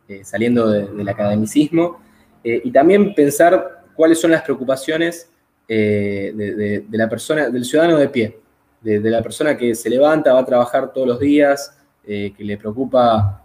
eh, 0.09 0.25
saliendo 0.25 0.69
del 0.69 1.09
academicismo, 1.09 2.03
y 2.47 2.71
también 2.73 3.15
pensar 3.15 3.85
cuáles 3.97 4.21
son 4.21 4.31
las 4.31 4.43
preocupaciones 4.43 5.31
de, 5.67 6.85
la 6.91 7.09
persona, 7.09 7.49
del 7.49 7.65
ciudadano 7.65 7.97
de 7.97 8.09
pie, 8.11 8.39
de, 8.83 9.01
la 9.01 9.23
persona 9.23 9.57
que 9.57 9.75
se 9.75 9.89
levanta, 9.89 10.35
va 10.35 10.41
a 10.41 10.45
trabajar 10.45 10.93
todos 10.93 11.09
los 11.09 11.19
días, 11.19 11.75
que 12.05 12.35
le 12.37 12.59
preocupa 12.59 13.43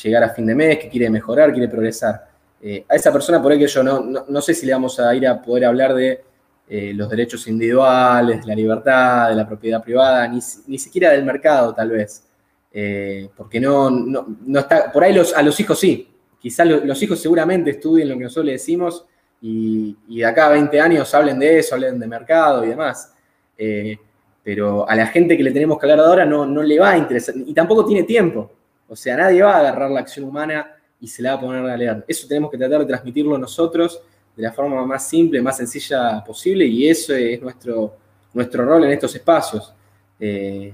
llegar 0.00 0.22
a 0.22 0.28
fin 0.28 0.46
de 0.46 0.54
mes, 0.54 0.78
que 0.78 0.88
quiere 0.88 1.10
mejorar, 1.10 1.50
quiere 1.50 1.66
progresar. 1.66 2.28
a 2.88 2.94
esa 2.94 3.12
persona 3.12 3.42
por 3.42 3.50
ahí 3.50 3.58
que 3.58 3.66
yo 3.66 3.82
no, 3.82 4.24
no 4.28 4.40
sé 4.40 4.54
si 4.54 4.64
le 4.64 4.74
vamos 4.74 5.00
a 5.00 5.12
ir 5.12 5.26
a 5.26 5.42
poder 5.42 5.64
hablar 5.64 5.92
de 5.92 6.22
eh, 6.68 6.92
los 6.94 7.08
derechos 7.08 7.46
individuales, 7.46 8.44
la 8.44 8.54
libertad, 8.54 9.28
de 9.28 9.36
la 9.36 9.46
propiedad 9.46 9.82
privada, 9.82 10.26
ni, 10.28 10.40
siquiera 10.78 11.10
del 11.12 11.24
mercado 11.24 11.72
tal 11.72 11.90
vez. 11.90 12.24
Eh, 12.72 13.28
porque 13.36 13.60
no, 13.60 13.88
no, 13.90 14.58
está, 14.58 14.90
por 14.92 15.04
ahí 15.04 15.14
los, 15.14 15.32
a 15.34 15.42
los 15.42 15.58
hijos 15.60 15.78
sí, 15.78 16.08
quizás 16.38 16.66
los 16.66 17.02
hijos 17.02 17.20
seguramente 17.20 17.70
estudien 17.70 18.08
lo 18.08 18.16
que 18.16 18.24
nosotros 18.24 18.46
le 18.46 18.52
decimos 18.52 19.06
y, 19.40 19.96
de 20.08 20.24
acá 20.24 20.46
a 20.46 20.50
20 20.50 20.80
años 20.80 21.14
hablen 21.14 21.38
de 21.38 21.60
eso, 21.60 21.74
hablen 21.74 21.98
de 21.98 22.06
mercado 22.06 22.64
y 22.64 22.68
demás. 22.68 23.14
Eh, 23.56 23.96
pero 24.42 24.88
a 24.88 24.94
la 24.94 25.06
gente 25.06 25.36
que 25.36 25.42
le 25.42 25.52
tenemos 25.52 25.78
que 25.78 25.86
hablar 25.86 26.06
ahora 26.06 26.24
no, 26.24 26.46
no 26.46 26.62
le 26.62 26.78
va 26.78 26.90
a 26.90 26.98
interesar 26.98 27.34
y 27.36 27.54
tampoco 27.54 27.84
tiene 27.84 28.02
tiempo. 28.02 28.50
O 28.88 28.96
sea, 28.96 29.16
nadie 29.16 29.42
va 29.42 29.56
a 29.56 29.60
agarrar 29.60 29.90
la 29.90 30.00
acción 30.00 30.24
humana 30.28 30.72
y 31.00 31.08
se 31.08 31.22
la 31.22 31.34
va 31.34 31.38
a 31.38 31.40
poner 31.40 31.64
a 31.64 31.76
leer. 31.76 32.04
Eso 32.06 32.26
tenemos 32.28 32.50
que 32.50 32.58
tratar 32.58 32.80
de 32.80 32.86
transmitirlo 32.86 33.36
nosotros 33.38 34.00
de 34.36 34.42
la 34.42 34.52
forma 34.52 34.84
más 34.84 35.08
simple, 35.08 35.40
más 35.40 35.56
sencilla 35.56 36.22
posible 36.22 36.66
y 36.66 36.88
eso 36.88 37.14
es 37.14 37.40
nuestro, 37.40 37.96
nuestro 38.34 38.64
rol 38.66 38.84
en 38.84 38.90
estos 38.90 39.14
espacios. 39.14 39.72
Eh, 40.20 40.72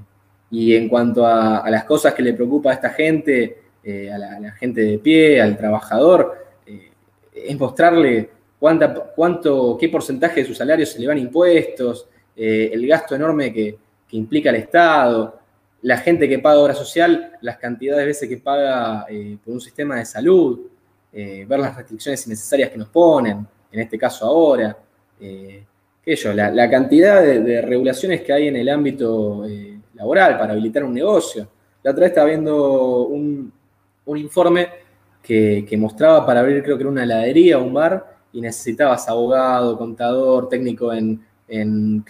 y 0.51 0.75
en 0.75 0.89
cuanto 0.89 1.25
a, 1.25 1.65
las 1.71 1.85
cosas 1.85 2.13
que 2.13 2.23
le 2.23 2.35
preocupa 2.35 2.71
a 2.71 2.75
esta 2.75 2.91
gente, 2.91 3.63
eh, 3.83 4.13
a, 4.13 4.19
la, 4.19 4.53
gente 4.53 4.83
de 4.83 4.99
pie, 4.99 5.41
al 5.41 5.57
trabajador, 5.57 6.37
eh, 6.67 6.91
es 7.33 7.59
mostrarle 7.59 8.29
cuánta, 8.59 8.93
cuánto, 8.93 9.79
qué 9.81 9.89
porcentaje 9.89 10.41
de 10.41 10.47
su 10.47 10.55
salario 10.55 10.85
se 10.85 10.99
le 10.99 11.07
van 11.07 11.19
impuestos, 11.19 12.09
el 12.35 12.87
gasto 12.87 13.15
enorme 13.15 13.53
que, 13.53 13.79
que, 14.09 14.17
implica 14.17 14.51
el 14.51 14.57
Estado, 14.57 15.39
la 15.83 15.99
gente 15.99 16.29
que 16.29 16.39
paga 16.39 16.61
obra 16.61 16.75
social, 16.75 17.33
las 17.43 17.59
cantidades 17.59 18.01
de 18.01 18.07
veces 18.07 18.29
que 18.29 18.39
paga 18.39 19.07
por 19.45 19.55
un 19.55 19.61
sistema 19.61 19.97
de 19.97 20.07
salud, 20.07 20.61
eh, 21.13 21.45
ver 21.49 21.61
las 21.61 21.77
restricciones 21.77 22.27
innecesarias 22.27 22.71
que 22.71 22.79
nos 22.79 22.89
ponen, 22.89 23.47
en 23.71 23.81
este 23.81 23.99
caso 23.99 24.27
ahora, 24.27 24.77
eh, 25.21 25.65
la, 26.35 26.71
cantidad 26.71 27.23
de, 27.23 27.63
regulaciones 27.63 28.23
que 28.23 28.33
hay 28.33 28.49
en 28.49 28.57
el 28.57 28.69
ámbito 28.69 29.45
eh, 29.47 29.79
laboral 29.95 30.39
para 30.39 30.53
habilitar 30.53 30.85
un 30.85 30.95
negocio. 30.95 31.49
La 31.83 31.93
otra 31.93 32.03
vez 32.03 32.11
estaba 32.11 32.29
viendo 32.29 33.07
un, 33.07 33.53
informe 34.17 34.69
que, 35.23 35.77
mostraba 35.79 36.27
para 36.27 36.41
abrir, 36.41 36.63
creo 36.63 36.77
que 36.77 36.83
era 36.83 36.91
una 36.91 37.05
heladería 37.05 37.59
o 37.59 37.65
un 37.65 37.75
bar, 37.75 38.17
y 38.33 38.41
necesitabas 38.41 39.09
abogado, 39.09 39.77
contador, 39.77 40.49
técnico 40.49 40.93
en, 40.93 41.25
en 41.47 42.05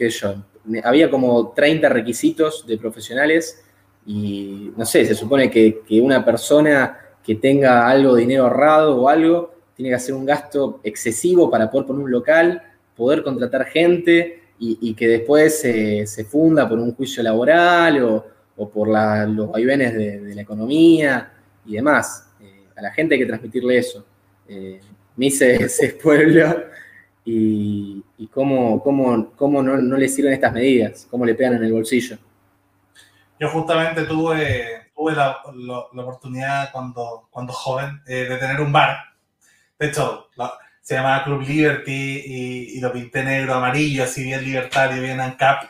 había 0.85 1.11
como 1.11 1.51
30 1.51 1.89
requisitos 1.89 2.67
de 2.67 2.79
profesionales 2.79 3.63
y 4.07 4.73
no 4.77 4.85
sé, 4.85 5.05
se 5.05 5.15
supone 5.15 5.51
que, 5.51 5.83
una 6.01 6.25
persona 6.25 6.99
que 7.25 7.37
tenga 7.37 7.89
algo 7.89 8.15
de 8.15 8.23
dinero 8.23 8.45
ahorrado 8.45 9.01
o 9.01 9.09
algo, 9.09 9.55
tiene 9.75 9.91
que 9.91 9.97
hacer 9.97 10.15
un 10.15 10.25
gasto 10.25 10.81
excesivo 10.83 11.51
para 11.51 11.71
poder 11.71 11.87
poner 11.87 12.05
un 12.05 12.11
local, 12.11 12.63
poder 12.97 13.23
contratar 13.23 13.65
gente 13.67 14.41
y, 14.59 14.95
que 14.95 15.09
después 15.09 15.61
se 15.61 16.25
funda 16.25 16.69
por 16.69 16.79
un 16.79 16.95
juicio 16.95 17.21
laboral 17.23 18.03
o, 18.05 18.69
por 18.69 18.87
los 18.87 19.51
vaivenes 19.51 19.95
de, 19.95 20.35
la 20.35 20.43
economía 20.43 21.33
y 21.67 21.75
demás. 21.75 22.29
Eh, 22.41 22.67
a 22.77 22.83
la 22.83 22.93
gente 22.93 23.15
hay 23.15 23.21
que 23.21 23.27
transmitirle 23.27 23.79
eso. 23.79 24.05
Eh, 24.49 24.81
Mise 25.17 25.55
es 25.65 25.95
pueblo 26.01 26.65
y, 27.25 28.03
cómo, 28.31 28.83
cómo, 28.83 29.63
no, 29.63 29.77
no, 29.77 29.97
le 29.97 30.09
sirven 30.09 30.33
estas 30.33 30.53
medidas, 30.53 31.07
cómo 31.11 31.25
le 31.25 31.35
pegan 31.35 31.55
en 31.55 31.65
el 31.65 31.73
bolsillo. 31.73 32.19
Yo 33.39 33.49
justamente 33.49 34.05
tuve, 34.05 34.82
tuve 34.95 35.13
la, 35.13 35.43
oportunidad 35.45 36.71
cuando, 36.73 37.29
cuando 37.31 37.53
joven 37.53 38.03
eh, 38.07 38.27
de 38.29 38.37
tener 38.37 38.61
un 38.61 38.73
bar. 38.73 38.99
De 39.79 39.89
hecho, 39.89 40.29
se 40.81 40.95
llamaba 40.95 41.25
Club 41.25 41.43
Liberty 41.43 42.23
y, 42.75 42.81
lo 42.81 42.93
pinté 42.93 43.25
negro, 43.25 43.55
amarillo, 43.55 44.05
así 44.05 44.25
bien 44.25 44.45
libertario, 44.45 45.03
bien 45.03 45.21
ANCAP. 45.21 45.65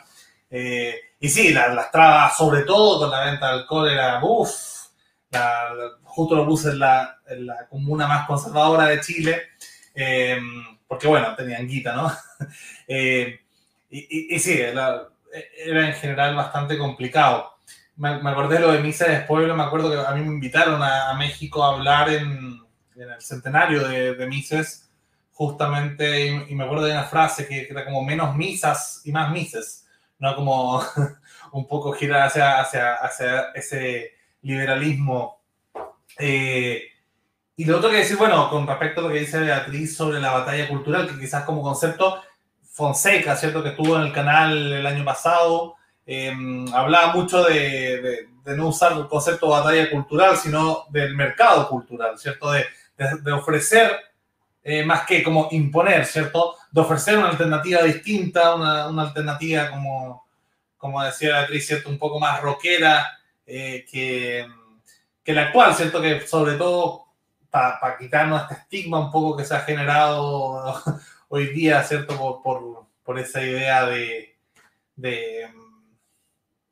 Eh, 0.50 0.96
y 1.20 1.28
sí, 1.28 1.52
las 1.52 1.90
trabas, 1.90 2.36
sobre 2.36 2.62
todo 2.62 3.00
con 3.00 3.10
la 3.10 3.24
venta 3.24 3.46
de 3.46 3.52
alcohol, 3.60 3.88
era 3.88 4.20
uff. 4.22 4.50
Justo 6.04 6.34
lo 6.34 6.46
puse 6.46 6.70
en 6.70 6.78
la, 6.78 7.18
en 7.26 7.46
la, 7.46 7.66
comuna 7.68 8.06
más 8.06 8.26
conservadora 8.26 8.86
de 8.86 9.00
Chile. 9.00 9.42
Eh, 9.94 10.38
porque 10.86 11.06
bueno, 11.06 11.34
tenían 11.34 11.66
guita, 11.66 11.94
¿no? 11.94 12.12
Eh, 12.88 13.40
y, 13.88 14.38
sí, 14.38 14.60
era, 14.60 15.08
en 15.64 15.94
general 15.94 16.34
bastante 16.34 16.76
complicado. 16.76 17.51
Me, 18.02 18.30
acordé 18.30 18.56
de 18.56 18.62
lo 18.62 18.72
de 18.72 18.80
Misa 18.80 19.06
de 19.06 19.20
Pueblo, 19.20 19.54
me 19.54 19.62
acuerdo 19.62 19.88
que 19.88 19.96
a 19.96 20.10
mí 20.10 20.22
me 20.22 20.34
invitaron 20.34 20.82
a, 20.82 21.14
México 21.14 21.62
a 21.62 21.76
hablar 21.76 22.10
en, 22.10 22.60
el 22.96 23.20
centenario 23.20 23.86
de, 23.86 24.16
de 24.16 24.26
Mises, 24.26 24.90
justamente, 25.30 26.26
y, 26.48 26.52
me 26.56 26.64
acuerdo 26.64 26.86
de 26.86 26.90
una 26.90 27.04
frase 27.04 27.46
que, 27.46 27.68
era 27.70 27.84
como 27.84 28.02
menos 28.02 28.34
misas 28.34 29.02
y 29.04 29.12
más 29.12 29.30
mises, 29.30 29.86
¿no? 30.18 30.34
Como 30.34 30.82
un 31.52 31.68
poco 31.68 31.92
girar 31.92 32.22
hacia, 32.22 32.60
hacia, 32.60 32.94
hacia 32.94 33.52
ese 33.54 34.10
liberalismo. 34.42 35.40
Eh, 36.18 36.82
y 37.54 37.64
lo 37.64 37.76
otro 37.76 37.88
que 37.88 37.98
decir, 37.98 38.16
bueno, 38.16 38.50
con 38.50 38.66
respecto 38.66 38.98
a 38.98 39.04
lo 39.04 39.10
que 39.10 39.20
dice 39.20 39.38
Beatriz 39.38 39.96
sobre 39.96 40.18
la 40.18 40.32
batalla 40.32 40.68
cultural, 40.68 41.06
que 41.06 41.20
quizás 41.20 41.44
como 41.44 41.62
concepto, 41.62 42.20
Fonseca, 42.64 43.36
¿cierto? 43.36 43.62
Que 43.62 43.68
estuvo 43.68 43.94
en 43.94 44.02
el 44.02 44.12
canal 44.12 44.72
el 44.72 44.86
año 44.88 45.04
pasado, 45.04 45.76
em, 46.06 46.66
hablaba 46.72 47.12
mucho 47.14 47.44
de, 47.44 48.26
de, 48.44 48.56
no 48.56 48.68
usar 48.68 48.92
el 48.92 49.08
concepto 49.08 49.46
de 49.46 49.52
batalla 49.52 49.90
cultural, 49.90 50.36
sino 50.36 50.84
del 50.90 51.14
mercado 51.14 51.68
cultural, 51.68 52.18
¿cierto? 52.18 52.50
De, 52.52 52.66
de 52.96 53.32
ofrecer, 53.32 53.92
eh, 54.62 54.84
más 54.84 55.06
que 55.06 55.22
como 55.22 55.48
imponer, 55.50 56.04
¿cierto? 56.06 56.56
De 56.70 56.80
ofrecer 56.80 57.18
una 57.18 57.28
alternativa 57.28 57.82
distinta, 57.82 58.54
una, 58.54 58.88
una 58.88 59.02
alternativa 59.02 59.70
como, 59.70 60.26
como 60.76 61.02
decía 61.02 61.38
Beatriz, 61.38 61.66
¿cierto? 61.66 61.88
Un 61.88 61.98
poco 61.98 62.20
más 62.20 62.40
rockera 62.40 63.18
eh, 63.46 63.84
que, 63.90 64.46
que 65.22 65.32
la 65.32 65.42
actual, 65.42 65.74
¿cierto? 65.74 66.00
Que 66.00 66.26
sobre 66.26 66.54
todo 66.54 67.02
para 67.52 67.98
quitarnos 67.98 68.42
este 68.42 68.54
estigma 68.54 68.98
un 68.98 69.10
poco 69.10 69.36
que 69.36 69.44
se 69.44 69.54
ha 69.54 69.60
generado 69.60 70.74
hoy 71.28 71.48
día, 71.48 71.82
¿cierto? 71.82 72.16
Por, 72.42 72.86
por, 73.04 73.18
esa 73.18 73.42
idea 73.42 73.84
de, 73.84 74.38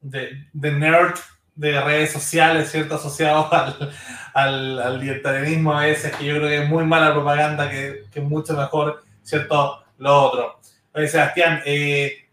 de, 0.01 0.47
de, 0.53 0.73
nerd 0.73 1.19
de 1.55 1.81
redes 1.81 2.13
sociales, 2.13 2.71
¿cierto? 2.71 2.95
Asociado 2.97 3.53
al, 3.53 3.93
al, 4.35 4.79
al, 4.81 5.27
a 5.27 5.81
veces, 5.81 6.17
que 6.17 6.25
yo 6.25 6.37
creo 6.37 6.49
que 6.49 6.63
es 6.63 6.69
muy 6.69 6.85
mala 6.85 7.13
propaganda, 7.13 7.71
que, 7.71 8.05
que 8.13 8.21
mucho 8.21 8.55
mejor, 8.55 9.05
¿cierto? 9.23 9.85
Lo 9.99 10.23
otro. 10.23 10.61
Oye, 10.95 11.09
Sebastián, 11.09 11.63
eh, 11.65 12.29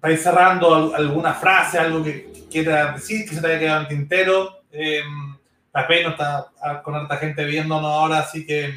para 0.00 0.16
cerrando, 0.16 0.94
alguna 0.94 1.34
frase, 1.34 1.78
algo 1.78 2.02
que 2.02 2.32
quiera 2.50 2.92
decir, 2.92 3.28
que 3.28 3.34
se 3.34 3.40
te 3.40 3.46
haya 3.46 3.58
quedado 3.58 3.80
en 3.82 3.88
tintero. 3.88 4.62
Eh, 4.72 5.02
la 5.72 5.86
no 5.88 6.10
está 6.10 6.82
con 6.82 6.94
harta 6.94 7.16
gente 7.18 7.44
viéndonos 7.44 7.90
ahora, 7.90 8.20
así 8.20 8.46
que 8.46 8.74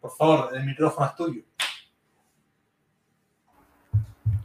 por 0.00 0.16
favor, 0.16 0.50
el 0.54 0.64
micrófono 0.64 1.06
es 1.06 1.14
tuyo. 1.14 1.42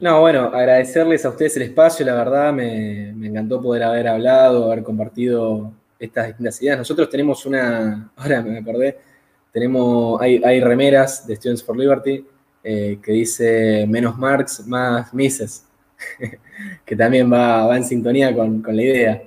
No, 0.03 0.19
bueno, 0.19 0.51
agradecerles 0.53 1.23
a 1.23 1.29
ustedes 1.29 1.55
el 1.55 1.63
espacio, 1.63 2.05
la 2.05 2.13
verdad 2.13 2.51
me, 2.51 3.11
encantó 3.25 3.61
poder 3.61 3.83
haber 3.83 4.09
hablado, 4.09 4.69
haber 4.69 4.83
compartido 4.83 5.71
estas 5.97 6.27
distintas 6.27 6.61
ideas. 6.61 6.77
Nosotros 6.79 7.09
tenemos 7.09 7.45
una, 7.45 8.11
ahora 8.17 8.41
me 8.41 8.57
acordé, 8.57 8.97
tenemos, 9.53 10.19
hay, 10.21 10.59
remeras 10.59 11.25
de 11.25 11.37
Students 11.37 11.63
for 11.63 11.77
Liberty 11.77 12.25
eh, 12.65 12.99
que 13.01 13.13
dice 13.13 13.85
menos 13.87 14.17
Marx, 14.17 14.67
más 14.67 15.13
Mises, 15.13 15.63
que 16.85 16.95
también 16.97 17.31
va, 17.31 17.73
en 17.73 17.85
sintonía 17.85 18.35
con, 18.35 18.61
la 18.61 18.83
idea. 18.83 19.23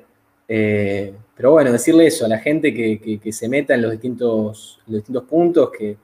Eh, 0.46 1.14
pero 1.34 1.52
bueno, 1.52 1.72
decirle 1.72 2.06
eso 2.06 2.26
a 2.26 2.28
la 2.28 2.38
gente 2.38 2.74
que, 2.74 3.32
se 3.32 3.48
meta 3.48 3.72
en 3.72 3.80
los 3.80 3.92
distintos, 3.92 4.78
distintos 4.86 5.24
puntos, 5.24 5.70
que, 5.70 5.96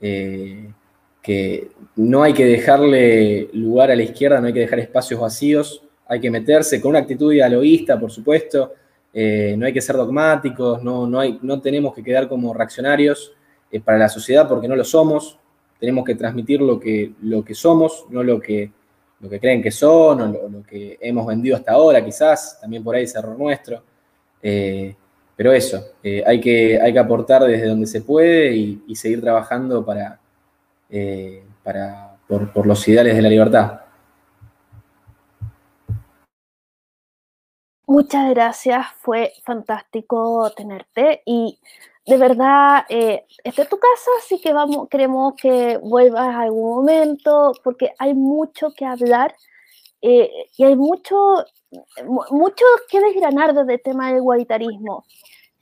eh, 0.00 0.68
que 1.26 1.70
no 1.96 2.22
hay 2.22 2.32
que 2.32 2.44
dejarle 2.44 3.48
lugar 3.52 3.90
a 3.90 3.96
la 3.96 4.04
izquierda, 4.04 4.40
no 4.40 4.46
hay 4.46 4.52
que 4.52 4.60
dejar 4.60 4.78
espacios 4.78 5.18
vacíos, 5.18 5.82
hay 6.06 6.20
que 6.20 6.30
meterse 6.30 6.80
con 6.80 6.90
una 6.90 7.00
actitud 7.00 7.32
dialoguista, 7.32 7.98
por 7.98 8.12
supuesto, 8.12 8.74
eh, 9.12 9.56
no 9.58 9.66
hay 9.66 9.72
que 9.72 9.80
ser 9.80 9.96
dogmáticos, 9.96 10.84
no, 10.84 11.04
no, 11.04 11.18
hay, 11.18 11.36
no 11.42 11.60
tenemos 11.60 11.92
que 11.96 12.04
quedar 12.04 12.28
como 12.28 12.54
reaccionarios 12.54 13.32
eh, 13.72 13.80
para 13.80 13.98
la 13.98 14.08
sociedad 14.08 14.46
porque 14.48 14.68
no 14.68 14.76
lo 14.76 14.84
somos, 14.84 15.36
tenemos 15.80 16.04
que 16.04 16.14
transmitir 16.14 16.60
lo 16.60 16.78
que, 16.78 17.14
lo 17.22 17.44
que 17.44 17.56
somos, 17.56 18.06
no 18.08 18.22
lo 18.22 18.38
que, 18.38 18.70
lo 19.18 19.28
que 19.28 19.40
creen 19.40 19.60
que 19.60 19.72
son 19.72 20.20
o 20.20 20.48
lo, 20.48 20.62
que 20.62 20.96
hemos 21.00 21.26
vendido 21.26 21.56
hasta 21.56 21.72
ahora, 21.72 22.04
quizás, 22.04 22.60
también 22.60 22.84
por 22.84 22.94
ahí 22.94 23.02
es 23.02 23.16
error 23.16 23.36
nuestro. 23.36 23.82
Eh, 24.40 24.94
pero 25.34 25.52
eso, 25.52 25.82
hay, 26.24 26.40
que, 26.40 26.80
hay 26.80 26.92
que 26.92 26.98
aportar 27.00 27.42
desde 27.42 27.66
donde 27.66 27.88
se 27.88 28.00
puede 28.02 28.54
y, 28.54 28.94
seguir 28.94 29.20
trabajando 29.20 29.84
para, 29.84 30.20
eh, 30.90 31.44
para, 31.62 32.16
por, 32.28 32.66
los 32.66 32.86
ideales 32.88 33.16
de 33.16 33.22
la 33.22 33.28
libertad. 33.28 33.80
Muchas 37.86 38.30
gracias, 38.30 38.86
fue 39.00 39.32
fantástico 39.44 40.50
tenerte 40.56 41.22
y 41.24 41.58
de 42.04 42.18
verdad, 42.18 42.84
eh, 42.88 43.24
esta 43.42 43.62
es 43.62 43.68
tu 43.68 43.78
casa, 43.78 44.10
así 44.18 44.40
que 44.40 44.52
vamos, 44.52 44.88
queremos 44.88 45.34
que 45.34 45.78
vuelvas 45.78 46.34
algún 46.34 46.76
momento 46.76 47.52
porque 47.64 47.92
hay 47.98 48.14
mucho 48.14 48.70
que 48.72 48.84
hablar 48.84 49.34
y 50.00 50.62
hay 50.62 50.76
mucho 50.76 51.44
mucho 52.30 52.64
que 52.88 53.00
desgranar 53.00 53.54
desde 53.54 53.74
el 53.74 53.82
tema 53.82 54.08
del 54.08 54.18
igualitarismo, 54.18 55.04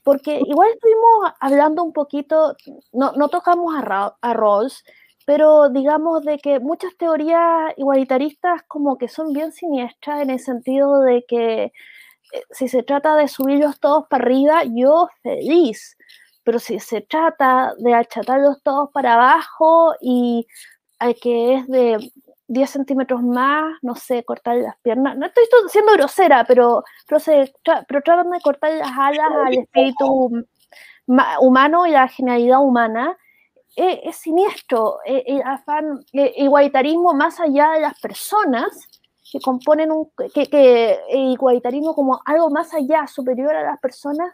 porque 0.03 0.39
igual 0.45 0.69
estuvimos 0.73 1.33
hablando 1.39 1.83
un 1.83 1.93
poquito, 1.93 2.55
no, 2.93 3.11
no 3.13 3.29
tocamos 3.29 3.73
a, 3.75 4.15
a 4.21 4.33
Rawls, 4.33 4.83
pero 5.25 5.69
digamos 5.69 6.23
de 6.23 6.37
que 6.39 6.59
muchas 6.59 6.95
teorías 6.97 7.73
igualitaristas 7.77 8.63
como 8.67 8.97
que 8.97 9.07
son 9.07 9.33
bien 9.33 9.51
siniestras 9.51 10.21
en 10.21 10.29
el 10.29 10.39
sentido 10.39 11.01
de 11.01 11.25
que 11.27 11.63
eh, 11.63 11.71
si 12.51 12.67
se 12.67 12.83
trata 12.83 13.15
de 13.15 13.27
subirlos 13.27 13.79
todos 13.79 14.05
para 14.07 14.23
arriba, 14.23 14.63
yo 14.65 15.09
feliz, 15.23 15.97
pero 16.43 16.59
si 16.59 16.79
se 16.79 17.01
trata 17.01 17.73
de 17.79 17.93
achatarlos 17.93 18.61
todos 18.63 18.89
para 18.91 19.15
abajo 19.15 19.95
y 20.01 20.47
al 20.99 21.15
que 21.15 21.55
es 21.55 21.67
de 21.67 22.11
10 22.47 22.69
centímetros 22.69 23.21
más, 23.23 23.77
no 23.81 23.95
sé, 23.95 24.23
cortar 24.23 24.57
las 24.57 24.77
piernas. 24.81 25.17
No 25.17 25.25
estoy 25.25 25.43
siendo 25.69 25.93
grosera, 25.93 26.45
pero, 26.45 26.83
pero, 27.07 27.19
se, 27.19 27.53
pero 27.87 28.01
tratan 28.01 28.29
de 28.31 28.39
cortar 28.41 28.73
las 28.73 28.91
alas 28.97 29.31
al 29.45 29.57
espíritu 29.57 30.45
humano 31.39 31.87
y 31.87 31.91
la 31.91 32.07
genialidad 32.07 32.61
humana. 32.61 33.17
Eh, 33.75 34.01
es 34.03 34.17
siniestro. 34.17 34.99
Eh, 35.05 35.23
el 35.27 35.41
afán, 35.41 36.05
eh, 36.13 36.33
igualitarismo 36.37 37.13
más 37.13 37.39
allá 37.39 37.71
de 37.71 37.81
las 37.81 37.99
personas 37.99 38.87
que 39.31 39.39
componen 39.39 39.91
un. 39.91 40.09
que, 40.33 40.47
que 40.47 40.99
igualitarismo 41.09 41.93
como 41.93 42.21
algo 42.25 42.49
más 42.49 42.73
allá, 42.73 43.07
superior 43.07 43.55
a 43.55 43.63
las 43.63 43.79
personas, 43.79 44.33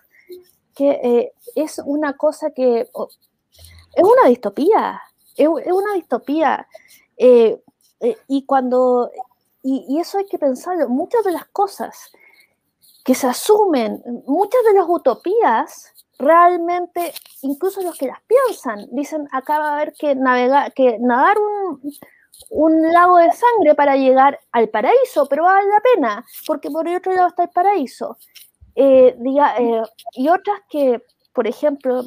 que 0.76 1.32
es 1.56 1.82
una 1.84 2.14
cosa 2.14 2.52
que. 2.52 2.82
es 2.82 4.04
una 4.04 4.30
distopía. 4.30 5.02
Es, 5.36 5.48
una 5.48 5.94
distopía. 5.96 6.68
Eh, 8.02 8.18
y 8.28 8.46
cuando, 8.46 9.12
y, 9.62 10.00
eso 10.00 10.18
hay 10.18 10.26
que 10.26 10.40
pensarlo, 10.40 10.90
muchas 10.90 11.24
de 11.24 11.32
las 11.32 11.46
cosas 11.46 12.12
que 13.06 13.14
se 13.14 13.28
asumen, 13.28 14.02
muchas 14.26 14.64
de 14.66 14.74
las 14.74 14.86
utopías, 14.88 15.94
realmente, 16.22 17.14
incluso 17.42 17.82
los 17.82 17.98
que 17.98 18.08
las 18.08 18.20
piensan, 18.22 18.88
dicen, 18.92 19.28
acá 19.32 19.60
va 19.60 19.70
a 19.70 19.74
haber 19.76 19.94
que 19.94 20.16
navegar, 20.16 20.74
que 20.74 20.98
nadar 21.00 21.38
un, 21.38 21.82
un 22.50 22.94
lago 22.94 23.18
de 23.18 23.32
sangre 23.32 23.76
para 23.76 23.96
llegar 23.96 24.40
al 24.52 24.70
paraíso, 24.70 25.28
pero 25.28 25.44
vale 25.44 25.68
la 25.68 25.82
pena, 25.82 26.26
porque 26.48 26.70
por 26.70 26.88
el 26.88 26.98
otro 26.98 27.14
lado 27.14 27.28
está 27.28 27.44
el 27.44 27.50
paraíso. 27.50 28.18
Eh, 28.76 29.16
diga, 29.20 29.58
eh, 29.58 29.84
y 30.14 30.30
otras 30.30 30.62
que, 30.70 31.02
por 31.34 31.48
ejemplo, 31.48 32.04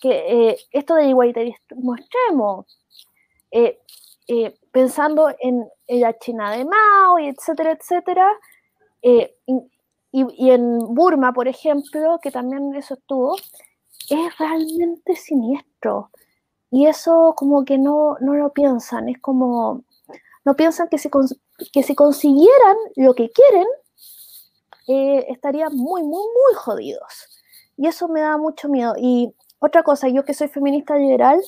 que 0.00 0.56
esto 0.72 0.94
del 0.94 1.10
igualitarismo 1.10 1.94
extremo, 1.96 2.66
pensando 4.72 5.34
en, 5.38 5.68
la 5.88 6.16
China 6.18 6.52
de 6.52 6.64
Mao, 6.64 7.18
y 7.18 7.28
etcétera, 7.28 7.72
etcétera, 7.72 8.32
y, 10.12 10.26
y, 10.36 10.50
en 10.50 10.78
Burma, 10.78 11.32
por 11.32 11.48
ejemplo, 11.48 12.18
que 12.22 12.30
también 12.30 12.74
eso 12.74 12.94
estuvo, 12.94 13.36
es 14.08 14.38
realmente 14.38 15.14
siniestro. 15.16 16.10
Y 16.70 16.86
eso 16.86 17.34
como 17.36 17.64
que 17.64 17.78
no, 17.78 18.16
no 18.20 18.34
lo 18.34 18.52
piensan, 18.52 19.08
es 19.08 19.18
como, 19.20 19.84
no 20.44 20.54
piensan 20.54 20.88
que 20.88 20.98
si, 20.98 21.10
que 21.72 21.82
si 21.82 21.94
consiguieran 21.94 22.76
lo 22.96 23.14
que 23.14 23.30
quieren, 23.30 23.66
eh, 24.88 25.26
estarían 25.28 25.74
muy, 25.76 26.02
muy, 26.02 26.22
muy 26.22 26.54
jodidos. 26.56 27.28
Y 27.76 27.86
eso 27.86 28.08
me 28.08 28.20
da 28.20 28.36
mucho 28.36 28.68
miedo. 28.68 28.94
Y 28.98 29.34
otra 29.58 29.82
cosa, 29.82 30.08
yo 30.08 30.24
que 30.24 30.34
soy 30.34 30.48
feminista 30.48 30.96
liberal, 30.96 31.40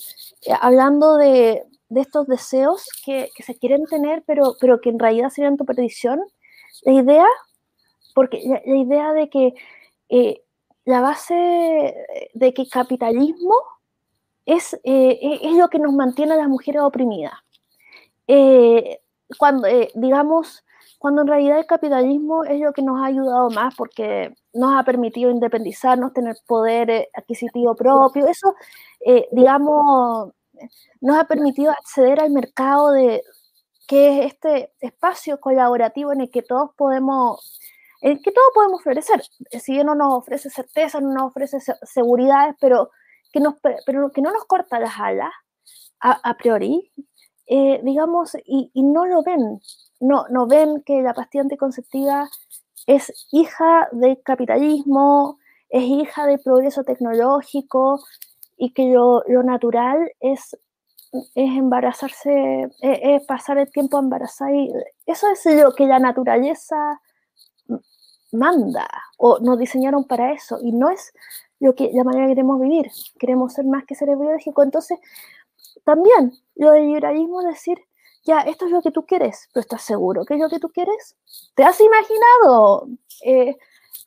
eh, 0.46 0.52
hablando 0.60 1.16
de, 1.16 1.64
de, 1.88 2.00
estos 2.00 2.26
deseos 2.26 2.88
que, 3.04 3.30
que, 3.36 3.42
se 3.42 3.56
quieren 3.56 3.84
tener, 3.86 4.22
pero, 4.26 4.54
pero 4.60 4.80
que 4.80 4.90
en 4.90 4.98
realidad 4.98 5.30
serían 5.30 5.56
tu 5.56 5.64
perdición, 5.64 6.20
la 6.82 6.92
idea, 6.92 7.26
porque 8.14 8.40
la, 8.44 8.60
idea 8.76 9.12
de 9.12 9.28
que 9.28 9.54
eh, 10.08 10.42
la 10.84 11.00
base 11.00 11.94
de 12.34 12.54
que 12.54 12.68
capitalismo 12.68 13.54
es, 14.46 14.74
eh, 14.84 15.18
e, 15.20 15.48
es 15.48 15.56
lo 15.56 15.68
que 15.68 15.78
nos 15.78 15.92
mantiene 15.92 16.34
a 16.34 16.36
las 16.36 16.48
mujeres 16.48 16.82
oprimidas. 16.82 17.34
Eh, 18.26 19.00
cuando, 19.38 19.66
digamos, 19.94 20.64
cuando 20.98 21.22
en 21.22 21.28
realidad 21.28 21.58
el 21.58 21.66
capitalismo 21.66 22.44
es 22.44 22.60
lo 22.60 22.72
que 22.72 22.82
nos 22.82 23.00
ha 23.00 23.06
ayudado 23.06 23.50
más 23.50 23.74
porque 23.74 24.34
nos 24.52 24.78
ha 24.78 24.84
permitido 24.84 25.30
independizarnos, 25.30 26.12
tener 26.12 26.36
poder 26.46 27.08
adquisitivo 27.14 27.74
propio, 27.74 28.26
eso, 28.26 28.54
digamos, 29.32 30.32
nos 31.00 31.16
ha 31.18 31.24
permitido 31.24 31.72
acceder 31.72 32.20
al 32.20 32.30
mercado 32.30 32.92
de 32.92 33.22
que 33.86 34.20
es 34.20 34.32
este 34.32 34.72
espacio 34.80 35.40
colaborativo 35.40 36.12
en 36.12 36.22
el 36.22 36.30
que 36.30 36.42
todos 36.42 36.70
podemos 36.76 37.60
en 38.02 38.12
el 38.12 38.22
que 38.22 38.32
todos 38.32 38.50
podemos 38.52 38.82
florecer. 38.82 39.22
Si 39.60 39.72
bien 39.72 39.86
no 39.86 39.94
nos 39.94 40.12
ofrece 40.14 40.50
certeza, 40.50 41.00
no 41.00 41.12
nos 41.12 41.30
ofrece 41.30 41.58
seguridades, 41.82 42.56
pero 42.60 42.90
que, 43.32 43.40
nos, 43.40 43.54
pero 43.86 44.10
que 44.10 44.20
no 44.20 44.32
nos 44.32 44.44
corta 44.44 44.80
las 44.80 44.98
alas 44.98 45.32
a, 46.00 46.36
priori, 46.36 46.90
eh, 47.46 47.80
digamos, 47.84 48.36
y, 48.44 48.70
no 48.74 49.06
lo 49.06 49.22
ven. 49.22 49.60
No, 50.00 50.26
no 50.30 50.48
ven 50.48 50.82
que 50.84 51.00
la 51.00 51.14
pastilla 51.14 51.42
anticonceptiva 51.42 52.28
es 52.88 53.28
hija 53.30 53.88
del 53.92 54.20
capitalismo, 54.24 55.38
es 55.68 55.84
hija 55.84 56.26
del 56.26 56.40
progreso 56.40 56.82
tecnológico 56.82 58.00
y 58.56 58.72
que 58.72 58.92
lo, 58.92 59.22
natural 59.44 60.10
es, 60.18 60.58
es 61.12 61.56
embarazarse, 61.56 62.64
es, 62.80 62.98
es, 63.00 63.26
pasar 63.26 63.58
el 63.58 63.70
tiempo 63.70 64.00
embarazada. 64.00 64.50
Y 64.50 64.72
eso 65.06 65.28
es 65.30 65.46
lo 65.46 65.72
que 65.72 65.86
la 65.86 66.00
naturaleza 66.00 67.00
manda 68.32 68.88
o 69.18 69.38
nos 69.40 69.58
diseñaron 69.58 70.04
para 70.04 70.32
eso 70.32 70.58
y 70.62 70.72
no 70.72 70.90
es 70.90 71.12
lo 71.60 71.74
que, 71.74 71.90
la 71.92 72.02
manera 72.04 72.26
que 72.26 72.32
queremos 72.32 72.60
vivir. 72.60 72.90
Queremos 73.18 73.52
ser 73.52 73.64
más 73.66 73.84
que 73.84 73.94
seres 73.94 74.18
biológicos. 74.18 74.64
Entonces, 74.64 74.98
también 75.84 76.32
lo 76.56 76.72
del 76.72 76.86
liberalismo 76.86 77.40
es 77.42 77.48
decir, 77.48 77.78
ya, 78.24 78.40
esto 78.40 78.66
es 78.66 78.72
lo 78.72 78.82
que 78.82 78.90
tú 78.90 79.04
quieres, 79.04 79.48
pero 79.52 79.62
¿estás 79.62 79.82
seguro 79.82 80.24
que 80.24 80.34
es 80.34 80.40
lo 80.40 80.48
que 80.48 80.60
tú 80.60 80.68
quieres? 80.68 81.16
¿Te 81.54 81.64
has 81.64 81.80
imaginado 81.80 82.88
eh, 83.24 83.56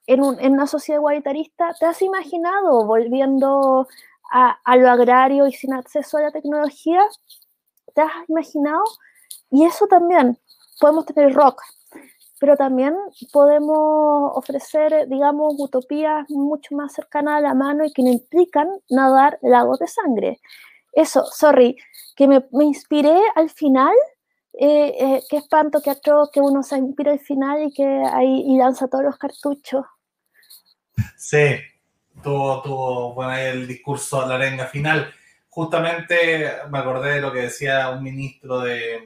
en, 0.07 0.23
una 0.23 0.67
sociedad 0.67 0.99
igualitarista? 0.99 1.73
¿Te 1.80 1.86
has 1.86 2.01
imaginado 2.01 2.86
volviendo 2.86 3.88
a, 4.32 4.57
a, 4.63 4.78
lo 4.78 4.89
agrario 4.89 5.47
y 5.47 5.53
sin 5.53 5.73
acceso 5.73 6.17
a 6.17 6.21
la 6.21 6.32
tecnología? 6.32 7.01
¿Te 7.93 8.01
has 8.01 8.30
imaginado? 8.30 8.84
Y 9.51 9.65
eso 9.65 9.88
también, 9.88 10.39
podemos 10.80 11.05
tener 11.05 11.34
rock, 11.34 11.61
pero 12.39 12.57
también 12.57 12.95
podemos 13.31 14.31
ofrecer, 14.36 15.07
digamos, 15.07 15.55
utopías 15.57 16.29
mucho 16.29 16.75
más 16.75 16.93
cercanas 16.93 17.36
a 17.36 17.41
la 17.41 17.53
mano 17.53 17.86
y 17.86 17.93
que 17.93 18.03
no 18.03 18.11
implican 18.11 18.67
nadar 18.89 19.39
lagos 19.41 19.79
de 19.79 19.88
sangre. 19.88 20.39
Eso, 20.91 21.25
sorry, 21.25 21.77
que 22.15 22.27
me, 22.27 22.45
me 22.51 22.65
inspiré 22.65 23.17
al 23.36 23.49
final, 23.49 23.93
eh, 24.53 24.95
eh, 24.99 25.23
qué 25.29 25.38
espanto, 25.38 25.81
qué 25.81 25.91
atroz, 25.91 26.29
que 26.31 26.41
uno 26.41 26.63
se 26.63 26.77
inspira 26.77 27.11
al 27.11 27.19
final 27.19 27.63
y 27.63 27.73
que 27.73 27.86
ahí 27.86 28.43
y 28.47 28.57
lanza 28.57 28.88
todos 28.88 29.03
los 29.03 29.17
cartuchos. 29.17 29.86
Sí, 31.17 31.57
tuvo, 32.23 32.61
tuvo 32.61 33.13
bueno, 33.13 33.36
el 33.36 33.67
discurso, 33.67 34.25
la 34.25 34.36
arenga 34.36 34.67
final. 34.67 35.13
Justamente 35.49 36.51
me 36.69 36.79
acordé 36.79 37.15
de 37.15 37.21
lo 37.21 37.31
que 37.31 37.43
decía 37.43 37.89
un 37.91 38.03
ministro 38.03 38.59
de, 38.59 39.03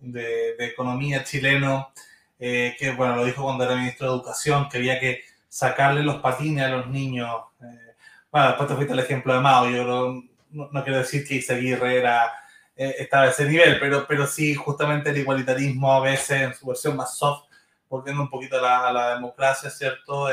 de, 0.00 0.54
de 0.56 0.66
Economía 0.66 1.24
chileno, 1.24 1.92
eh, 2.38 2.76
que 2.78 2.92
bueno, 2.92 3.16
lo 3.16 3.24
dijo 3.24 3.42
cuando 3.42 3.64
era 3.64 3.76
ministro 3.76 4.08
de 4.08 4.16
Educación, 4.16 4.68
que 4.68 4.78
había 4.78 5.00
que 5.00 5.22
sacarle 5.48 6.02
los 6.02 6.16
patines 6.16 6.64
a 6.64 6.68
los 6.68 6.86
niños. 6.88 7.30
Eh, 7.62 7.94
bueno, 8.30 8.48
después 8.48 8.68
te 8.68 8.74
fuiste 8.74 8.92
el 8.92 9.00
ejemplo 9.00 9.34
de 9.34 9.40
Mao, 9.40 9.68
yo 9.68 10.22
no, 10.50 10.84
quiero 10.84 10.98
decir 10.98 11.26
que 11.26 11.36
Isaguirre 11.36 11.98
era, 11.98 12.32
eh, 12.76 12.96
estaba 12.98 13.24
a 13.24 13.28
ese 13.28 13.46
nivel, 13.46 13.78
pero, 13.80 14.06
pero 14.06 14.26
sí, 14.26 14.54
justamente 14.54 15.10
el 15.10 15.18
igualitarismo 15.18 15.92
a 15.92 16.00
veces 16.00 16.42
en 16.42 16.54
su 16.54 16.66
versión 16.66 16.96
más 16.96 17.16
soft, 17.16 17.44
volviendo 17.88 18.22
un 18.22 18.30
poquito 18.30 18.58
a 18.58 18.62
la, 18.62 18.88
a 18.88 18.92
la 18.92 19.14
democracia, 19.14 19.70
¿cierto? 19.70 20.28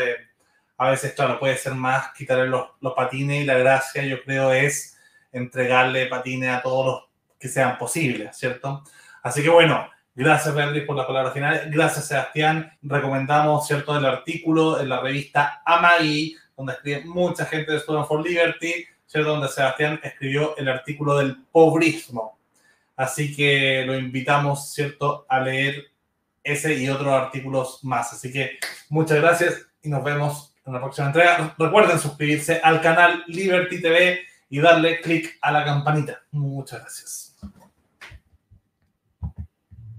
a 0.78 0.90
veces, 0.90 1.14
claro, 1.14 1.40
puede 1.40 1.58
ser 1.58 1.74
más 1.74 2.12
quitarle 2.14 2.48
los, 2.48 2.68
los 2.82 2.94
patines 2.94 3.42
y 3.42 3.46
la 3.46 3.58
gracia, 3.58 4.04
yo 4.04 4.22
creo, 4.24 4.52
es 4.52 4.98
entregarle 5.32 6.08
patines 6.08 6.50
a 6.50 6.62
todos 6.62 6.86
los 6.86 7.04
que 7.40 7.48
sean 7.48 7.78
posibles, 7.78 8.36
¿cierto? 8.38 8.84
Así 9.22 9.42
que 9.42 9.50
bueno, 9.50 9.90
Gracias, 10.18 10.56
Beatriz, 10.56 10.86
por 10.86 10.96
la 10.96 11.06
palabra 11.06 11.32
final. 11.32 11.70
Gracias, 11.70 12.08
Sebastián. 12.08 12.72
Recomendamos, 12.82 13.68
¿cierto?, 13.68 13.98
el 13.98 14.06
artículo 14.06 14.80
en 14.80 14.88
la 14.88 15.02
revista 15.02 15.62
Amai, 15.66 16.34
donde 16.56 16.72
escribe 16.72 17.04
mucha 17.04 17.46
gente 17.46 17.74
de 17.74 17.80
Student 17.80 18.08
for 18.08 18.26
Liberty, 18.26 18.86
¿cierto?, 19.06 19.32
donde 19.32 19.50
Sebastián 19.50 20.00
escribió 20.02 20.56
el 20.56 20.70
artículo 20.70 21.18
del 21.18 21.44
pobrismo. 21.52 22.40
Así 22.96 23.36
que 23.36 23.84
lo 23.86 23.98
invitamos, 23.98 24.74
¿cierto?, 24.74 25.26
a 25.28 25.42
leer 25.42 25.84
ese 26.42 26.76
y 26.76 26.88
otros 26.88 27.12
artículos 27.12 27.84
más. 27.84 28.14
Así 28.14 28.32
que 28.32 28.58
muchas 28.88 29.20
gracias 29.20 29.68
y 29.84 29.90
nos 29.90 30.02
vemos 30.02 30.56
en 30.66 30.74
la 30.74 30.80
próxima 30.80 31.08
entrega. 31.08 31.54
Recuerden 31.58 32.00
suscribirse 32.00 32.62
al 32.64 32.80
canal 32.80 33.26
Liberty 33.28 33.82
TV 33.82 34.22
y 34.50 34.60
darle 34.60 35.02
clic 35.02 35.38
a 35.42 35.52
la 35.52 35.66
campanita. 35.66 36.22
Muchas 36.32 36.80
gracias. 36.80 37.25